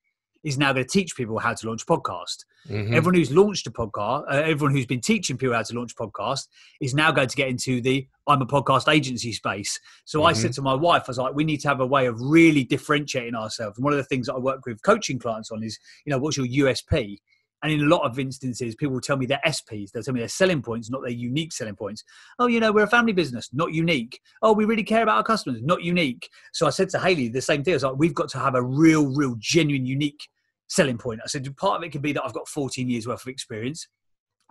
is 0.43 0.57
now 0.57 0.71
going 0.71 0.85
to 0.85 0.89
teach 0.89 1.15
people 1.15 1.37
how 1.39 1.53
to 1.53 1.67
launch 1.67 1.83
a 1.83 1.85
podcast. 1.85 2.45
Mm-hmm. 2.69 2.93
Everyone 2.93 3.15
who's 3.15 3.31
launched 3.31 3.67
a 3.67 3.71
podcast, 3.71 4.23
uh, 4.31 4.35
everyone 4.35 4.73
who's 4.73 4.85
been 4.85 5.01
teaching 5.01 5.37
people 5.37 5.55
how 5.55 5.63
to 5.63 5.75
launch 5.75 5.91
a 5.91 5.95
podcast 5.95 6.47
is 6.79 6.93
now 6.93 7.11
going 7.11 7.27
to 7.27 7.35
get 7.35 7.49
into 7.49 7.81
the 7.81 8.07
I'm 8.27 8.41
a 8.41 8.45
podcast 8.45 8.91
agency 8.91 9.33
space. 9.33 9.79
So 10.05 10.19
mm-hmm. 10.19 10.27
I 10.27 10.33
said 10.33 10.53
to 10.53 10.61
my 10.61 10.73
wife, 10.73 11.03
I 11.07 11.09
was 11.09 11.17
like, 11.17 11.35
we 11.35 11.43
need 11.43 11.59
to 11.61 11.67
have 11.67 11.81
a 11.81 11.85
way 11.85 12.05
of 12.05 12.19
really 12.21 12.63
differentiating 12.63 13.35
ourselves. 13.35 13.77
And 13.77 13.83
one 13.83 13.93
of 13.93 13.97
the 13.97 14.05
things 14.05 14.27
that 14.27 14.35
I 14.35 14.39
work 14.39 14.65
with 14.65 14.81
coaching 14.83 15.19
clients 15.19 15.51
on 15.51 15.63
is, 15.63 15.77
you 16.05 16.11
know, 16.11 16.17
what's 16.17 16.37
your 16.37 16.47
USP? 16.47 17.17
And 17.63 17.71
in 17.71 17.81
a 17.81 17.85
lot 17.85 18.03
of 18.03 18.19
instances, 18.19 18.75
people 18.75 18.93
will 18.93 19.01
tell 19.01 19.17
me 19.17 19.25
their 19.25 19.41
SPs. 19.45 19.91
They'll 19.91 20.03
tell 20.03 20.13
me 20.13 20.19
their 20.19 20.29
selling 20.29 20.61
points, 20.61 20.91
not 20.91 21.01
their 21.01 21.11
unique 21.11 21.51
selling 21.51 21.75
points. 21.75 22.03
Oh, 22.37 22.45
you 22.47 22.59
know, 22.59 22.71
we're 22.71 22.83
a 22.83 22.87
family 22.87 23.13
business, 23.13 23.49
not 23.51 23.73
unique. 23.73 24.19
Oh, 24.43 24.53
we 24.53 24.65
really 24.65 24.83
care 24.83 25.01
about 25.01 25.17
our 25.17 25.23
customers, 25.23 25.61
not 25.63 25.81
unique. 25.81 26.29
So 26.53 26.67
I 26.67 26.69
said 26.69 26.89
to 26.89 26.99
Haley 26.99 27.29
the 27.29 27.41
same 27.41 27.63
thing. 27.63 27.73
I 27.73 27.77
was 27.77 27.83
like, 27.83 27.97
we've 27.97 28.13
got 28.13 28.29
to 28.29 28.39
have 28.39 28.53
a 28.53 28.61
real, 28.61 29.07
real, 29.07 29.35
genuine, 29.39 29.85
unique 29.85 30.27
selling 30.67 30.99
point. 30.99 31.21
I 31.23 31.27
said, 31.27 31.55
part 31.57 31.77
of 31.77 31.83
it 31.83 31.91
could 31.91 32.03
be 32.03 32.13
that 32.13 32.23
I've 32.23 32.33
got 32.33 32.47
14 32.47 32.87
years 32.89 33.07
worth 33.07 33.21
of 33.21 33.27
experience. 33.27 33.87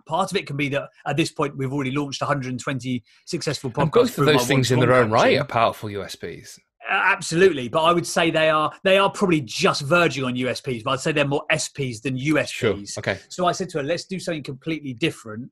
part 0.07 0.31
of 0.31 0.37
it 0.37 0.47
can 0.47 0.57
be 0.57 0.69
that 0.71 0.88
at 1.07 1.16
this 1.16 1.31
point 1.31 1.57
we've 1.57 1.73
already 1.73 1.90
launched 1.90 2.23
120 2.23 3.05
successful 3.27 3.71
podcasts. 3.71 3.83
And 3.83 3.92
both 3.92 4.19
of 4.19 4.27
those 4.27 4.47
things 4.47 4.71
in 4.71 4.81
their 4.81 4.95
own 4.95 5.11
right 5.11 5.38
are 5.38 5.45
powerful 5.45 5.88
USPs. 5.90 6.59
Absolutely, 6.88 7.68
but 7.68 7.83
I 7.83 7.92
would 7.92 8.07
say 8.07 8.31
they 8.31 8.49
are 8.49 8.72
they 8.85 8.99
are 8.99 9.11
probably 9.11 9.40
just 9.40 9.83
verging 9.83 10.25
on 10.25 10.35
USPs, 10.35 10.85
but 10.85 10.92
I'd 10.92 11.01
say 11.01 11.12
they're 11.12 11.27
more 11.27 11.44
SPs 11.51 12.03
than 12.03 12.16
USPs. 12.16 12.49
Sure. 12.49 12.77
Okay. 12.99 13.18
So 13.29 13.46
I 13.46 13.53
said 13.53 13.68
to 13.70 13.79
her, 13.79 13.85
let's 13.85 14.05
do 14.05 14.18
something 14.18 14.42
completely 14.42 14.92
different. 14.92 15.51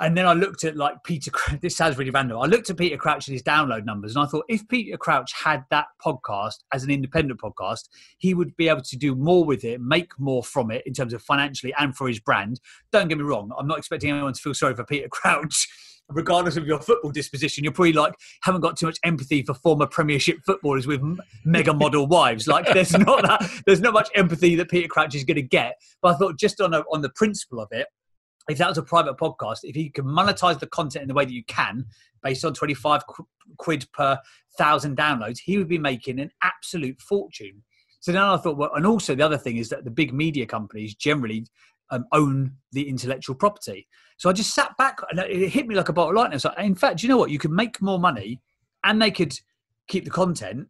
And 0.00 0.16
then 0.16 0.26
I 0.26 0.32
looked 0.32 0.64
at 0.64 0.76
like 0.76 0.94
Peter. 1.04 1.30
This 1.60 1.76
sounds 1.76 1.98
really 1.98 2.10
random. 2.10 2.38
I 2.38 2.46
looked 2.46 2.70
at 2.70 2.78
Peter 2.78 2.96
Crouch 2.96 3.28
and 3.28 3.34
his 3.34 3.42
download 3.42 3.84
numbers, 3.84 4.16
and 4.16 4.24
I 4.24 4.28
thought 4.28 4.44
if 4.48 4.66
Peter 4.66 4.96
Crouch 4.96 5.32
had 5.32 5.64
that 5.70 5.86
podcast 6.04 6.56
as 6.72 6.84
an 6.84 6.90
independent 6.90 7.38
podcast, 7.38 7.88
he 8.18 8.32
would 8.32 8.56
be 8.56 8.68
able 8.68 8.82
to 8.82 8.96
do 8.96 9.14
more 9.14 9.44
with 9.44 9.62
it, 9.62 9.80
make 9.80 10.18
more 10.18 10.42
from 10.42 10.70
it 10.70 10.82
in 10.86 10.94
terms 10.94 11.12
of 11.12 11.22
financially 11.22 11.74
and 11.78 11.94
for 11.94 12.08
his 12.08 12.18
brand. 12.18 12.60
Don't 12.92 13.08
get 13.08 13.18
me 13.18 13.24
wrong. 13.24 13.52
I'm 13.58 13.66
not 13.66 13.78
expecting 13.78 14.10
anyone 14.10 14.32
to 14.32 14.40
feel 14.40 14.54
sorry 14.54 14.74
for 14.74 14.84
Peter 14.84 15.08
Crouch. 15.10 15.68
Regardless 16.12 16.56
of 16.56 16.66
your 16.66 16.80
football 16.80 17.10
disposition, 17.10 17.64
you're 17.64 17.72
probably 17.72 17.92
like 17.92 18.14
haven't 18.42 18.60
got 18.60 18.76
too 18.76 18.86
much 18.86 18.98
empathy 19.04 19.42
for 19.42 19.54
former 19.54 19.86
Premiership 19.86 20.38
footballers 20.44 20.86
with 20.86 21.02
mega 21.44 21.72
model 21.72 22.06
wives. 22.08 22.46
Like 22.46 22.66
there's 22.72 22.96
not 22.96 23.22
that, 23.22 23.62
there's 23.66 23.80
not 23.80 23.94
much 23.94 24.08
empathy 24.14 24.56
that 24.56 24.70
Peter 24.70 24.88
Crouch 24.88 25.14
is 25.14 25.24
going 25.24 25.36
to 25.36 25.42
get. 25.42 25.76
But 26.02 26.14
I 26.14 26.18
thought 26.18 26.38
just 26.38 26.60
on 26.60 26.74
a, 26.74 26.80
on 26.92 27.02
the 27.02 27.10
principle 27.10 27.60
of 27.60 27.68
it, 27.70 27.86
if 28.48 28.58
that 28.58 28.68
was 28.68 28.78
a 28.78 28.82
private 28.82 29.16
podcast, 29.16 29.58
if 29.62 29.76
he 29.76 29.90
can 29.90 30.04
monetize 30.04 30.58
the 30.58 30.66
content 30.66 31.02
in 31.02 31.08
the 31.08 31.14
way 31.14 31.24
that 31.24 31.32
you 31.32 31.44
can, 31.44 31.86
based 32.22 32.44
on 32.44 32.54
25 32.54 33.06
qu- 33.06 33.26
quid 33.58 33.86
per 33.92 34.18
thousand 34.58 34.96
downloads, 34.96 35.38
he 35.38 35.58
would 35.58 35.68
be 35.68 35.78
making 35.78 36.18
an 36.20 36.30
absolute 36.42 37.00
fortune. 37.00 37.62
So 38.00 38.12
then 38.12 38.22
I 38.22 38.36
thought, 38.38 38.56
well, 38.56 38.70
and 38.74 38.86
also 38.86 39.14
the 39.14 39.24
other 39.24 39.36
thing 39.36 39.58
is 39.58 39.68
that 39.68 39.84
the 39.84 39.90
big 39.90 40.14
media 40.14 40.46
companies 40.46 40.94
generally 40.94 41.46
um, 41.90 42.06
own 42.12 42.52
the 42.72 42.88
intellectual 42.88 43.34
property. 43.34 43.86
So 44.16 44.28
I 44.28 44.32
just 44.32 44.54
sat 44.54 44.76
back 44.76 44.98
and 45.10 45.18
it 45.20 45.48
hit 45.48 45.66
me 45.66 45.74
like 45.74 45.88
a 45.88 45.92
bottle 45.92 46.10
of 46.10 46.16
lightning. 46.16 46.38
So 46.38 46.52
in 46.58 46.74
fact, 46.74 47.02
you 47.02 47.08
know 47.08 47.16
what? 47.16 47.30
You 47.30 47.38
could 47.38 47.50
make 47.50 47.80
more 47.80 47.98
money 47.98 48.40
and 48.84 49.00
they 49.00 49.10
could 49.10 49.38
keep 49.88 50.04
the 50.04 50.10
content, 50.10 50.68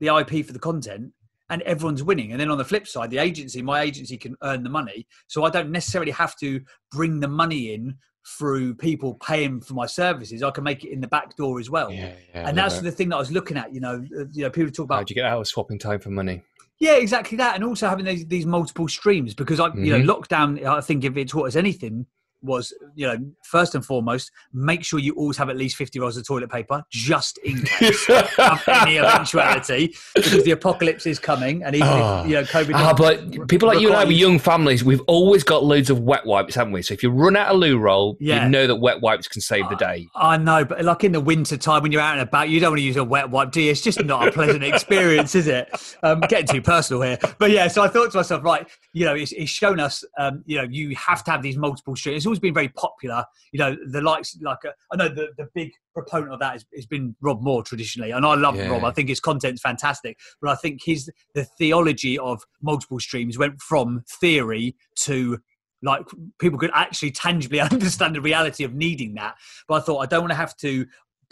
the 0.00 0.08
IP 0.08 0.44
for 0.44 0.52
the 0.52 0.58
content, 0.58 1.12
and 1.50 1.62
everyone's 1.62 2.02
winning. 2.02 2.32
And 2.32 2.40
then 2.40 2.50
on 2.50 2.58
the 2.58 2.64
flip 2.64 2.86
side, 2.86 3.10
the 3.10 3.18
agency, 3.18 3.62
my 3.62 3.80
agency 3.80 4.16
can 4.16 4.36
earn 4.42 4.62
the 4.62 4.70
money. 4.70 5.06
So 5.28 5.44
I 5.44 5.50
don't 5.50 5.70
necessarily 5.70 6.12
have 6.12 6.36
to 6.38 6.60
bring 6.92 7.20
the 7.20 7.28
money 7.28 7.72
in 7.72 7.96
through 8.36 8.74
people 8.74 9.14
paying 9.14 9.60
for 9.60 9.74
my 9.74 9.86
services. 9.86 10.42
I 10.42 10.50
can 10.50 10.64
make 10.64 10.84
it 10.84 10.90
in 10.90 11.00
the 11.00 11.08
back 11.08 11.36
door 11.36 11.58
as 11.58 11.70
well. 11.70 11.90
Yeah, 11.90 12.12
yeah. 12.34 12.48
and 12.48 12.58
that's 12.58 12.80
the 12.80 12.90
thing 12.90 13.08
that 13.08 13.16
I 13.16 13.20
was 13.20 13.32
looking 13.32 13.56
at. 13.56 13.72
You 13.72 13.80
know, 13.80 14.04
uh, 14.18 14.24
you 14.32 14.42
know, 14.42 14.50
people 14.50 14.70
talk 14.70 14.84
about 14.84 14.96
How'd 14.96 15.10
you 15.10 15.16
get 15.16 15.24
out 15.24 15.40
of 15.40 15.48
swapping 15.48 15.78
time 15.78 16.00
for 16.00 16.10
money? 16.10 16.42
Yeah, 16.78 16.94
exactly 16.94 17.36
that, 17.38 17.56
and 17.56 17.64
also 17.64 17.88
having 17.88 18.04
these, 18.04 18.26
these 18.26 18.46
multiple 18.46 18.88
streams 18.88 19.34
because 19.34 19.58
I, 19.58 19.66
you 19.74 19.92
know, 19.92 20.00
mm-hmm. 20.00 20.10
lockdown. 20.10 20.64
I 20.64 20.80
think 20.80 21.04
if 21.04 21.16
it 21.16 21.28
taught 21.28 21.48
us 21.48 21.56
anything, 21.56 22.06
was 22.42 22.72
you 22.94 23.06
know, 23.06 23.16
first 23.42 23.74
and 23.74 23.84
foremost, 23.84 24.30
make 24.52 24.84
sure 24.84 24.98
you 24.98 25.12
always 25.14 25.36
have 25.36 25.48
at 25.50 25.56
least 25.56 25.76
fifty 25.76 25.98
rolls 26.00 26.16
of 26.16 26.26
toilet 26.26 26.50
paper 26.50 26.82
just 26.90 27.38
in 27.38 27.62
case 27.62 28.08
of 28.08 28.62
any 28.68 28.98
eventuality, 28.98 29.94
because 30.14 30.44
the 30.44 30.52
apocalypse 30.52 31.06
is 31.06 31.18
coming, 31.18 31.62
and 31.64 31.74
even 31.74 31.88
Oh. 31.88 32.20
if 32.22 32.28
you 32.28 32.34
know 32.34 32.42
COVID. 32.44 32.72
Ah, 32.74 32.94
but 32.96 33.48
people 33.48 33.68
like 33.68 33.80
you 33.80 33.88
and 33.88 33.96
I 33.96 34.04
with 34.04 34.16
young 34.16 34.38
families, 34.38 34.84
we've 34.84 35.00
always 35.06 35.42
got 35.42 35.64
loads 35.64 35.90
of 35.90 36.00
wet 36.00 36.24
wipes, 36.26 36.54
haven't 36.54 36.72
we? 36.72 36.82
So 36.82 36.94
if 36.94 37.02
you 37.02 37.10
run 37.10 37.36
out 37.36 37.48
of 37.48 37.58
loo 37.58 37.78
roll, 37.78 38.16
Yeah. 38.20 38.44
you 38.44 38.50
know 38.50 38.66
that 38.66 38.76
wet 38.76 39.00
wipes 39.00 39.28
can 39.28 39.40
save 39.40 39.68
the 39.68 39.76
day. 39.76 40.06
I 40.14 40.36
know, 40.36 40.64
but 40.64 40.84
like 40.84 41.04
in 41.04 41.12
the 41.12 41.20
winter 41.20 41.56
time 41.56 41.82
when 41.82 41.92
you're 41.92 42.00
out 42.00 42.12
and 42.18 42.20
about, 42.28 42.48
you 42.48 42.60
don't 42.60 42.70
want 42.70 42.78
to 42.80 42.84
use 42.84 42.96
a 42.96 43.04
wet 43.04 43.30
wipe, 43.30 43.50
do 43.52 43.60
you? 43.60 43.70
It's 43.70 43.80
just 43.80 44.02
not 44.04 44.28
a 44.28 44.32
pleasant 44.32 44.62
experience, 44.64 45.34
is 45.34 45.46
it? 45.46 45.68
Um, 46.02 46.20
getting 46.20 46.46
too 46.46 46.62
personal 46.62 47.02
here, 47.02 47.18
but 47.38 47.50
yeah. 47.50 47.68
So 47.68 47.82
I 47.82 47.88
thought 47.88 48.10
to 48.12 48.16
myself, 48.18 48.44
right, 48.44 48.66
you 48.92 49.04
know, 49.04 49.14
it's, 49.14 49.32
it's 49.32 49.50
shown 49.50 49.80
us, 49.80 50.04
um, 50.18 50.42
you 50.46 50.56
know, 50.58 50.64
you 50.70 50.94
have 50.96 51.24
to 51.24 51.30
have 51.30 51.42
these 51.42 51.56
multiple 51.56 51.96
streams. 51.96 52.26
Always 52.28 52.38
been 52.38 52.54
very 52.54 52.68
popular. 52.68 53.24
You 53.52 53.58
know, 53.58 53.76
the 53.86 54.00
likes, 54.02 54.36
like 54.42 54.64
uh, 54.66 54.72
I 54.92 54.96
know 54.96 55.08
the 55.08 55.28
the 55.36 55.48
big 55.54 55.72
proponent 55.94 56.32
of 56.32 56.40
that 56.40 56.52
has, 56.52 56.66
has 56.76 56.86
been 56.86 57.16
Rob 57.20 57.42
Moore 57.42 57.62
traditionally, 57.62 58.10
and 58.10 58.24
I 58.24 58.34
love 58.34 58.56
Yeah. 58.56 58.68
Rob. 58.68 58.84
I 58.84 58.90
think 58.90 59.08
his 59.08 59.20
content's 59.20 59.62
fantastic, 59.62 60.18
but 60.40 60.50
I 60.50 60.54
think 60.54 60.82
his 60.84 61.10
the 61.34 61.44
theology 61.44 62.18
of 62.18 62.42
multiple 62.62 63.00
streams 63.00 63.38
went 63.38 63.60
from 63.60 64.04
theory 64.20 64.76
to 65.00 65.38
like 65.82 66.06
people 66.38 66.58
could 66.58 66.70
actually 66.74 67.10
tangibly 67.12 67.60
understand 67.72 68.14
the 68.14 68.20
reality 68.20 68.64
of 68.64 68.74
needing 68.74 69.14
that. 69.14 69.36
But 69.66 69.74
I 69.76 69.80
thought 69.80 69.98
I 69.98 70.06
don't 70.06 70.20
want 70.20 70.32
to 70.32 70.36
have 70.36 70.56
to. 70.58 70.86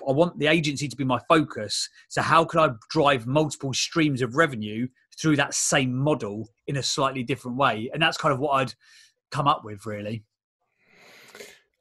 I 0.06 0.12
want 0.12 0.38
the 0.38 0.46
agency 0.46 0.88
to 0.88 0.96
be 0.96 1.04
my 1.04 1.18
focus. 1.28 1.88
So 2.08 2.20
how 2.22 2.44
can 2.44 2.60
I 2.60 2.68
drive 2.90 3.26
multiple 3.26 3.72
streams 3.72 4.20
of 4.20 4.36
revenue 4.36 4.88
through 5.18 5.36
that 5.36 5.54
same 5.54 5.94
model 5.96 6.50
in 6.66 6.76
a 6.76 6.82
slightly 6.82 7.22
different 7.22 7.56
way? 7.56 7.90
And 7.92 8.02
that's 8.02 8.18
kind 8.18 8.32
of 8.32 8.38
what 8.38 8.50
I'd 8.52 8.74
come 9.30 9.48
up 9.48 9.64
with, 9.64 9.86
really. 9.86 10.22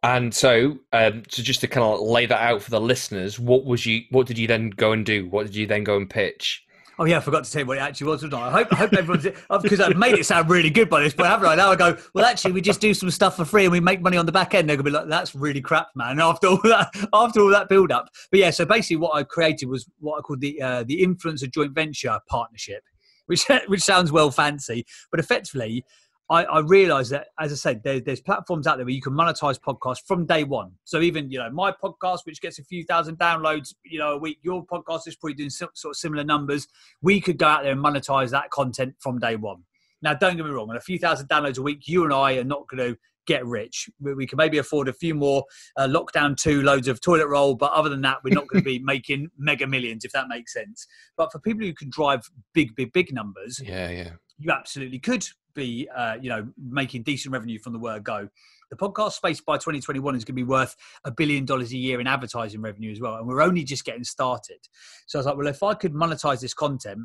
And 0.05 0.31
so, 0.35 0.77
um, 0.93 1.23
so 1.29 1.41
just 1.41 1.61
to 1.61 1.67
kind 1.67 1.83
of 1.83 1.99
lay 1.99 2.27
that 2.27 2.39
out 2.39 2.61
for 2.61 2.69
the 2.69 2.79
listeners, 2.79 3.39
what 3.39 3.65
was 3.65 3.87
you? 3.87 4.03
What 4.11 4.27
did 4.27 4.37
you 4.37 4.45
then 4.45 4.69
go 4.69 4.91
and 4.91 5.03
do? 5.03 5.27
What 5.27 5.47
did 5.47 5.55
you 5.55 5.65
then 5.65 5.83
go 5.83 5.97
and 5.97 6.07
pitch? 6.07 6.63
Oh 6.99 7.05
yeah, 7.05 7.17
I 7.17 7.21
forgot 7.21 7.43
to 7.43 7.51
tell 7.51 7.61
you 7.61 7.65
what 7.65 7.77
it 7.77 7.81
actually 7.81 8.07
was. 8.07 8.23
I? 8.23 8.27
I 8.39 8.51
hope, 8.51 8.71
I 8.71 8.75
hope 8.75 8.93
everyone's 8.93 9.23
because 9.63 9.79
I've 9.79 9.97
made 9.97 10.13
it 10.13 10.25
sound 10.27 10.47
really 10.47 10.69
good 10.69 10.91
by 10.91 11.01
this 11.01 11.15
point, 11.15 11.27
haven't 11.27 11.47
I? 11.47 11.55
Now 11.55 11.71
I 11.71 11.75
go, 11.75 11.97
well, 12.13 12.23
actually, 12.23 12.51
we 12.51 12.61
just 12.61 12.79
do 12.79 12.93
some 12.93 13.09
stuff 13.09 13.35
for 13.35 13.45
free 13.45 13.63
and 13.63 13.71
we 13.71 13.79
make 13.79 13.99
money 13.99 14.15
on 14.15 14.27
the 14.27 14.31
back 14.31 14.53
end. 14.53 14.69
They're 14.69 14.77
gonna 14.77 14.83
be 14.83 14.91
like, 14.91 15.07
that's 15.07 15.33
really 15.33 15.59
crap, 15.59 15.87
man. 15.95 16.19
After 16.25 16.49
all 16.49 16.61
that, 16.65 16.91
after 17.11 17.41
all 17.41 17.49
that 17.49 17.67
build 17.67 17.91
up, 17.91 18.09
but 18.29 18.39
yeah. 18.39 18.51
So 18.51 18.63
basically, 18.63 18.97
what 18.97 19.15
I 19.15 19.23
created 19.23 19.69
was 19.69 19.89
what 19.99 20.19
I 20.19 20.21
called 20.21 20.41
the 20.41 20.61
uh, 20.61 20.83
the 20.83 21.01
influencer 21.01 21.51
joint 21.51 21.73
venture 21.73 22.19
partnership, 22.29 22.83
which 23.25 23.43
which 23.67 23.81
sounds 23.81 24.11
well 24.11 24.29
fancy, 24.29 24.85
but 25.09 25.19
effectively. 25.19 25.83
I, 26.29 26.43
I 26.45 26.59
realized 26.59 27.11
that, 27.11 27.27
as 27.39 27.51
I 27.51 27.55
said, 27.55 27.83
there, 27.83 27.99
there's 27.99 28.19
platforms 28.19 28.65
out 28.65 28.77
there 28.77 28.85
where 28.85 28.93
you 28.93 29.01
can 29.01 29.13
monetize 29.13 29.59
podcasts 29.59 30.01
from 30.05 30.25
day 30.25 30.43
one. 30.43 30.71
So 30.83 31.01
even 31.01 31.29
you 31.29 31.37
know 31.37 31.49
my 31.51 31.71
podcast, 31.71 32.19
which 32.25 32.41
gets 32.41 32.57
a 32.57 32.63
few 32.63 32.83
thousand 32.83 33.19
downloads, 33.19 33.75
you 33.83 33.99
know 33.99 34.13
a 34.13 34.17
week, 34.17 34.39
your 34.41 34.65
podcast 34.65 35.07
is 35.07 35.15
probably 35.15 35.35
doing 35.35 35.51
some, 35.51 35.69
sort 35.75 35.91
of 35.93 35.97
similar 35.97 36.23
numbers 36.23 36.67
we 37.01 37.21
could 37.21 37.37
go 37.37 37.45
out 37.45 37.63
there 37.63 37.73
and 37.73 37.83
monetize 37.83 38.31
that 38.31 38.49
content 38.49 38.95
from 38.99 39.19
day 39.19 39.35
one. 39.35 39.63
Now, 40.01 40.13
don't 40.13 40.35
get 40.35 40.45
me 40.45 40.51
wrong, 40.51 40.69
on 40.69 40.77
a 40.77 40.81
few 40.81 40.97
thousand 40.99 41.27
downloads 41.29 41.57
a 41.57 41.61
week, 41.61 41.87
you 41.87 42.03
and 42.03 42.13
I 42.13 42.37
are 42.37 42.43
not 42.43 42.67
going 42.67 42.93
to 42.93 42.97
get 43.27 43.45
rich. 43.45 43.89
We, 43.99 44.13
we 44.13 44.27
can 44.27 44.37
maybe 44.37 44.57
afford 44.57 44.87
a 44.87 44.93
few 44.93 45.15
more 45.15 45.43
uh, 45.77 45.87
lockdown 45.87 46.37
two 46.37 46.61
loads 46.61 46.87
of 46.87 47.01
toilet 47.01 47.27
roll, 47.27 47.55
but 47.55 47.71
other 47.71 47.89
than 47.89 48.01
that, 48.01 48.17
we're 48.23 48.33
not 48.33 48.47
going 48.47 48.63
to 48.63 48.65
be 48.65 48.79
making 48.83 49.29
mega 49.37 49.67
millions, 49.67 50.05
if 50.05 50.11
that 50.11 50.27
makes 50.27 50.53
sense. 50.53 50.87
But 51.17 51.31
for 51.31 51.39
people 51.39 51.65
who 51.65 51.73
can 51.73 51.89
drive 51.89 52.21
big, 52.53 52.75
big, 52.75 52.93
big 52.93 53.13
numbers, 53.13 53.61
Yeah, 53.63 53.89
yeah. 53.89 54.11
you 54.37 54.51
absolutely 54.51 54.99
could 54.99 55.27
be, 55.55 55.87
uh, 55.95 56.17
you 56.21 56.29
know, 56.29 56.47
making 56.57 57.03
decent 57.03 57.33
revenue 57.33 57.59
from 57.59 57.73
the 57.73 57.79
word 57.79 58.03
go. 58.03 58.29
The 58.69 58.75
podcast 58.75 59.13
space 59.13 59.41
by 59.41 59.57
2021 59.57 60.15
is 60.15 60.23
going 60.23 60.33
to 60.33 60.33
be 60.33 60.43
worth 60.43 60.75
a 61.03 61.11
billion 61.11 61.45
dollars 61.45 61.71
a 61.71 61.77
year 61.77 61.99
in 61.99 62.07
advertising 62.07 62.61
revenue 62.61 62.91
as 62.91 62.99
well, 62.99 63.15
and 63.15 63.27
we're 63.27 63.41
only 63.41 63.63
just 63.63 63.85
getting 63.85 64.03
started. 64.03 64.59
So 65.07 65.17
I 65.17 65.19
was 65.19 65.25
like, 65.25 65.37
well, 65.37 65.47
if 65.47 65.63
I 65.63 65.73
could 65.73 65.93
monetize 65.93 66.41
this 66.41 66.53
content 66.53 66.99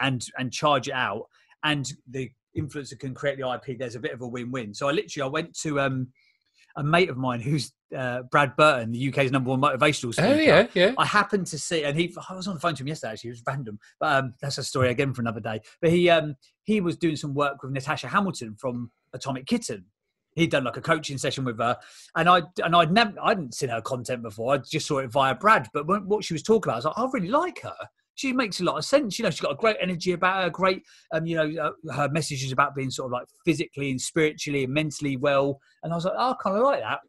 and 0.00 0.26
and 0.38 0.52
charge 0.52 0.88
it 0.88 0.94
out, 0.94 1.26
and 1.64 1.90
the 2.08 2.30
influencer 2.56 2.98
can 2.98 3.14
create 3.14 3.38
the 3.38 3.50
IP, 3.52 3.78
there's 3.78 3.94
a 3.94 4.00
bit 4.00 4.12
of 4.12 4.22
a 4.22 4.28
win-win. 4.28 4.74
So 4.74 4.88
I 4.88 4.92
literally 4.92 5.28
I 5.28 5.30
went 5.30 5.56
to 5.60 5.80
um, 5.80 6.08
a 6.76 6.82
mate 6.82 7.10
of 7.10 7.16
mine 7.16 7.40
who's 7.40 7.72
uh, 7.96 8.22
Brad 8.22 8.56
Burton, 8.56 8.92
the 8.92 9.08
UK's 9.08 9.30
number 9.30 9.50
one 9.50 9.60
motivational 9.60 10.12
speaker. 10.12 10.28
Oh 10.28 10.34
yeah, 10.34 10.66
yeah. 10.74 10.92
I 10.98 11.04
happened 11.04 11.46
to 11.48 11.58
see, 11.58 11.84
and 11.84 11.98
he. 11.98 12.14
I 12.28 12.34
was 12.34 12.46
on 12.46 12.54
the 12.54 12.60
phone 12.60 12.74
to 12.74 12.82
him 12.82 12.88
yesterday. 12.88 13.12
Actually, 13.12 13.28
it 13.28 13.32
was 13.32 13.42
random, 13.46 13.78
but 13.98 14.16
um, 14.16 14.34
that's 14.40 14.58
a 14.58 14.64
story 14.64 14.90
again 14.90 15.12
for 15.12 15.22
another 15.22 15.40
day. 15.40 15.60
But 15.80 15.90
he 15.90 16.08
um, 16.10 16.36
he 16.64 16.80
was 16.80 16.96
doing 16.96 17.16
some 17.16 17.34
work 17.34 17.62
with 17.62 17.72
Natasha 17.72 18.08
Hamilton 18.08 18.56
from 18.58 18.90
Atomic 19.12 19.46
Kitten. 19.46 19.84
He'd 20.36 20.50
done 20.50 20.64
like 20.64 20.76
a 20.76 20.80
coaching 20.80 21.18
session 21.18 21.44
with 21.44 21.58
her, 21.58 21.76
and 22.16 22.28
I 22.28 22.42
and 22.64 22.76
I'd 22.76 22.92
never 22.92 23.12
I 23.20 23.30
hadn't 23.30 23.54
seen 23.54 23.70
her 23.70 23.80
content 23.80 24.22
before. 24.22 24.54
I 24.54 24.58
just 24.58 24.86
saw 24.86 24.98
it 24.98 25.10
via 25.10 25.34
Brad. 25.34 25.68
But 25.72 25.86
when, 25.86 26.06
what 26.06 26.24
she 26.24 26.34
was 26.34 26.42
talking 26.42 26.70
about, 26.70 26.74
I 26.74 26.78
was 26.78 26.84
like, 26.84 26.98
I 26.98 27.08
really 27.12 27.28
like 27.28 27.60
her. 27.62 27.88
She 28.14 28.32
makes 28.32 28.60
a 28.60 28.64
lot 28.64 28.76
of 28.76 28.84
sense. 28.84 29.18
You 29.18 29.22
know, 29.24 29.30
she's 29.30 29.40
got 29.40 29.52
a 29.52 29.56
great 29.56 29.76
energy 29.80 30.12
about 30.12 30.44
her. 30.44 30.50
Great, 30.50 30.82
um, 31.12 31.26
you 31.26 31.36
know, 31.36 31.72
uh, 31.88 31.92
her 31.94 32.08
message 32.10 32.44
is 32.44 32.52
about 32.52 32.74
being 32.74 32.90
sort 32.90 33.06
of 33.06 33.12
like 33.12 33.26
physically 33.46 33.90
and 33.90 34.00
spiritually 34.00 34.64
and 34.64 34.74
mentally 34.74 35.16
well. 35.16 35.58
And 35.82 35.92
I 35.92 35.96
was 35.96 36.04
like, 36.04 36.14
oh, 36.16 36.32
I 36.32 36.34
kind 36.42 36.56
of 36.56 36.62
like 36.62 36.80
that 36.80 37.00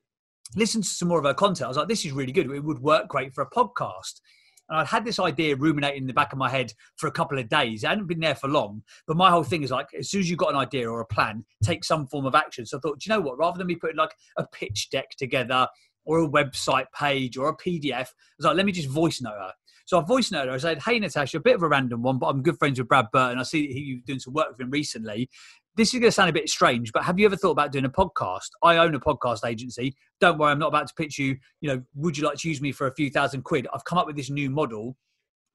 listened 0.56 0.84
to 0.84 0.90
some 0.90 1.08
more 1.08 1.20
of 1.20 1.26
her 1.26 1.34
content. 1.34 1.66
I 1.66 1.68
was 1.70 1.78
like, 1.78 1.88
this 1.88 2.06
is 2.06 2.12
really 2.12 2.32
good. 2.32 2.52
It 2.52 2.64
would 2.64 2.80
work 2.80 3.08
great 3.08 3.34
for 3.34 3.42
a 3.42 3.50
podcast. 3.50 4.22
And 4.70 4.80
I'd 4.80 4.88
had 4.88 5.04
this 5.04 5.20
idea 5.20 5.56
ruminating 5.56 6.04
in 6.04 6.08
the 6.08 6.14
back 6.14 6.32
of 6.32 6.40
my 6.40 6.50
head 6.50 6.74
for 6.96 7.08
a 7.08 7.12
couple 7.12 7.38
of 7.38 7.50
days. 7.50 7.84
It 7.84 7.88
hadn't 7.88 8.08
been 8.08 8.22
there 8.22 8.36
for 8.36 8.48
long. 8.48 8.84
But 9.06 9.18
my 9.18 9.30
whole 9.30 9.44
thing 9.44 9.64
is 9.64 9.72
like, 9.72 9.88
as 9.98 10.10
soon 10.10 10.22
as 10.22 10.30
you've 10.30 10.40
got 10.40 10.52
an 10.52 10.60
idea 10.60 10.90
or 10.90 11.02
a 11.02 11.06
plan, 11.06 11.44
take 11.64 11.84
some 11.84 12.08
form 12.08 12.26
of 12.26 12.36
action. 12.36 12.66
So 12.66 12.78
I 12.78 12.80
thought, 12.80 13.06
you 13.06 13.10
know 13.10 13.20
what? 13.20 13.38
Rather 13.38 13.58
than 13.58 13.68
me 13.68 13.76
putting 13.76 13.98
like 13.98 14.16
a 14.38 14.46
pitch 14.48 14.90
deck 14.90 15.10
together 15.18 15.68
or 16.06 16.24
a 16.24 16.28
website 16.28 16.86
page 16.98 17.38
or 17.38 17.50
a 17.50 17.58
PDF, 17.58 17.94
I 17.94 18.06
was 18.38 18.46
like, 18.46 18.56
let 18.56 18.66
me 18.66 18.72
just 18.72 18.90
voice 18.90 19.22
note 19.22 19.40
her. 19.40 19.54
So 19.86 20.00
I 20.00 20.06
voice 20.06 20.32
noted 20.32 20.50
her. 20.50 20.56
I 20.56 20.58
said, 20.58 20.82
hey, 20.84 21.00
Natasha, 21.00 21.38
a 21.38 21.42
bit 21.42 21.56
of 21.56 21.64
a 21.64 21.68
random 21.68 22.02
one, 22.02 22.18
but 22.18 22.28
I'm 22.28 22.42
good 22.42 22.58
friends 22.58 22.80
with 22.80 22.88
Brad 22.88 23.08
Burton. 23.12 23.40
I 23.40 23.44
see 23.44 23.68
that 23.68 23.78
you're 23.78 24.00
doing 24.06 24.20
some 24.20 24.34
work 24.34 24.52
with 24.52 24.62
him 24.62 24.70
recently 24.72 25.30
this 25.76 25.94
is 25.94 26.00
going 26.00 26.10
to 26.10 26.12
sound 26.12 26.30
a 26.30 26.34
bit 26.34 26.50
strange, 26.50 26.92
but 26.92 27.04
have 27.04 27.20
you 27.20 27.26
ever 27.26 27.38
thought 27.38 27.52
about 27.52 27.72
doing 27.72 27.86
a 27.86 27.90
podcast? 27.90 28.50
I 28.62 28.78
own 28.78 28.94
a 28.94 29.00
podcast 29.00 29.48
agency. 29.48 29.96
Don't 30.20 30.38
worry, 30.38 30.52
I'm 30.52 30.60
not 30.60 30.68
about 30.68 30.88
to 30.88 30.94
pitch 30.94 31.18
you. 31.18 31.38
You 31.62 31.70
know, 31.70 31.84
would 31.96 32.18
you 32.18 32.26
like 32.26 32.38
to 32.40 32.50
use 32.50 32.62
me 32.62 32.72
for 32.72 32.88
a 32.88 32.94
few 32.94 33.10
thousand 33.10 33.44
quid? 33.44 33.68
I've 33.74 33.86
come 33.86 33.98
up 33.98 34.08
with 34.08 34.16
this 34.18 34.30
new 34.30 34.50
model 34.50 34.98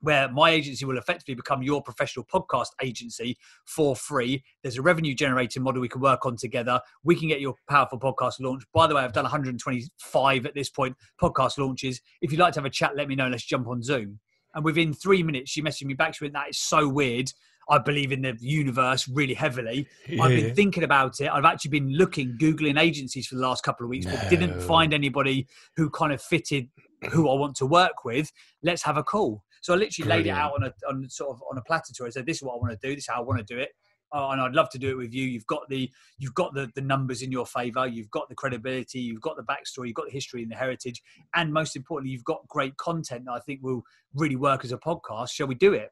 where 0.00 0.30
my 0.30 0.50
agency 0.50 0.84
will 0.84 0.98
effectively 0.98 1.34
become 1.34 1.62
your 1.62 1.82
professional 1.82 2.24
podcast 2.24 2.68
agency 2.82 3.36
for 3.64 3.96
free. 3.96 4.42
There's 4.62 4.78
a 4.78 4.82
revenue 4.82 5.14
generating 5.14 5.62
model 5.62 5.80
we 5.80 5.88
can 5.88 6.00
work 6.00 6.26
on 6.26 6.36
together. 6.36 6.80
We 7.02 7.16
can 7.16 7.28
get 7.28 7.40
your 7.40 7.54
powerful 7.68 7.98
podcast 7.98 8.34
launch. 8.40 8.62
By 8.72 8.86
the 8.86 8.94
way, 8.94 9.02
I've 9.02 9.12
done 9.12 9.24
125 9.24 10.46
at 10.46 10.54
this 10.54 10.70
point 10.70 10.96
podcast 11.20 11.58
launches. 11.58 12.00
If 12.20 12.30
you'd 12.30 12.40
like 12.40 12.52
to 12.54 12.60
have 12.60 12.66
a 12.66 12.70
chat, 12.70 12.96
let 12.96 13.08
me 13.08 13.16
know. 13.16 13.28
Let's 13.28 13.44
jump 13.44 13.68
on 13.68 13.82
Zoom. 13.82 14.20
And 14.54 14.64
within 14.64 14.94
three 14.94 15.22
minutes, 15.22 15.50
she 15.50 15.62
messaged 15.62 15.84
me 15.84 15.94
back. 15.94 16.14
She 16.14 16.24
went, 16.24 16.34
That 16.34 16.50
is 16.50 16.58
so 16.58 16.88
weird. 16.88 17.30
I 17.68 17.78
believe 17.78 18.12
in 18.12 18.22
the 18.22 18.36
universe 18.40 19.08
really 19.08 19.34
heavily. 19.34 19.88
Yeah. 20.08 20.22
I've 20.22 20.30
been 20.30 20.54
thinking 20.54 20.84
about 20.84 21.20
it. 21.20 21.28
I've 21.28 21.44
actually 21.44 21.72
been 21.72 21.92
looking, 21.92 22.36
Googling 22.38 22.80
agencies 22.80 23.26
for 23.26 23.34
the 23.34 23.40
last 23.42 23.64
couple 23.64 23.84
of 23.84 23.90
weeks, 23.90 24.06
no. 24.06 24.12
but 24.12 24.30
didn't 24.30 24.60
find 24.60 24.94
anybody 24.94 25.48
who 25.76 25.90
kind 25.90 26.12
of 26.12 26.22
fitted 26.22 26.68
who 27.10 27.28
I 27.28 27.34
want 27.34 27.56
to 27.56 27.66
work 27.66 28.04
with. 28.04 28.30
Let's 28.62 28.82
have 28.82 28.96
a 28.96 29.02
call. 29.02 29.42
So 29.60 29.74
I 29.74 29.76
literally 29.76 30.08
Brilliant. 30.08 30.26
laid 30.26 30.32
it 30.32 30.38
out 30.38 30.52
on 30.54 30.62
a 30.64 30.72
on 30.88 31.08
sort 31.10 31.30
of 31.30 31.42
on 31.50 31.58
a 31.58 31.62
platter 31.62 31.92
to 31.92 32.02
her. 32.04 32.06
I 32.06 32.10
said, 32.10 32.26
"This 32.26 32.36
is 32.36 32.42
what 32.42 32.54
I 32.54 32.56
want 32.56 32.80
to 32.80 32.86
do. 32.86 32.94
This 32.94 33.04
is 33.04 33.08
how 33.08 33.20
I 33.20 33.24
want 33.24 33.44
to 33.44 33.54
do 33.54 33.60
it." 33.60 33.70
Oh, 34.12 34.30
and 34.30 34.40
I'd 34.40 34.54
love 34.54 34.70
to 34.70 34.78
do 34.78 34.90
it 34.90 34.96
with 34.96 35.12
you. 35.12 35.24
You've 35.24 35.46
got 35.46 35.68
the 35.68 35.90
you've 36.18 36.34
got 36.34 36.54
the, 36.54 36.70
the 36.74 36.80
numbers 36.80 37.22
in 37.22 37.32
your 37.32 37.46
favour. 37.46 37.86
You've 37.86 38.10
got 38.10 38.28
the 38.28 38.36
credibility. 38.36 39.00
You've 39.00 39.20
got 39.20 39.36
the 39.36 39.42
backstory. 39.42 39.88
You've 39.88 39.96
got 39.96 40.06
the 40.06 40.12
history 40.12 40.42
and 40.42 40.50
the 40.50 40.56
heritage, 40.56 41.02
and 41.34 41.52
most 41.52 41.74
importantly, 41.74 42.12
you've 42.12 42.24
got 42.24 42.46
great 42.48 42.76
content 42.76 43.24
that 43.26 43.32
I 43.32 43.40
think 43.40 43.60
will 43.62 43.82
really 44.14 44.36
work 44.36 44.64
as 44.64 44.72
a 44.72 44.78
podcast. 44.78 45.30
Shall 45.30 45.48
we 45.48 45.56
do 45.56 45.72
it? 45.72 45.90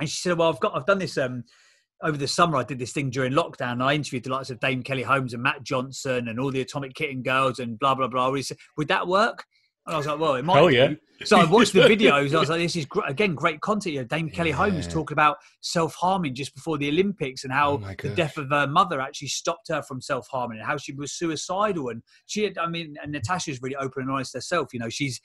And 0.00 0.08
she 0.08 0.16
said, 0.16 0.38
"Well, 0.38 0.48
I've 0.48 0.60
got 0.60 0.76
I've 0.76 0.86
done 0.86 0.98
this 0.98 1.16
um, 1.18 1.44
over 2.02 2.16
the 2.16 2.26
summer. 2.28 2.56
I 2.56 2.64
did 2.64 2.78
this 2.78 2.92
thing 2.92 3.10
during 3.10 3.32
lockdown. 3.32 3.82
I 3.82 3.94
interviewed 3.94 4.24
the 4.24 4.30
likes 4.30 4.50
of 4.50 4.60
Dame 4.60 4.82
Kelly 4.82 5.02
Holmes 5.02 5.34
and 5.34 5.42
Matt 5.42 5.62
Johnson 5.62 6.28
and 6.28 6.40
all 6.40 6.50
the 6.50 6.62
Atomic 6.62 6.94
Kitten 6.94 7.22
Girls 7.22 7.58
and 7.58 7.78
blah 7.78 7.94
blah 7.94 8.08
blah. 8.08 8.30
Would 8.30 8.88
that 8.88 9.06
work?" 9.06 9.44
And 9.86 9.94
I 9.94 9.98
was 9.98 10.06
like, 10.06 10.18
well, 10.20 10.34
it 10.34 10.44
might. 10.44 10.60
Oh, 10.60 10.68
yeah. 10.68 10.92
So 11.24 11.38
I 11.38 11.44
watched 11.44 11.72
the 11.72 11.80
videos. 11.80 12.34
I 12.34 12.38
was 12.38 12.48
like, 12.48 12.60
this 12.60 12.76
is 12.76 12.86
great. 12.86 13.10
again 13.10 13.34
great 13.34 13.60
content. 13.60 13.94
You 13.94 14.00
know, 14.02 14.06
Dame 14.06 14.30
Kelly. 14.30 14.50
Holmes 14.50 14.86
talking 14.86 15.14
about 15.14 15.38
self 15.62 15.94
harming 15.94 16.34
just 16.34 16.54
before 16.54 16.78
the 16.78 16.88
Olympics 16.88 17.44
and 17.44 17.52
how 17.52 17.80
oh 17.82 17.94
the 17.98 18.10
death 18.10 18.36
of 18.36 18.50
her 18.50 18.66
mother 18.66 19.00
actually 19.00 19.28
stopped 19.28 19.68
her 19.68 19.82
from 19.82 20.00
self 20.00 20.28
harming 20.28 20.58
and 20.58 20.66
how 20.66 20.76
she 20.76 20.92
was 20.92 21.12
suicidal. 21.12 21.88
And 21.88 22.02
she 22.26 22.44
had, 22.44 22.56
I 22.58 22.68
mean, 22.68 22.94
and 23.02 23.12
Natasha's 23.12 23.60
really 23.62 23.76
open 23.76 24.02
and 24.02 24.10
honest 24.10 24.34
herself. 24.34 24.72
You 24.72 24.80
know, 24.80 24.90
she's 24.90 25.20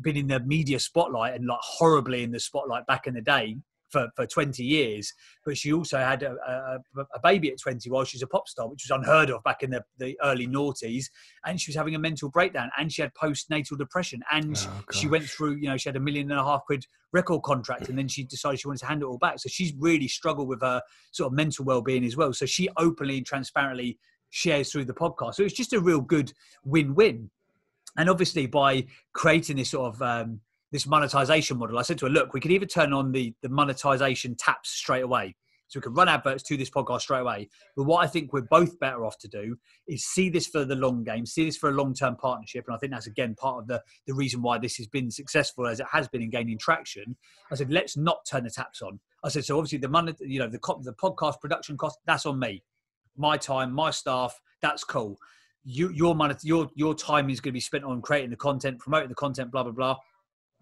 been 0.00 0.16
in 0.16 0.28
the 0.28 0.40
media 0.40 0.78
spotlight 0.78 1.34
and 1.34 1.46
like 1.46 1.60
horribly 1.60 2.22
in 2.22 2.30
the 2.30 2.40
spotlight 2.40 2.86
back 2.86 3.06
in 3.06 3.14
the 3.14 3.22
day 3.22 3.56
for, 3.88 4.08
for 4.16 4.26
20 4.26 4.62
years, 4.62 5.12
but 5.44 5.56
she 5.56 5.72
also 5.72 5.98
had 5.98 6.22
a, 6.22 6.34
a, 6.46 6.78
a, 7.14 7.20
baby 7.22 7.50
at 7.50 7.60
20 7.60 7.88
while 7.90 8.04
she's 8.04 8.22
a 8.22 8.26
pop 8.26 8.48
star, 8.48 8.68
which 8.68 8.84
was 8.88 8.96
unheard 8.96 9.30
of 9.30 9.42
back 9.44 9.62
in 9.62 9.70
the, 9.70 9.84
the 9.98 10.18
early 10.22 10.46
noughties. 10.46 11.06
And 11.44 11.60
she 11.60 11.70
was 11.70 11.76
having 11.76 11.94
a 11.94 11.98
mental 11.98 12.30
breakdown 12.30 12.70
and 12.78 12.92
she 12.92 13.02
had 13.02 13.12
postnatal 13.14 13.78
depression. 13.78 14.22
And 14.30 14.56
oh, 14.68 14.82
she 14.92 15.08
went 15.08 15.24
through, 15.24 15.56
you 15.56 15.68
know, 15.68 15.76
she 15.76 15.88
had 15.88 15.96
a 15.96 16.00
million 16.00 16.30
and 16.30 16.40
a 16.40 16.44
half 16.44 16.64
quid 16.64 16.84
record 17.12 17.42
contract 17.42 17.88
and 17.88 17.98
then 17.98 18.08
she 18.08 18.24
decided 18.24 18.60
she 18.60 18.68
wanted 18.68 18.80
to 18.80 18.86
hand 18.86 19.02
it 19.02 19.06
all 19.06 19.18
back. 19.18 19.38
So 19.38 19.48
she's 19.48 19.72
really 19.78 20.08
struggled 20.08 20.48
with 20.48 20.60
her 20.62 20.82
sort 21.12 21.32
of 21.32 21.36
mental 21.36 21.64
well 21.64 21.82
being 21.82 22.04
as 22.04 22.16
well. 22.16 22.32
So 22.32 22.46
she 22.46 22.68
openly 22.76 23.18
and 23.18 23.26
transparently 23.26 23.98
shares 24.30 24.72
through 24.72 24.86
the 24.86 24.94
podcast. 24.94 25.34
So 25.34 25.44
it's 25.44 25.54
just 25.54 25.72
a 25.72 25.80
real 25.80 26.00
good 26.00 26.32
win 26.64 26.94
win. 26.94 27.30
And 27.96 28.10
obviously, 28.10 28.46
by 28.46 28.86
creating 29.14 29.56
this 29.56 29.70
sort 29.70 29.94
of 29.94 30.02
um, 30.02 30.40
this 30.72 30.86
monetization 30.86 31.58
model, 31.58 31.78
I 31.78 31.82
said 31.82 31.98
to 31.98 32.06
her, 32.06 32.10
look, 32.10 32.34
we 32.34 32.40
could 32.40 32.50
either 32.50 32.66
turn 32.66 32.92
on 32.92 33.12
the, 33.12 33.34
the 33.42 33.48
monetization 33.48 34.34
taps 34.36 34.70
straight 34.70 35.04
away. 35.04 35.36
So 35.68 35.80
we 35.80 35.82
could 35.82 35.96
run 35.96 36.08
adverts 36.08 36.44
to 36.44 36.56
this 36.56 36.70
podcast 36.70 37.00
straight 37.02 37.20
away. 37.20 37.48
But 37.76 37.84
what 37.84 38.04
I 38.04 38.06
think 38.06 38.32
we're 38.32 38.42
both 38.42 38.78
better 38.78 39.04
off 39.04 39.18
to 39.18 39.28
do 39.28 39.56
is 39.88 40.04
see 40.04 40.30
this 40.30 40.46
for 40.46 40.64
the 40.64 40.76
long 40.76 41.02
game, 41.02 41.26
see 41.26 41.44
this 41.44 41.56
for 41.56 41.70
a 41.70 41.72
long-term 41.72 42.16
partnership. 42.16 42.64
And 42.68 42.76
I 42.76 42.78
think 42.78 42.92
that's 42.92 43.08
again 43.08 43.34
part 43.34 43.62
of 43.62 43.66
the, 43.66 43.82
the 44.06 44.14
reason 44.14 44.42
why 44.42 44.58
this 44.58 44.76
has 44.76 44.86
been 44.86 45.10
successful 45.10 45.66
as 45.66 45.80
it 45.80 45.86
has 45.90 46.06
been 46.06 46.22
in 46.22 46.30
gaining 46.30 46.58
traction. 46.58 47.16
I 47.50 47.56
said, 47.56 47.72
let's 47.72 47.96
not 47.96 48.18
turn 48.30 48.44
the 48.44 48.50
taps 48.50 48.80
on. 48.80 49.00
I 49.24 49.28
said, 49.28 49.44
so 49.44 49.58
obviously 49.58 49.78
the 49.78 49.88
money, 49.88 50.14
you 50.20 50.38
know, 50.38 50.48
the 50.48 50.60
the 50.82 50.92
podcast 50.92 51.40
production 51.40 51.76
cost, 51.76 51.98
that's 52.06 52.26
on 52.26 52.38
me. 52.38 52.62
My 53.16 53.36
time, 53.36 53.72
my 53.72 53.90
staff, 53.90 54.40
that's 54.62 54.84
cool. 54.84 55.16
You, 55.64 55.90
your 55.90 56.14
money, 56.14 56.34
your 56.44 56.70
your 56.76 56.94
time 56.94 57.28
is 57.28 57.40
going 57.40 57.50
to 57.50 57.54
be 57.54 57.60
spent 57.60 57.82
on 57.82 58.02
creating 58.02 58.30
the 58.30 58.36
content, 58.36 58.78
promoting 58.78 59.08
the 59.08 59.16
content, 59.16 59.50
blah 59.50 59.64
blah 59.64 59.72
blah 59.72 59.96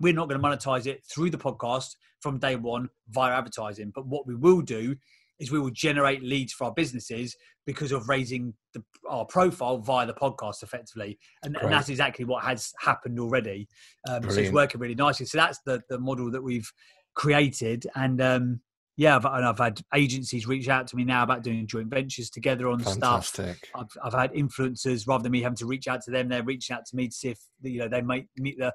we're 0.01 0.13
not 0.13 0.29
going 0.29 0.41
to 0.41 0.47
monetize 0.47 0.87
it 0.87 1.03
through 1.05 1.31
the 1.31 1.39
podcast 1.39 1.97
from 2.21 2.39
day 2.39 2.57
one 2.57 2.89
via 3.11 3.33
advertising. 3.33 3.93
But 3.95 4.07
what 4.07 4.27
we 4.27 4.35
will 4.35 4.61
do 4.61 4.97
is 5.39 5.51
we 5.51 5.59
will 5.59 5.71
generate 5.71 6.23
leads 6.23 6.53
for 6.53 6.65
our 6.65 6.73
businesses 6.73 7.37
because 7.67 7.93
of 7.93 8.09
raising 8.09 8.55
the, 8.73 8.83
our 9.09 9.25
profile 9.25 9.79
via 9.79 10.07
the 10.07 10.15
podcast 10.15 10.63
effectively. 10.63 11.19
And, 11.43 11.57
and 11.57 11.73
that's 11.73 11.89
exactly 11.89 12.25
what 12.25 12.45
has 12.45 12.73
happened 12.79 13.19
already. 13.19 13.69
Um, 14.09 14.31
so 14.31 14.41
it's 14.41 14.53
working 14.53 14.81
really 14.81 14.95
nicely. 14.95 15.27
So 15.27 15.39
that's 15.39 15.59
the, 15.67 15.83
the 15.89 15.99
model 15.99 16.31
that 16.31 16.43
we've 16.43 16.71
created. 17.15 17.87
And 17.95 18.21
um, 18.21 18.61
yeah, 18.97 19.17
I've, 19.17 19.25
and 19.25 19.45
I've 19.45 19.59
had 19.59 19.81
agencies 19.93 20.47
reach 20.47 20.69
out 20.69 20.87
to 20.89 20.97
me 20.97 21.05
now 21.05 21.25
about 21.25 21.43
doing 21.43 21.67
joint 21.67 21.89
ventures 21.89 22.31
together 22.31 22.69
on 22.69 22.79
Fantastic. 22.79 23.67
stuff. 23.67 23.71
I've, 23.75 23.89
I've 24.05 24.21
had 24.21 24.33
influencers 24.35 25.09
rather 25.09 25.25
than 25.25 25.33
me 25.33 25.43
having 25.43 25.57
to 25.57 25.67
reach 25.67 25.89
out 25.89 26.01
to 26.03 26.13
them, 26.13 26.29
they're 26.29 26.45
reaching 26.45 26.77
out 26.77 26.87
to 26.87 26.97
me 26.97 27.09
to 27.09 27.15
see 27.15 27.29
if 27.31 27.41
you 27.63 27.81
know 27.81 27.89
they 27.89 28.03
might 28.03 28.29
meet 28.37 28.59
the. 28.59 28.73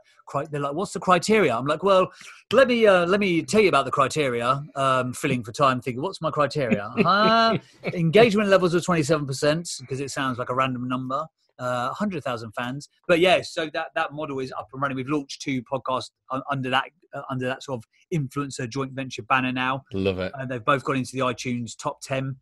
They're 0.52 0.60
like, 0.60 0.74
"What's 0.74 0.92
the 0.92 1.00
criteria?" 1.00 1.56
I'm 1.56 1.66
like, 1.66 1.84
"Well, 1.84 2.12
let 2.52 2.68
me 2.68 2.86
uh, 2.86 3.06
let 3.06 3.22
me 3.22 3.44
tell 3.44 3.62
you 3.62 3.70
about 3.70 3.86
the 3.86 3.92
criteria." 3.92 4.62
Um, 4.76 5.14
filling 5.14 5.44
for 5.44 5.54
time, 5.54 5.80
thinking, 5.80 6.02
"What's 6.02 6.22
my 6.22 6.32
criteria?" 6.32 6.84
uh, 6.84 7.58
engagement 7.94 8.50
levels 8.50 8.74
of 8.74 8.84
27 8.84 9.26
percent 9.26 9.70
because 9.80 10.02
it 10.02 10.12
sounds 10.12 10.38
like 10.38 10.50
a 10.50 10.56
random 10.56 10.88
number 10.88 11.26
uh, 11.60 11.88
100,000 11.88 12.52
fans. 12.54 12.90
But 13.08 13.20
yeah, 13.20 13.42
so 13.42 13.70
that 13.74 13.88
that 13.96 14.14
model 14.14 14.40
is 14.40 14.52
up 14.58 14.68
and 14.74 14.82
running. 14.82 14.96
We've 14.96 15.10
launched 15.10 15.42
two 15.42 15.62
podcasts 15.64 16.10
under 16.50 16.70
that 16.70 16.86
uh, 17.14 17.22
under 17.30 17.48
that 17.48 17.64
sort 17.64 17.80
of 17.80 17.84
influencer 18.14 18.68
joint 18.70 18.94
venture 18.94 19.24
banner 19.24 19.52
now. 19.52 19.84
Love 19.94 20.20
it. 20.20 20.32
And 20.36 20.50
they've 20.50 20.64
both 20.64 20.84
gone 20.84 20.98
into 20.98 21.12
the 21.14 21.20
iTunes 21.20 21.78
top 21.78 22.02
10. 22.02 22.36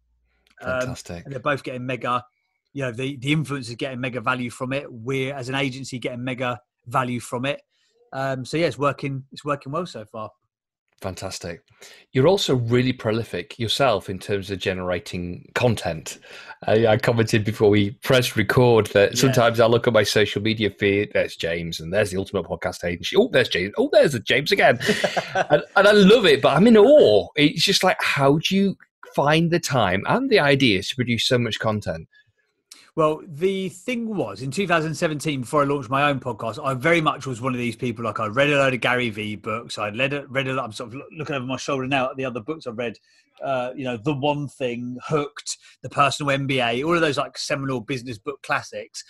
Um, 0.61 0.79
Fantastic. 0.79 1.17
Um, 1.17 1.21
and 1.25 1.33
they're 1.33 1.39
both 1.39 1.63
getting 1.63 1.85
mega. 1.85 2.23
You 2.73 2.83
know, 2.83 2.91
the 2.91 3.17
the 3.17 3.35
influencers 3.35 3.77
getting 3.77 3.99
mega 3.99 4.21
value 4.21 4.49
from 4.49 4.73
it. 4.73 4.85
We're 4.89 5.33
as 5.33 5.49
an 5.49 5.55
agency 5.55 5.99
getting 5.99 6.23
mega 6.23 6.59
value 6.85 7.19
from 7.19 7.45
it. 7.45 7.61
Um, 8.13 8.45
so 8.45 8.57
yeah, 8.57 8.67
it's 8.67 8.77
working. 8.77 9.23
It's 9.31 9.43
working 9.43 9.71
well 9.71 9.85
so 9.85 10.05
far. 10.05 10.31
Fantastic. 11.01 11.61
You're 12.11 12.27
also 12.27 12.55
really 12.55 12.91
prolific 12.91 13.59
yourself 13.59 14.09
in 14.09 14.17
terms 14.17 14.49
of 14.49 14.57
generating 14.57 15.47
content. 15.53 16.17
I, 16.65 16.87
I 16.87 16.97
commented 16.97 17.45
before 17.45 17.69
we 17.69 17.91
press 17.91 18.35
record 18.35 18.87
that 18.87 19.11
yeah. 19.11 19.21
sometimes 19.21 19.59
I 19.59 19.67
look 19.67 19.85
at 19.85 19.93
my 19.93 20.01
social 20.01 20.41
media 20.41 20.71
feed, 20.71 21.11
there's 21.13 21.35
James, 21.35 21.79
and 21.79 21.93
there's 21.93 22.09
the 22.09 22.17
Ultimate 22.17 22.45
Podcast 22.45 22.83
Agency. 22.83 23.15
Oh, 23.15 23.29
there's 23.31 23.49
James. 23.49 23.73
Oh, 23.77 23.89
there's 23.91 24.19
James 24.21 24.51
again. 24.51 24.79
and, 25.35 25.61
and 25.75 25.87
I 25.87 25.91
love 25.91 26.25
it, 26.25 26.41
but 26.41 26.57
I'm 26.57 26.65
in 26.65 26.77
awe. 26.77 27.27
It's 27.35 27.63
just 27.63 27.83
like, 27.83 28.01
how 28.01 28.39
do 28.39 28.55
you 28.55 28.75
find 29.15 29.51
the 29.51 29.59
time 29.59 30.03
and 30.07 30.31
the 30.31 30.39
ideas 30.39 30.89
to 30.89 30.95
produce 30.95 31.27
so 31.27 31.37
much 31.37 31.59
content? 31.59 32.07
Well, 32.97 33.21
the 33.27 33.69
thing 33.69 34.15
was 34.15 34.41
in 34.41 34.49
2017, 34.49 35.41
before 35.41 35.61
I 35.61 35.65
launched 35.65 35.87
my 35.87 36.09
own 36.09 36.19
podcast, 36.19 36.57
I 36.65 36.73
very 36.73 36.99
much 36.99 37.27
was 37.27 37.39
one 37.39 37.53
of 37.53 37.59
these 37.59 37.75
people. 37.75 38.03
Like 38.03 38.19
I 38.19 38.25
read 38.25 38.49
a 38.49 38.57
load 38.57 38.73
of 38.73 38.81
Gary 38.81 39.11
Vee 39.11 39.35
books. 39.35 39.77
I 39.77 39.89
read 39.89 40.13
a, 40.13 40.25
read 40.25 40.47
a 40.47 40.53
lot. 40.53 40.65
I'm 40.65 40.71
sort 40.71 40.95
of 40.95 41.01
looking 41.15 41.35
over 41.35 41.45
my 41.45 41.57
shoulder 41.57 41.85
now 41.85 42.09
at 42.09 42.17
the 42.17 42.25
other 42.25 42.39
books 42.39 42.65
I've 42.65 42.75
read. 42.75 42.97
Uh, 43.39 43.69
you 43.75 43.83
know, 43.83 43.97
The 43.97 44.15
One 44.15 44.47
Thing, 44.47 44.97
Hooked, 45.05 45.59
The 45.83 45.89
Personal 45.89 46.35
MBA, 46.39 46.83
all 46.83 46.95
of 46.95 47.01
those 47.01 47.19
like 47.19 47.37
seminal 47.37 47.81
business 47.81 48.17
book 48.17 48.41
classics. 48.41 49.03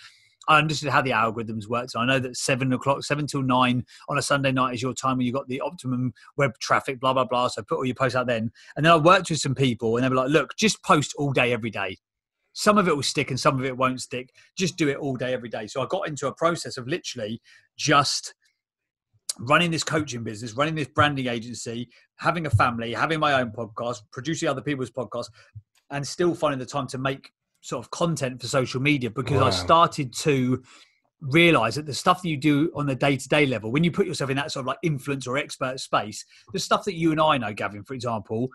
I 0.48 0.58
understood 0.58 0.90
how 0.90 1.00
the 1.00 1.12
algorithms 1.12 1.66
worked. 1.66 1.92
So 1.92 2.00
I 2.00 2.04
know 2.04 2.18
that 2.18 2.36
seven 2.36 2.70
o'clock, 2.74 3.04
seven 3.04 3.26
till 3.26 3.42
nine 3.42 3.86
on 4.10 4.18
a 4.18 4.22
Sunday 4.22 4.52
night 4.52 4.74
is 4.74 4.82
your 4.82 4.92
time 4.92 5.16
when 5.16 5.24
you 5.24 5.32
got 5.32 5.48
the 5.48 5.62
optimum 5.62 6.12
web 6.36 6.58
traffic, 6.60 7.00
blah, 7.00 7.14
blah, 7.14 7.24
blah. 7.24 7.48
So 7.48 7.62
I 7.62 7.64
put 7.66 7.78
all 7.78 7.86
your 7.86 7.94
posts 7.94 8.16
out 8.16 8.26
then. 8.26 8.50
And 8.76 8.84
then 8.84 8.92
I 8.92 8.96
worked 8.96 9.30
with 9.30 9.40
some 9.40 9.54
people 9.54 9.96
and 9.96 10.04
they 10.04 10.10
were 10.10 10.14
like, 10.14 10.28
look, 10.28 10.56
just 10.58 10.82
post 10.82 11.14
all 11.16 11.32
day, 11.32 11.54
every 11.54 11.70
day 11.70 11.96
some 12.58 12.76
of 12.76 12.88
it 12.88 12.96
will 12.96 13.04
stick 13.04 13.30
and 13.30 13.38
some 13.38 13.56
of 13.56 13.64
it 13.64 13.76
won't 13.76 14.00
stick. 14.00 14.34
Just 14.56 14.76
do 14.76 14.88
it 14.88 14.96
all 14.96 15.14
day, 15.14 15.32
every 15.32 15.48
day. 15.48 15.68
So 15.68 15.80
I 15.80 15.86
got 15.86 16.08
into 16.08 16.26
a 16.26 16.34
process 16.34 16.76
of 16.76 16.88
literally 16.88 17.40
just 17.76 18.34
running 19.38 19.70
this 19.70 19.84
coaching 19.84 20.24
business, 20.24 20.54
running 20.54 20.74
this 20.74 20.88
branding 20.88 21.28
agency, 21.28 21.88
having 22.16 22.46
a 22.46 22.50
family, 22.50 22.92
having 22.92 23.20
my 23.20 23.40
own 23.40 23.52
podcast, 23.52 23.98
producing 24.10 24.48
other 24.48 24.60
people's 24.60 24.90
podcasts, 24.90 25.30
and 25.90 26.04
still 26.04 26.34
finding 26.34 26.58
the 26.58 26.66
time 26.66 26.88
to 26.88 26.98
make 26.98 27.30
sort 27.60 27.84
of 27.84 27.92
content 27.92 28.40
for 28.40 28.48
social 28.48 28.82
media 28.82 29.08
because 29.08 29.40
wow. 29.40 29.46
I 29.46 29.50
started 29.50 30.12
to 30.14 30.60
realize 31.20 31.76
that 31.76 31.86
the 31.86 31.94
stuff 31.94 32.22
that 32.22 32.28
you 32.28 32.36
do 32.36 32.72
on 32.74 32.86
the 32.86 32.94
day-to-day 32.96 33.46
level 33.46 33.70
when 33.70 33.84
you 33.84 33.92
put 33.92 34.06
yourself 34.06 34.30
in 34.30 34.36
that 34.36 34.50
sort 34.50 34.62
of 34.62 34.66
like 34.66 34.78
influence 34.82 35.26
or 35.26 35.36
expert 35.36 35.80
space 35.80 36.24
the 36.52 36.60
stuff 36.60 36.84
that 36.84 36.94
you 36.94 37.10
and 37.10 37.20
i 37.20 37.36
know 37.36 37.52
gavin 37.52 37.82
for 37.82 37.94
example 37.94 38.48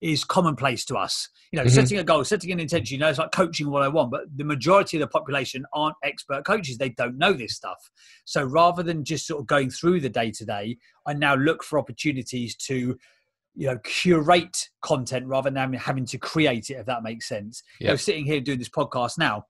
is 0.00 0.24
commonplace 0.24 0.84
to 0.86 0.96
us. 0.96 1.28
You 1.52 1.58
know, 1.58 1.64
mm-hmm. 1.64 1.74
setting 1.74 1.98
a 1.98 2.04
goal, 2.04 2.24
setting 2.24 2.52
an 2.52 2.60
intention, 2.60 2.94
you 2.94 3.00
know, 3.00 3.08
it's 3.08 3.18
like 3.18 3.32
coaching 3.32 3.70
what 3.70 3.82
I 3.82 3.88
want, 3.88 4.10
but 4.10 4.22
the 4.34 4.44
majority 4.44 4.96
of 4.96 5.00
the 5.00 5.06
population 5.08 5.64
aren't 5.72 5.96
expert 6.04 6.44
coaches. 6.44 6.78
They 6.78 6.90
don't 6.90 7.18
know 7.18 7.32
this 7.32 7.54
stuff. 7.54 7.90
So 8.24 8.42
rather 8.42 8.82
than 8.82 9.04
just 9.04 9.26
sort 9.26 9.40
of 9.40 9.46
going 9.46 9.70
through 9.70 10.00
the 10.00 10.08
day 10.08 10.30
to 10.30 10.44
day, 10.44 10.78
I 11.06 11.12
now 11.12 11.34
look 11.34 11.64
for 11.64 11.78
opportunities 11.78 12.56
to, 12.56 12.96
you 13.56 13.66
know, 13.66 13.78
curate 13.84 14.68
content 14.80 15.26
rather 15.26 15.50
than 15.50 15.72
having 15.74 16.06
to 16.06 16.18
create 16.18 16.70
it, 16.70 16.74
if 16.74 16.86
that 16.86 17.02
makes 17.02 17.28
sense. 17.28 17.62
Yep. 17.80 17.86
You 17.86 17.92
know, 17.92 17.96
sitting 17.96 18.24
here 18.24 18.40
doing 18.40 18.58
this 18.58 18.68
podcast 18.68 19.18
now, 19.18 19.44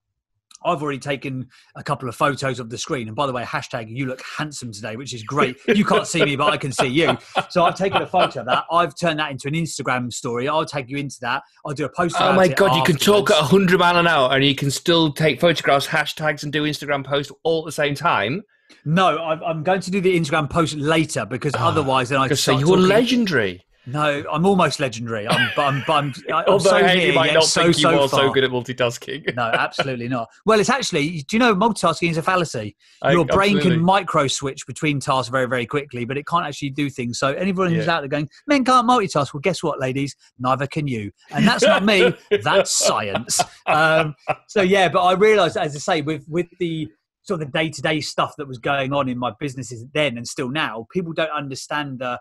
I've 0.64 0.82
already 0.82 0.98
taken 0.98 1.48
a 1.74 1.82
couple 1.82 2.08
of 2.08 2.16
photos 2.16 2.60
of 2.60 2.70
the 2.70 2.78
screen. 2.78 3.08
And 3.08 3.16
by 3.16 3.26
the 3.26 3.32
way, 3.32 3.42
hashtag 3.42 3.86
you 3.88 4.06
look 4.06 4.22
handsome 4.22 4.72
today, 4.72 4.96
which 4.96 5.14
is 5.14 5.22
great. 5.22 5.56
You 5.66 5.84
can't 5.84 6.06
see 6.06 6.24
me, 6.24 6.36
but 6.36 6.52
I 6.52 6.56
can 6.56 6.72
see 6.72 6.88
you. 6.88 7.16
So 7.48 7.64
I've 7.64 7.74
taken 7.76 8.02
a 8.02 8.06
photo 8.06 8.40
of 8.40 8.46
that. 8.46 8.64
I've 8.70 8.94
turned 8.94 9.18
that 9.18 9.30
into 9.30 9.48
an 9.48 9.54
Instagram 9.54 10.12
story. 10.12 10.48
I'll 10.48 10.64
tag 10.64 10.90
you 10.90 10.98
into 10.98 11.16
that. 11.22 11.42
I'll 11.64 11.72
do 11.72 11.84
a 11.84 11.88
post. 11.88 12.16
Oh 12.18 12.32
my 12.32 12.48
God, 12.48 12.76
you 12.76 12.82
can 12.82 12.96
talk 12.96 13.30
at 13.30 13.40
100 13.40 13.78
mile 13.78 13.96
an 13.96 14.06
hour 14.06 14.32
and 14.34 14.44
you 14.44 14.54
can 14.54 14.70
still 14.70 15.12
take 15.12 15.40
photographs, 15.40 15.86
hashtags, 15.86 16.42
and 16.42 16.52
do 16.52 16.64
Instagram 16.64 17.04
posts 17.04 17.32
all 17.44 17.60
at 17.60 17.66
the 17.66 17.72
same 17.72 17.94
time. 17.94 18.42
No, 18.84 19.18
I'm 19.18 19.62
going 19.62 19.80
to 19.80 19.90
do 19.90 20.00
the 20.00 20.18
Instagram 20.18 20.48
post 20.48 20.76
later 20.76 21.26
because 21.26 21.54
oh, 21.54 21.60
otherwise, 21.60 22.08
then 22.08 22.20
I 22.20 22.28
say 22.28 22.52
you're 22.52 22.68
talking. 22.68 22.82
legendary. 22.84 23.64
No, 23.90 24.24
I'm 24.30 24.46
almost 24.46 24.80
legendary. 24.80 25.26
I'm, 25.28 25.50
I'm, 25.56 25.84
I'm, 25.88 26.14
I'm 26.32 26.44
Although 26.46 26.70
so 26.70 26.76
hey, 26.84 27.08
you 27.08 27.12
might 27.12 27.34
not 27.34 27.44
so, 27.44 27.62
think 27.64 27.76
you 27.76 27.82
so 27.82 28.02
are 28.02 28.08
far. 28.08 28.20
so 28.20 28.32
good 28.32 28.44
at 28.44 28.50
multitasking. 28.50 29.34
no, 29.36 29.42
absolutely 29.52 30.08
not. 30.08 30.28
Well, 30.46 30.60
it's 30.60 30.70
actually, 30.70 31.22
do 31.22 31.36
you 31.36 31.38
know 31.38 31.54
multitasking 31.54 32.10
is 32.10 32.16
a 32.16 32.22
fallacy? 32.22 32.76
Your 33.04 33.22
I, 33.22 33.34
brain 33.34 33.56
absolutely. 33.56 33.70
can 33.70 33.80
micro 33.84 34.26
switch 34.26 34.66
between 34.66 35.00
tasks 35.00 35.30
very, 35.30 35.46
very 35.46 35.66
quickly, 35.66 36.04
but 36.04 36.16
it 36.16 36.26
can't 36.26 36.46
actually 36.46 36.70
do 36.70 36.88
things. 36.88 37.18
So 37.18 37.32
anyone 37.32 37.72
who's 37.72 37.86
Yeah. 37.86 37.96
out 37.96 38.00
there 38.00 38.08
going, 38.08 38.28
men 38.46 38.64
can't 38.64 38.88
multitask, 38.88 39.34
well, 39.34 39.40
guess 39.40 39.62
what, 39.62 39.80
ladies? 39.80 40.14
Neither 40.38 40.66
can 40.66 40.86
you. 40.86 41.10
And 41.30 41.46
that's 41.46 41.62
not 41.64 41.84
me. 41.84 42.14
That's 42.42 42.70
science. 42.70 43.40
Um, 43.66 44.14
so 44.48 44.62
yeah, 44.62 44.88
but 44.88 45.02
I 45.02 45.12
realised, 45.12 45.56
as 45.56 45.74
I 45.74 45.78
say, 45.78 46.02
with 46.02 46.24
with 46.28 46.46
the 46.58 46.88
sort 47.22 47.40
of 47.40 47.46
the 47.46 47.58
day 47.58 47.68
to 47.70 47.82
day 47.82 48.00
stuff 48.00 48.34
that 48.38 48.48
was 48.48 48.58
going 48.58 48.92
on 48.92 49.08
in 49.08 49.18
my 49.18 49.32
businesses 49.38 49.84
then 49.92 50.16
and 50.16 50.26
still 50.26 50.48
now, 50.50 50.86
people 50.92 51.12
don't 51.12 51.30
understand 51.30 51.98
the 51.98 52.18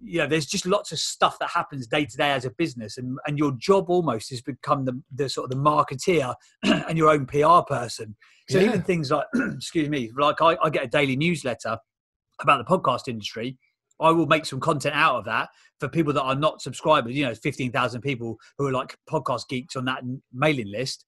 you 0.00 0.18
know, 0.18 0.26
there's 0.26 0.46
just 0.46 0.66
lots 0.66 0.92
of 0.92 0.98
stuff 0.98 1.38
that 1.40 1.50
happens 1.50 1.86
day 1.86 2.04
to 2.04 2.16
day 2.16 2.30
as 2.30 2.44
a 2.44 2.50
business, 2.50 2.98
and, 2.98 3.18
and 3.26 3.38
your 3.38 3.52
job 3.58 3.90
almost 3.90 4.30
has 4.30 4.40
become 4.40 4.84
the, 4.84 5.00
the 5.14 5.28
sort 5.28 5.44
of 5.44 5.50
the 5.50 5.56
marketeer 5.62 6.34
and 6.62 6.96
your 6.96 7.10
own 7.10 7.26
PR 7.26 7.60
person. 7.66 8.16
So 8.48 8.58
Yeah. 8.58 8.64
even 8.66 8.82
things 8.82 9.10
like, 9.10 9.26
excuse 9.34 9.88
me, 9.88 10.10
like 10.16 10.40
I, 10.40 10.56
I 10.62 10.70
get 10.70 10.84
a 10.84 10.88
daily 10.88 11.16
newsletter 11.16 11.78
about 12.40 12.58
the 12.58 12.78
podcast 12.78 13.08
industry. 13.08 13.58
I 14.00 14.12
will 14.12 14.26
make 14.26 14.46
some 14.46 14.60
content 14.60 14.94
out 14.94 15.16
of 15.16 15.24
that 15.24 15.48
for 15.80 15.88
people 15.88 16.12
that 16.12 16.22
are 16.22 16.36
not 16.36 16.62
subscribers. 16.62 17.16
You 17.16 17.26
know, 17.26 17.34
fifteen 17.34 17.72
thousand 17.72 18.02
people 18.02 18.36
who 18.56 18.68
are 18.68 18.72
like 18.72 18.96
podcast 19.10 19.48
geeks 19.48 19.74
on 19.74 19.84
that 19.86 20.02
mailing 20.32 20.70
list, 20.70 21.04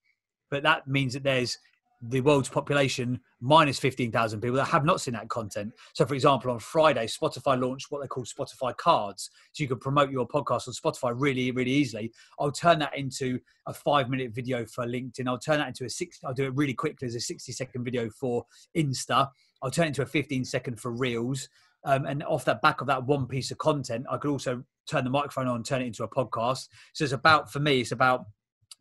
but 0.49 0.63
that 0.63 0.87
means 0.87 1.13
that 1.13 1.23
there's 1.23 1.57
the 2.01 2.21
world's 2.21 2.49
population 2.49 3.19
minus 3.41 3.77
15,000 3.79 4.41
people 4.41 4.55
that 4.55 4.65
have 4.65 4.85
not 4.85 4.99
seen 4.99 5.13
that 5.13 5.29
content. 5.29 5.71
So, 5.93 6.05
for 6.05 6.15
example, 6.15 6.51
on 6.51 6.59
Friday, 6.59 7.05
Spotify 7.05 7.59
launched 7.59 7.87
what 7.89 8.01
they 8.01 8.07
call 8.07 8.23
Spotify 8.23 8.75
cards. 8.75 9.29
So 9.51 9.63
you 9.63 9.67
can 9.67 9.77
promote 9.77 10.09
your 10.09 10.27
podcast 10.27 10.67
on 10.67 10.73
Spotify 10.73 11.13
really, 11.15 11.51
really 11.51 11.71
easily. 11.71 12.11
I'll 12.39 12.51
turn 12.51 12.79
that 12.79 12.97
into 12.97 13.39
a 13.67 13.73
five 13.73 14.09
minute 14.09 14.33
video 14.33 14.65
for 14.65 14.85
LinkedIn. 14.85 15.27
I'll 15.27 15.37
turn 15.37 15.59
that 15.59 15.67
into 15.67 15.85
a 15.85 15.89
six, 15.89 16.19
I'll 16.23 16.33
do 16.33 16.45
it 16.45 16.55
really 16.55 16.73
quickly 16.73 17.07
as 17.07 17.15
a 17.15 17.19
60 17.19 17.51
second 17.51 17.83
video 17.83 18.09
for 18.09 18.45
Insta. 18.75 19.29
I'll 19.61 19.71
turn 19.71 19.85
it 19.85 19.89
into 19.89 20.01
a 20.01 20.07
15 20.07 20.43
second 20.45 20.79
for 20.79 20.91
Reels. 20.91 21.49
Um, 21.83 22.05
and 22.05 22.23
off 22.23 22.45
that 22.45 22.61
back 22.61 22.81
of 22.81 22.87
that 22.87 23.05
one 23.05 23.25
piece 23.27 23.49
of 23.49 23.57
content, 23.57 24.05
I 24.09 24.17
could 24.17 24.29
also 24.29 24.63
turn 24.87 25.03
the 25.03 25.09
microphone 25.09 25.47
on, 25.47 25.63
turn 25.63 25.81
it 25.81 25.87
into 25.87 26.03
a 26.03 26.07
podcast. 26.07 26.67
So 26.93 27.03
it's 27.03 27.13
about, 27.13 27.51
for 27.51 27.59
me, 27.59 27.81
it's 27.81 27.91
about 27.91 28.25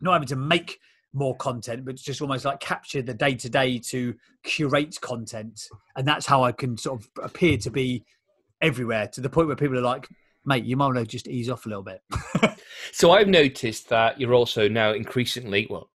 not 0.01 0.13
having 0.13 0.29
to 0.29 0.37
make 0.37 0.79
more 1.13 1.37
content, 1.37 1.85
but 1.85 1.97
just 1.97 2.23
almost 2.23 2.45
like 2.45 2.61
capture 2.61 3.03
the 3.03 3.15
day 3.15 3.35
to 3.35 3.49
day 3.51 3.79
to 3.79 4.15
curate 4.45 5.01
content. 5.01 5.69
And 5.97 6.07
that's 6.07 6.27
how 6.27 6.45
I 6.45 6.53
can 6.53 6.77
sort 6.77 7.01
of 7.01 7.09
appear 7.23 7.57
to 7.59 7.71
be 7.71 8.05
everywhere 8.61 9.09
to 9.09 9.21
the 9.21 9.31
point 9.31 9.47
where 9.49 9.57
people 9.57 9.79
are 9.79 9.83
like, 9.83 10.09
mate, 10.45 10.65
you 10.65 10.77
might 10.77 10.87
want 10.87 10.99
to 10.99 11.07
just 11.07 11.29
ease 11.29 11.51
off 11.51 11.67
a 11.67 11.69
little 11.69 11.85
bit. 11.85 12.03
So 12.93 13.13
I've 13.13 13.29
noticed 13.29 13.89
that 13.91 14.21
you're 14.21 14.35
also 14.35 14.69
now 14.69 14.93
increasingly, 14.93 15.67
well, 15.71 15.91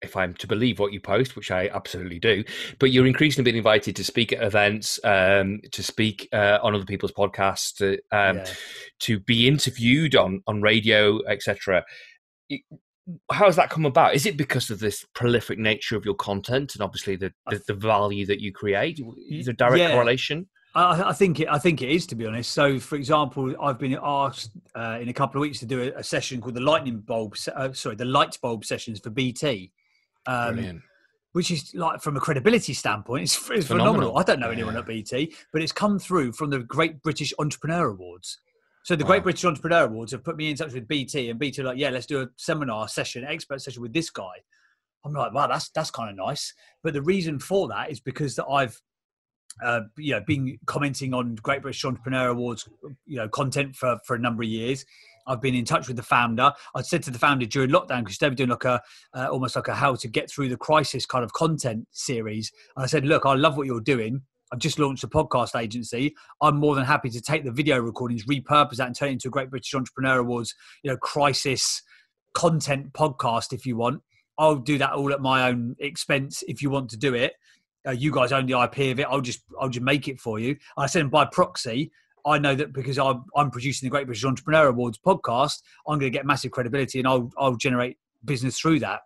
if 0.00 0.16
I'm 0.16 0.34
to 0.34 0.46
believe 0.46 0.78
what 0.78 0.92
you 0.92 1.00
post, 1.00 1.36
which 1.36 1.50
I 1.50 1.68
absolutely 1.68 2.18
do, 2.18 2.44
but 2.78 2.90
you're 2.90 3.06
increasingly 3.06 3.50
being 3.50 3.58
invited 3.58 3.96
to 3.96 4.04
speak 4.04 4.32
at 4.32 4.42
events, 4.42 5.00
um, 5.04 5.60
to 5.72 5.82
speak 5.82 6.28
uh, 6.32 6.58
on 6.62 6.74
other 6.74 6.84
people's 6.84 7.12
podcasts, 7.12 7.74
to, 7.78 7.94
um, 8.16 8.38
Yeah. 8.38 8.46
to 9.00 9.20
be 9.20 9.48
interviewed 9.48 10.14
on 10.14 10.42
on 10.46 10.62
radio, 10.62 11.20
etc. 11.24 11.84
How 13.32 13.46
has 13.46 13.56
that 13.56 13.70
come 13.70 13.86
about? 13.86 14.14
Is 14.14 14.26
it 14.26 14.36
because 14.36 14.70
of 14.70 14.80
this 14.80 15.04
prolific 15.14 15.58
nature 15.58 15.96
of 15.96 16.04
your 16.04 16.14
content 16.14 16.74
and 16.74 16.82
obviously 16.82 17.16
the, 17.16 17.32
the, 17.48 17.60
the 17.66 17.74
value 17.74 18.26
that 18.26 18.40
you 18.40 18.52
create? 18.52 19.00
Is 19.30 19.46
there 19.46 19.52
a 19.54 19.56
direct 19.56 19.78
Yeah. 19.78 19.92
correlation? 19.92 20.46
I, 20.74 21.08
I 21.08 21.12
think 21.14 21.40
it. 21.40 21.48
I 21.48 21.58
think 21.58 21.80
it 21.80 21.88
is 21.88 22.06
to 22.08 22.14
be 22.14 22.26
honest. 22.26 22.52
So, 22.52 22.78
for 22.78 22.96
example, 22.96 23.54
I've 23.60 23.78
been 23.78 23.98
asked 24.02 24.50
uh, 24.74 24.98
in 25.00 25.08
a 25.08 25.14
couple 25.14 25.40
of 25.40 25.42
weeks 25.42 25.58
to 25.60 25.66
do 25.66 25.82
a, 25.94 25.98
a 26.00 26.04
session 26.04 26.40
called 26.40 26.54
the 26.54 26.60
lightning 26.60 26.98
bulb. 27.00 27.36
Uh, 27.54 27.72
sorry, 27.72 27.96
the 27.96 28.04
light 28.04 28.36
bulb 28.42 28.64
sessions 28.64 29.00
for 29.00 29.10
BT. 29.10 29.72
Um, 30.26 30.54
Brilliant. 30.56 30.82
which 31.32 31.50
is 31.50 31.72
like 31.74 32.02
from 32.02 32.16
a 32.18 32.20
credibility 32.20 32.74
standpoint, 32.74 33.22
it's, 33.22 33.36
it's 33.50 33.66
Phenomenal. 33.66 33.68
phenomenal. 34.12 34.18
I 34.18 34.22
don't 34.24 34.40
know 34.40 34.50
anyone 34.50 34.74
Yeah. 34.74 34.80
at 34.80 34.86
BT, 34.86 35.34
but 35.54 35.62
it's 35.62 35.72
come 35.72 35.98
through 35.98 36.32
from 36.32 36.50
the 36.50 36.58
Great 36.58 37.00
British 37.02 37.32
Entrepreneur 37.38 37.88
Awards. 37.88 38.38
So 38.88 38.96
the 38.96 39.04
Great 39.04 39.22
British 39.22 39.44
Entrepreneur 39.44 39.84
Awards 39.84 40.12
have 40.12 40.24
put 40.24 40.38
me 40.38 40.48
in 40.48 40.56
touch 40.56 40.72
with 40.72 40.88
BT, 40.88 41.28
and 41.28 41.38
BT 41.38 41.60
are 41.60 41.66
like, 41.66 41.76
yeah, 41.76 41.90
let's 41.90 42.06
do 42.06 42.22
a 42.22 42.28
seminar 42.36 42.88
session, 42.88 43.22
expert 43.22 43.60
session 43.60 43.82
with 43.82 43.92
this 43.92 44.08
guy. 44.08 44.32
I'm 45.04 45.12
like, 45.12 45.34
wow, 45.34 45.46
that's 45.46 45.68
that's 45.68 45.90
kind 45.90 46.08
of 46.08 46.16
nice. 46.16 46.54
But 46.82 46.94
the 46.94 47.02
reason 47.02 47.38
for 47.38 47.68
that 47.68 47.90
is 47.90 48.00
because 48.00 48.34
that 48.36 48.46
I've 48.46 48.80
uh, 49.62 49.80
you 49.98 50.12
know, 50.12 50.22
been 50.26 50.58
commenting 50.64 51.12
on 51.12 51.34
Great 51.34 51.60
British 51.60 51.84
Entrepreneur 51.84 52.28
Awards, 52.28 52.66
you 53.04 53.16
know, 53.16 53.28
content 53.28 53.76
for, 53.76 53.98
for 54.06 54.16
a 54.16 54.18
number 54.18 54.42
of 54.42 54.48
years. 54.48 54.86
I've 55.26 55.42
been 55.42 55.54
in 55.54 55.66
touch 55.66 55.86
with 55.86 55.98
the 55.98 56.02
founder. 56.02 56.54
I 56.74 56.80
said 56.80 57.02
to 57.02 57.10
the 57.10 57.18
founder 57.18 57.44
during 57.44 57.68
lockdown 57.68 58.04
because 58.04 58.16
they 58.16 58.30
were 58.30 58.34
doing 58.34 58.48
like 58.48 58.64
a 58.64 58.80
uh, 59.12 59.28
almost 59.30 59.54
like 59.54 59.68
a 59.68 59.74
how 59.74 59.96
to 59.96 60.08
get 60.08 60.30
through 60.30 60.48
the 60.48 60.56
crisis 60.56 61.04
kind 61.04 61.24
of 61.24 61.34
content 61.34 61.86
series. 61.90 62.50
And 62.74 62.84
I 62.84 62.86
said, 62.86 63.04
look, 63.04 63.26
I 63.26 63.34
love 63.34 63.58
what 63.58 63.66
you're 63.66 63.82
doing. 63.82 64.22
I've 64.52 64.58
just 64.58 64.78
launched 64.78 65.04
a 65.04 65.08
podcast 65.08 65.58
agency. 65.60 66.14
I'm 66.40 66.56
more 66.56 66.74
than 66.74 66.84
happy 66.84 67.10
to 67.10 67.20
take 67.20 67.44
the 67.44 67.52
video 67.52 67.78
recordings, 67.78 68.24
repurpose 68.24 68.76
that, 68.76 68.86
and 68.86 68.96
turn 68.96 69.10
it 69.10 69.12
into 69.12 69.28
a 69.28 69.30
Great 69.30 69.50
British 69.50 69.74
Entrepreneur 69.74 70.18
Awards, 70.18 70.54
you 70.82 70.90
know, 70.90 70.96
crisis 70.96 71.82
content 72.34 72.92
podcast 72.92 73.52
if 73.52 73.66
you 73.66 73.76
want. 73.76 74.02
I'll 74.38 74.56
do 74.56 74.78
that 74.78 74.92
all 74.92 75.12
at 75.12 75.20
my 75.20 75.48
own 75.48 75.74
expense 75.80 76.44
if 76.46 76.62
you 76.62 76.70
want 76.70 76.90
to 76.90 76.96
do 76.96 77.14
it. 77.14 77.34
Uh, 77.86 77.92
you 77.92 78.12
guys 78.12 78.32
own 78.32 78.46
the 78.46 78.60
IP 78.60 78.92
of 78.92 79.00
it. 79.00 79.06
I'll 79.08 79.20
just 79.20 79.42
I'll 79.60 79.68
just 79.68 79.84
make 79.84 80.08
it 80.08 80.20
for 80.20 80.38
you. 80.38 80.56
I 80.76 80.86
said 80.86 81.10
by 81.10 81.24
proxy, 81.24 81.90
I 82.24 82.38
know 82.38 82.54
that 82.54 82.72
because 82.72 82.98
I'm, 82.98 83.24
I'm 83.34 83.50
producing 83.50 83.86
the 83.86 83.90
Great 83.90 84.06
British 84.06 84.24
Entrepreneur 84.24 84.68
Awards 84.68 84.98
podcast, 84.98 85.62
I'm 85.86 85.98
going 85.98 86.12
to 86.12 86.16
get 86.16 86.26
massive 86.26 86.52
credibility 86.52 86.98
and 86.98 87.08
I'll 87.08 87.30
I'll 87.38 87.56
generate 87.56 87.98
business 88.24 88.58
through 88.58 88.80
that. 88.80 89.00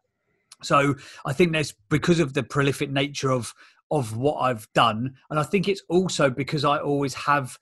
So 0.62 0.94
I 1.26 1.33
think 1.33 1.52
there's 1.52 1.74
because 1.88 2.20
of 2.20 2.35
the 2.35 2.42
prolific 2.42 2.90
nature 2.90 3.31
of 3.31 3.55
of 3.92 4.16
what 4.16 4.38
I've 4.38 4.66
done, 4.74 5.14
and 5.31 5.38
I 5.38 5.44
think 5.44 5.68
it's 5.68 5.83
also 5.88 6.31
because 6.31 6.64
I 6.64 6.78
always 6.78 7.14
have. 7.14 7.59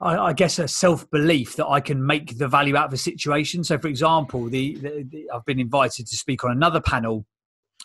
I, 0.00 0.16
I 0.16 0.32
guess 0.32 0.58
a 0.58 0.66
self 0.66 1.08
belief 1.10 1.56
that 1.56 1.66
I 1.66 1.80
can 1.80 2.04
make 2.04 2.38
the 2.38 2.48
value 2.48 2.76
out 2.76 2.86
of 2.86 2.92
a 2.92 2.96
situation. 2.96 3.62
So, 3.62 3.78
for 3.78 3.86
example, 3.86 4.48
the, 4.48 4.76
the, 4.76 5.06
the 5.08 5.30
I've 5.32 5.44
been 5.44 5.60
invited 5.60 6.06
to 6.08 6.16
speak 6.16 6.42
on 6.42 6.50
another 6.50 6.80
panel 6.80 7.24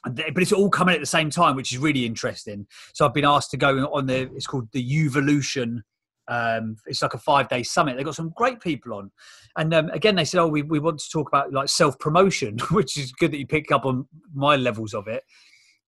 but 0.06 0.38
it's 0.38 0.52
all 0.52 0.70
coming 0.70 0.94
at 0.94 1.02
the 1.02 1.08
same 1.08 1.30
time, 1.30 1.56
which 1.56 1.72
is 1.72 1.80
really 1.80 2.06
interesting. 2.06 2.68
So 2.94 3.06
I've 3.06 3.14
been 3.14 3.26
asked 3.26 3.52
to 3.52 3.58
go 3.58 3.92
on 3.92 4.06
the. 4.06 4.30
It's 4.36 4.48
called 4.48 4.70
the 4.72 4.82
Uvolution. 4.82 5.84
Um, 6.28 6.76
it's 6.86 7.02
like 7.02 7.14
a 7.14 7.20
five 7.20 7.50
day 7.50 7.64
summit. 7.64 7.96
They've 7.96 8.06
got 8.06 8.16
some 8.16 8.34
great 8.36 8.60
people 8.60 8.94
on, 8.94 9.12
and 9.58 9.74
um, 9.74 9.90
again 9.90 10.16
they 10.16 10.26
said, 10.26 10.40
"Oh, 10.40 10.48
we, 10.48 10.62
we 10.62 10.80
want 10.80 11.00
to 11.00 11.10
talk 11.10 11.28
about 11.28 11.54
like 11.54 11.70
self 11.70 11.98
promotion," 12.00 12.58
which 12.72 12.98
is 12.98 13.12
good 13.12 13.32
that 13.32 13.40
you 13.40 13.48
pick 13.48 13.72
up 13.72 13.86
on 13.86 14.08
my 14.34 14.56
levels 14.56 14.94
of 14.94 15.08
it. 15.08 15.24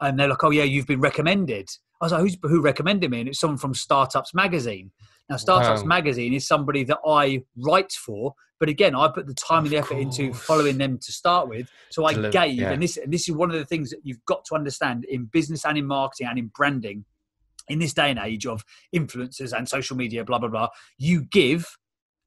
And 0.00 0.18
they're 0.18 0.28
like, 0.28 0.44
"Oh 0.44 0.50
yeah, 0.50 0.64
you've 0.64 0.86
been 0.86 1.00
recommended." 1.00 1.68
I 2.00 2.04
was 2.04 2.12
like, 2.12 2.20
"Who's 2.20 2.36
who 2.42 2.60
recommended 2.60 3.10
me?" 3.10 3.20
And 3.20 3.28
it's 3.28 3.40
someone 3.40 3.58
from 3.58 3.74
Startups 3.74 4.34
Magazine. 4.34 4.90
Now, 5.28 5.36
Startups 5.36 5.80
Wow. 5.80 5.86
Magazine 5.86 6.34
is 6.34 6.46
somebody 6.46 6.84
that 6.84 6.98
I 7.04 7.42
write 7.56 7.92
for, 7.92 8.34
but 8.60 8.68
again, 8.68 8.94
I 8.94 9.08
put 9.08 9.26
the 9.26 9.34
time 9.34 9.64
and 9.64 9.72
the 9.72 9.78
effort 9.78 9.98
into 9.98 10.32
following 10.32 10.78
them 10.78 10.98
to 10.98 11.12
start 11.12 11.48
with. 11.48 11.68
So 11.90 12.04
I 12.04 12.30
gave, 12.30 12.54
yeah. 12.54 12.72
and 12.72 12.82
this 12.82 12.96
and 12.96 13.12
this 13.12 13.28
is 13.28 13.34
one 13.34 13.50
of 13.50 13.56
the 13.56 13.64
things 13.64 13.90
that 13.90 14.00
you've 14.02 14.24
got 14.26 14.44
to 14.46 14.54
understand 14.54 15.04
in 15.04 15.24
business 15.26 15.64
and 15.64 15.76
in 15.76 15.86
marketing 15.86 16.28
and 16.28 16.38
in 16.38 16.50
branding. 16.54 17.04
In 17.68 17.80
this 17.80 17.92
day 17.92 18.10
and 18.10 18.20
age 18.20 18.46
of 18.46 18.64
influencers 18.94 19.52
and 19.52 19.68
social 19.68 19.96
media, 19.96 20.24
blah 20.24 20.38
blah 20.38 20.48
blah, 20.48 20.68
you 20.98 21.24
give 21.24 21.76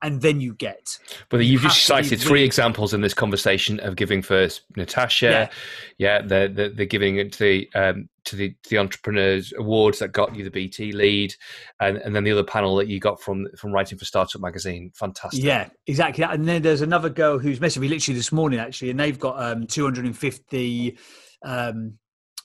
and 0.02 0.22
then 0.22 0.40
you 0.40 0.54
get. 0.54 0.98
But 1.30 1.38
You 1.38 1.54
you've 1.54 1.62
just 1.62 1.86
cited 1.86 2.20
three 2.20 2.44
examples 2.44 2.94
in 2.94 3.02
this 3.02 3.14
conversation 3.14 3.80
of 3.82 3.96
giving 3.96 4.22
first. 4.22 4.62
Natasha, 4.76 5.50
yeah, 5.98 6.22
the 6.22 6.52
the, 6.54 6.70
the 6.70 6.86
giving 6.86 7.18
it 7.18 7.34
to 7.34 7.40
the 7.40 7.70
um, 7.76 8.10
to 8.26 8.36
the 8.36 8.50
to 8.64 8.70
the 8.70 8.78
entrepreneurs 8.78 9.54
awards 9.58 10.00
that 10.00 10.12
got 10.12 10.36
you 10.36 10.44
the 10.44 10.52
BT 10.52 10.92
lead, 10.92 11.34
and, 11.80 11.98
and 11.98 12.16
then 12.16 12.24
the 12.24 12.32
other 12.32 12.44
panel 12.44 12.76
that 12.78 12.88
you 12.88 13.00
got 13.00 13.22
from 13.22 13.48
from 13.58 13.72
writing 13.72 13.98
for 13.98 14.06
Startup 14.06 14.42
Magazine. 14.42 14.92
Fantastic. 14.96 15.44
Yeah, 15.44 15.70
exactly. 15.88 16.24
And 16.24 16.48
then 16.48 16.62
there's 16.62 16.82
another 16.82 17.10
girl 17.10 17.40
who's 17.40 17.60
messaged 17.60 17.80
me 17.80 17.88
literally 17.88 18.18
this 18.18 18.32
morning, 18.32 18.60
actually, 18.60 18.92
and 18.92 19.00
they've 19.00 19.20
got 19.20 19.42
um, 19.42 19.68
250 19.68 20.98
um, 21.44 21.98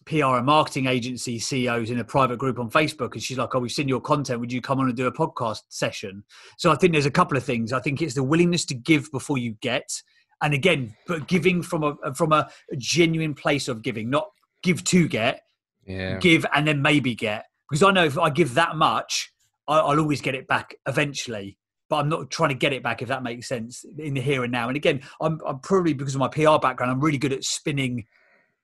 PR 0.07 0.37
and 0.37 0.47
marketing 0.47 0.87
agency 0.87 1.39
CEOs 1.39 1.91
in 1.91 1.99
a 1.99 2.05
private 2.05 2.39
group 2.39 2.59
on 2.59 2.71
Facebook. 2.71 3.15
And 3.15 3.23
she's 3.23 3.39
like, 3.39 3.55
Oh, 3.55 3.59
we've 3.59 3.73
seen 3.73 3.89
your 3.89 4.01
content. 4.01 4.41
Would 4.41 4.53
you 4.53 4.61
come 4.61 4.81
on 4.81 4.87
and 4.87 4.97
do 4.97 5.07
a 5.07 5.13
podcast 5.13 5.63
session? 5.69 6.25
So 6.59 6.71
I 6.71 6.77
think 6.77 6.93
there's 6.93 7.07
a 7.07 7.11
couple 7.11 7.37
of 7.37 7.45
things. 7.45 7.73
I 7.73 7.81
think 7.81 8.03
it's 8.03 8.15
the 8.15 8.23
willingness 8.23 8.65
to 8.67 8.75
give 8.75 9.11
before 9.11 9.39
you 9.39 9.53
get. 9.61 10.03
And 10.43 10.53
again, 10.53 10.95
but 11.07 11.27
giving 11.27 11.63
from 11.63 11.85
a 11.85 12.15
from 12.15 12.33
a 12.33 12.49
genuine 12.77 13.35
place 13.35 13.69
of 13.69 13.83
giving, 13.83 14.11
not 14.11 14.29
give 14.63 14.85
to 14.85 15.09
get, 15.09 15.43
yeah. 15.87 16.19
give 16.19 16.45
and 16.55 16.67
then 16.67 16.83
maybe 16.83 17.15
get. 17.15 17.47
Because 17.71 17.83
I 17.83 17.93
know 17.93 18.05
if 18.05 18.19
I 18.19 18.31
give 18.31 18.55
that 18.55 18.77
much, 18.77 19.33
I, 19.69 19.79
I'll 19.79 20.01
always 20.01 20.21
get 20.21 20.35
it 20.35 20.47
back 20.47 20.75
eventually. 20.87 21.57
But 21.89 21.97
I'm 21.97 22.09
not 22.09 22.31
trying 22.31 22.49
to 22.49 22.55
get 22.55 22.73
it 22.73 22.83
back 22.83 23.03
if 23.03 23.09
that 23.09 23.23
makes 23.23 23.47
sense 23.49 23.85
in 23.99 24.15
the 24.15 24.21
here 24.21 24.43
and 24.43 24.53
now. 24.53 24.69
And 24.69 24.77
again, 24.77 25.03
I'm, 25.21 25.41
I'm 25.47 25.61
probably 25.61 25.93
because 25.93 26.15
of 26.15 26.19
my 26.19 26.29
PR 26.29 26.59
background, 26.61 26.91
I'm 26.91 27.01
really 27.01 27.19
good 27.19 27.33
at 27.33 27.45
spinning 27.45 28.07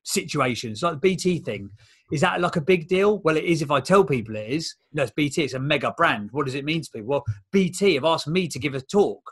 situations 0.03 0.83
like 0.83 0.95
the 0.95 0.99
BT 0.99 1.39
thing. 1.41 1.71
Is 2.13 2.23
that 2.23 2.41
like 2.41 2.57
a 2.57 2.61
big 2.61 2.89
deal? 2.89 3.19
Well, 3.21 3.37
it 3.37 3.45
is 3.45 3.63
if 3.63 3.71
I 3.71 3.81
tell 3.81 4.05
people 4.05 4.37
it 4.37 4.51
is. 4.51 4.75
No, 4.93 5.05
it's 5.05 5.13
BT. 5.13 5.45
It's 5.45 5.55
a 5.55 5.61
mega 5.61 5.95
brand. 5.97 6.31
What 6.33 6.47
does 6.47 6.57
it 6.57 6.65
mean 6.65 6.83
to 6.83 6.91
people? 6.91 7.09
Well, 7.09 7.25
BT 7.53 7.95
have 7.95 8.05
asked 8.05 8.27
me 8.27 8.49
to 8.49 8.59
give 8.59 8.75
a 8.75 8.81
talk. 8.81 9.23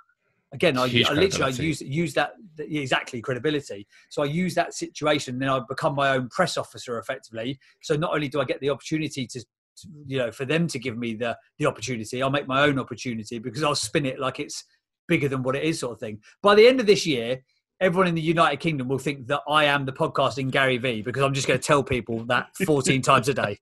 Again, 0.52 0.78
I, 0.78 0.84
I 0.84 1.12
literally 1.12 1.44
I 1.44 1.48
use 1.48 1.82
use 1.82 2.14
that 2.14 2.32
exactly 2.58 3.20
credibility. 3.20 3.86
So 4.08 4.22
I 4.22 4.26
use 4.26 4.54
that 4.54 4.72
situation, 4.72 5.38
then 5.38 5.48
I 5.50 5.60
become 5.68 5.94
my 5.94 6.10
own 6.10 6.28
press 6.30 6.56
officer 6.56 6.98
effectively. 6.98 7.58
So 7.82 7.96
not 7.96 8.14
only 8.14 8.28
do 8.28 8.40
I 8.40 8.44
get 8.44 8.58
the 8.60 8.70
opportunity 8.70 9.26
to, 9.26 9.40
to, 9.40 9.88
you 10.06 10.18
know, 10.18 10.30
for 10.30 10.46
them 10.46 10.66
to 10.68 10.78
give 10.78 10.96
me 10.96 11.14
the 11.14 11.36
the 11.58 11.66
opportunity, 11.66 12.22
I'll 12.22 12.30
make 12.30 12.48
my 12.48 12.62
own 12.62 12.78
opportunity 12.78 13.38
because 13.38 13.62
I'll 13.62 13.74
spin 13.74 14.06
it 14.06 14.18
like 14.18 14.40
it's 14.40 14.64
bigger 15.06 15.28
than 15.28 15.42
what 15.42 15.56
it 15.56 15.64
is, 15.64 15.80
sort 15.80 15.92
of 15.92 16.00
thing. 16.00 16.20
By 16.42 16.54
the 16.54 16.66
end 16.66 16.80
of 16.80 16.86
this 16.86 17.04
year, 17.04 17.42
everyone 17.80 18.08
in 18.08 18.14
the 18.14 18.20
United 18.20 18.60
Kingdom 18.60 18.88
will 18.88 18.98
think 18.98 19.26
that 19.28 19.42
I 19.48 19.64
am 19.64 19.84
the 19.84 19.92
podcasting 19.92 20.50
Gary 20.50 20.78
V 20.78 21.02
because 21.02 21.22
I'm 21.22 21.34
just 21.34 21.46
going 21.46 21.58
to 21.58 21.66
tell 21.66 21.82
people 21.82 22.24
that 22.24 22.48
14 22.66 23.02
times 23.02 23.28
a 23.28 23.34
day. 23.34 23.58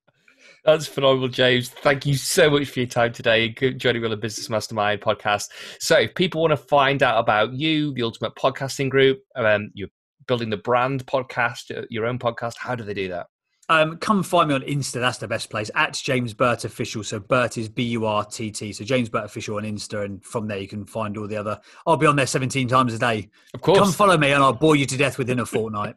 That's 0.65 0.87
phenomenal, 0.87 1.29
James. 1.29 1.69
Thank 1.69 2.05
you 2.05 2.15
so 2.15 2.49
much 2.49 2.69
for 2.69 2.79
your 2.79 2.87
time 2.87 3.13
today 3.13 3.49
joining 3.49 4.01
me 4.01 4.07
on 4.07 4.11
the 4.11 4.17
Business 4.17 4.49
Mastermind 4.49 5.01
podcast. 5.01 5.49
So, 5.79 5.97
if 5.97 6.13
people 6.15 6.41
want 6.41 6.51
to 6.51 6.57
find 6.57 7.03
out 7.03 7.19
about 7.19 7.53
you, 7.53 7.93
the 7.93 8.03
Ultimate 8.03 8.35
Podcasting 8.35 8.89
Group, 8.89 9.21
um, 9.35 9.71
you're 9.73 9.89
building 10.27 10.49
the 10.49 10.57
brand 10.57 11.05
podcast, 11.05 11.75
uh, 11.75 11.85
your 11.89 12.05
own 12.05 12.19
podcast, 12.19 12.55
how 12.57 12.75
do 12.75 12.83
they 12.83 12.93
do 12.93 13.07
that? 13.09 13.27
Um, 13.69 13.97
come 13.97 14.23
find 14.23 14.47
me 14.47 14.55
on 14.55 14.61
Insta. 14.61 14.93
That's 14.93 15.17
the 15.17 15.27
best 15.27 15.49
place. 15.49 15.69
At 15.75 15.93
James 15.93 16.33
Burtt 16.33 16.63
Official. 16.63 17.03
So 17.03 17.19
Burtt 17.19 17.57
is 17.57 17.67
B 17.67 17.83
U 17.83 18.05
R 18.05 18.23
T 18.23 18.49
T. 18.49 18.71
So 18.71 18.85
James 18.85 19.09
Burtt 19.09 19.25
Official 19.25 19.57
on 19.57 19.63
Insta, 19.63 20.05
and 20.05 20.23
from 20.23 20.47
there 20.47 20.57
you 20.57 20.67
can 20.67 20.85
find 20.85 21.17
all 21.17 21.27
the 21.27 21.35
other. 21.35 21.59
I'll 21.85 21.97
be 21.97 22.05
on 22.05 22.15
there 22.15 22.27
17 22.27 22.67
times 22.67 22.93
a 22.93 22.99
day. 22.99 23.29
Of 23.53 23.61
course. 23.61 23.79
Come 23.79 23.91
follow 23.91 24.17
me, 24.17 24.31
and 24.31 24.41
I'll 24.41 24.53
bore 24.53 24.75
you 24.75 24.85
to 24.85 24.97
death 24.97 25.17
within 25.17 25.39
a 25.39 25.45
fortnight. 25.45 25.95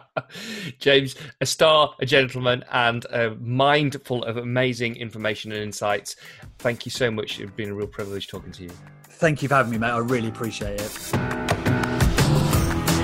James, 0.78 1.16
a 1.40 1.46
star, 1.46 1.94
a 2.00 2.06
gentleman, 2.06 2.64
and 2.70 3.04
a 3.06 3.34
mind 3.40 3.96
full 4.04 4.22
of 4.24 4.36
amazing 4.36 4.96
information 4.96 5.50
and 5.52 5.62
insights. 5.62 6.16
Thank 6.58 6.86
you 6.86 6.90
so 6.90 7.10
much. 7.10 7.40
It's 7.40 7.50
been 7.52 7.70
a 7.70 7.74
real 7.74 7.88
privilege 7.88 8.28
talking 8.28 8.52
to 8.52 8.64
you. 8.64 8.70
Thank 9.04 9.42
you 9.42 9.48
for 9.48 9.56
having 9.56 9.72
me, 9.72 9.78
mate. 9.78 9.90
I 9.90 9.98
really 9.98 10.28
appreciate 10.28 10.80
it. 10.80 10.98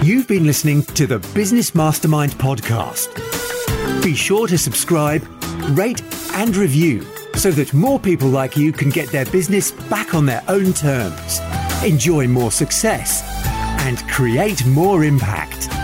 You've 0.05 0.29
been 0.29 0.47
listening 0.47 0.83
to 0.85 1.07
the 1.07 1.19
Business 1.35 1.75
Mastermind 1.75 2.33
podcast. 2.33 3.28
Be 4.03 4.15
sure 4.15 4.47
to 4.47 4.59
subscribe, 4.59 5.27
rate, 5.71 6.03
and 6.35 6.57
review 6.57 7.05
so 7.35 7.51
that 7.53 7.73
more 7.73 7.99
people 7.99 8.29
like 8.29 8.57
you 8.57 8.73
can 8.73 8.91
get 8.91 9.09
their 9.11 9.27
business 9.27 9.71
back 9.71 10.15
on 10.15 10.27
their 10.27 10.43
own 10.49 10.73
terms, 10.73 11.41
enjoy 11.85 12.27
more 12.27 12.51
success, 12.51 13.23
and 13.81 13.99
create 14.09 14.67
more 14.67 15.05
impact. 15.05 15.78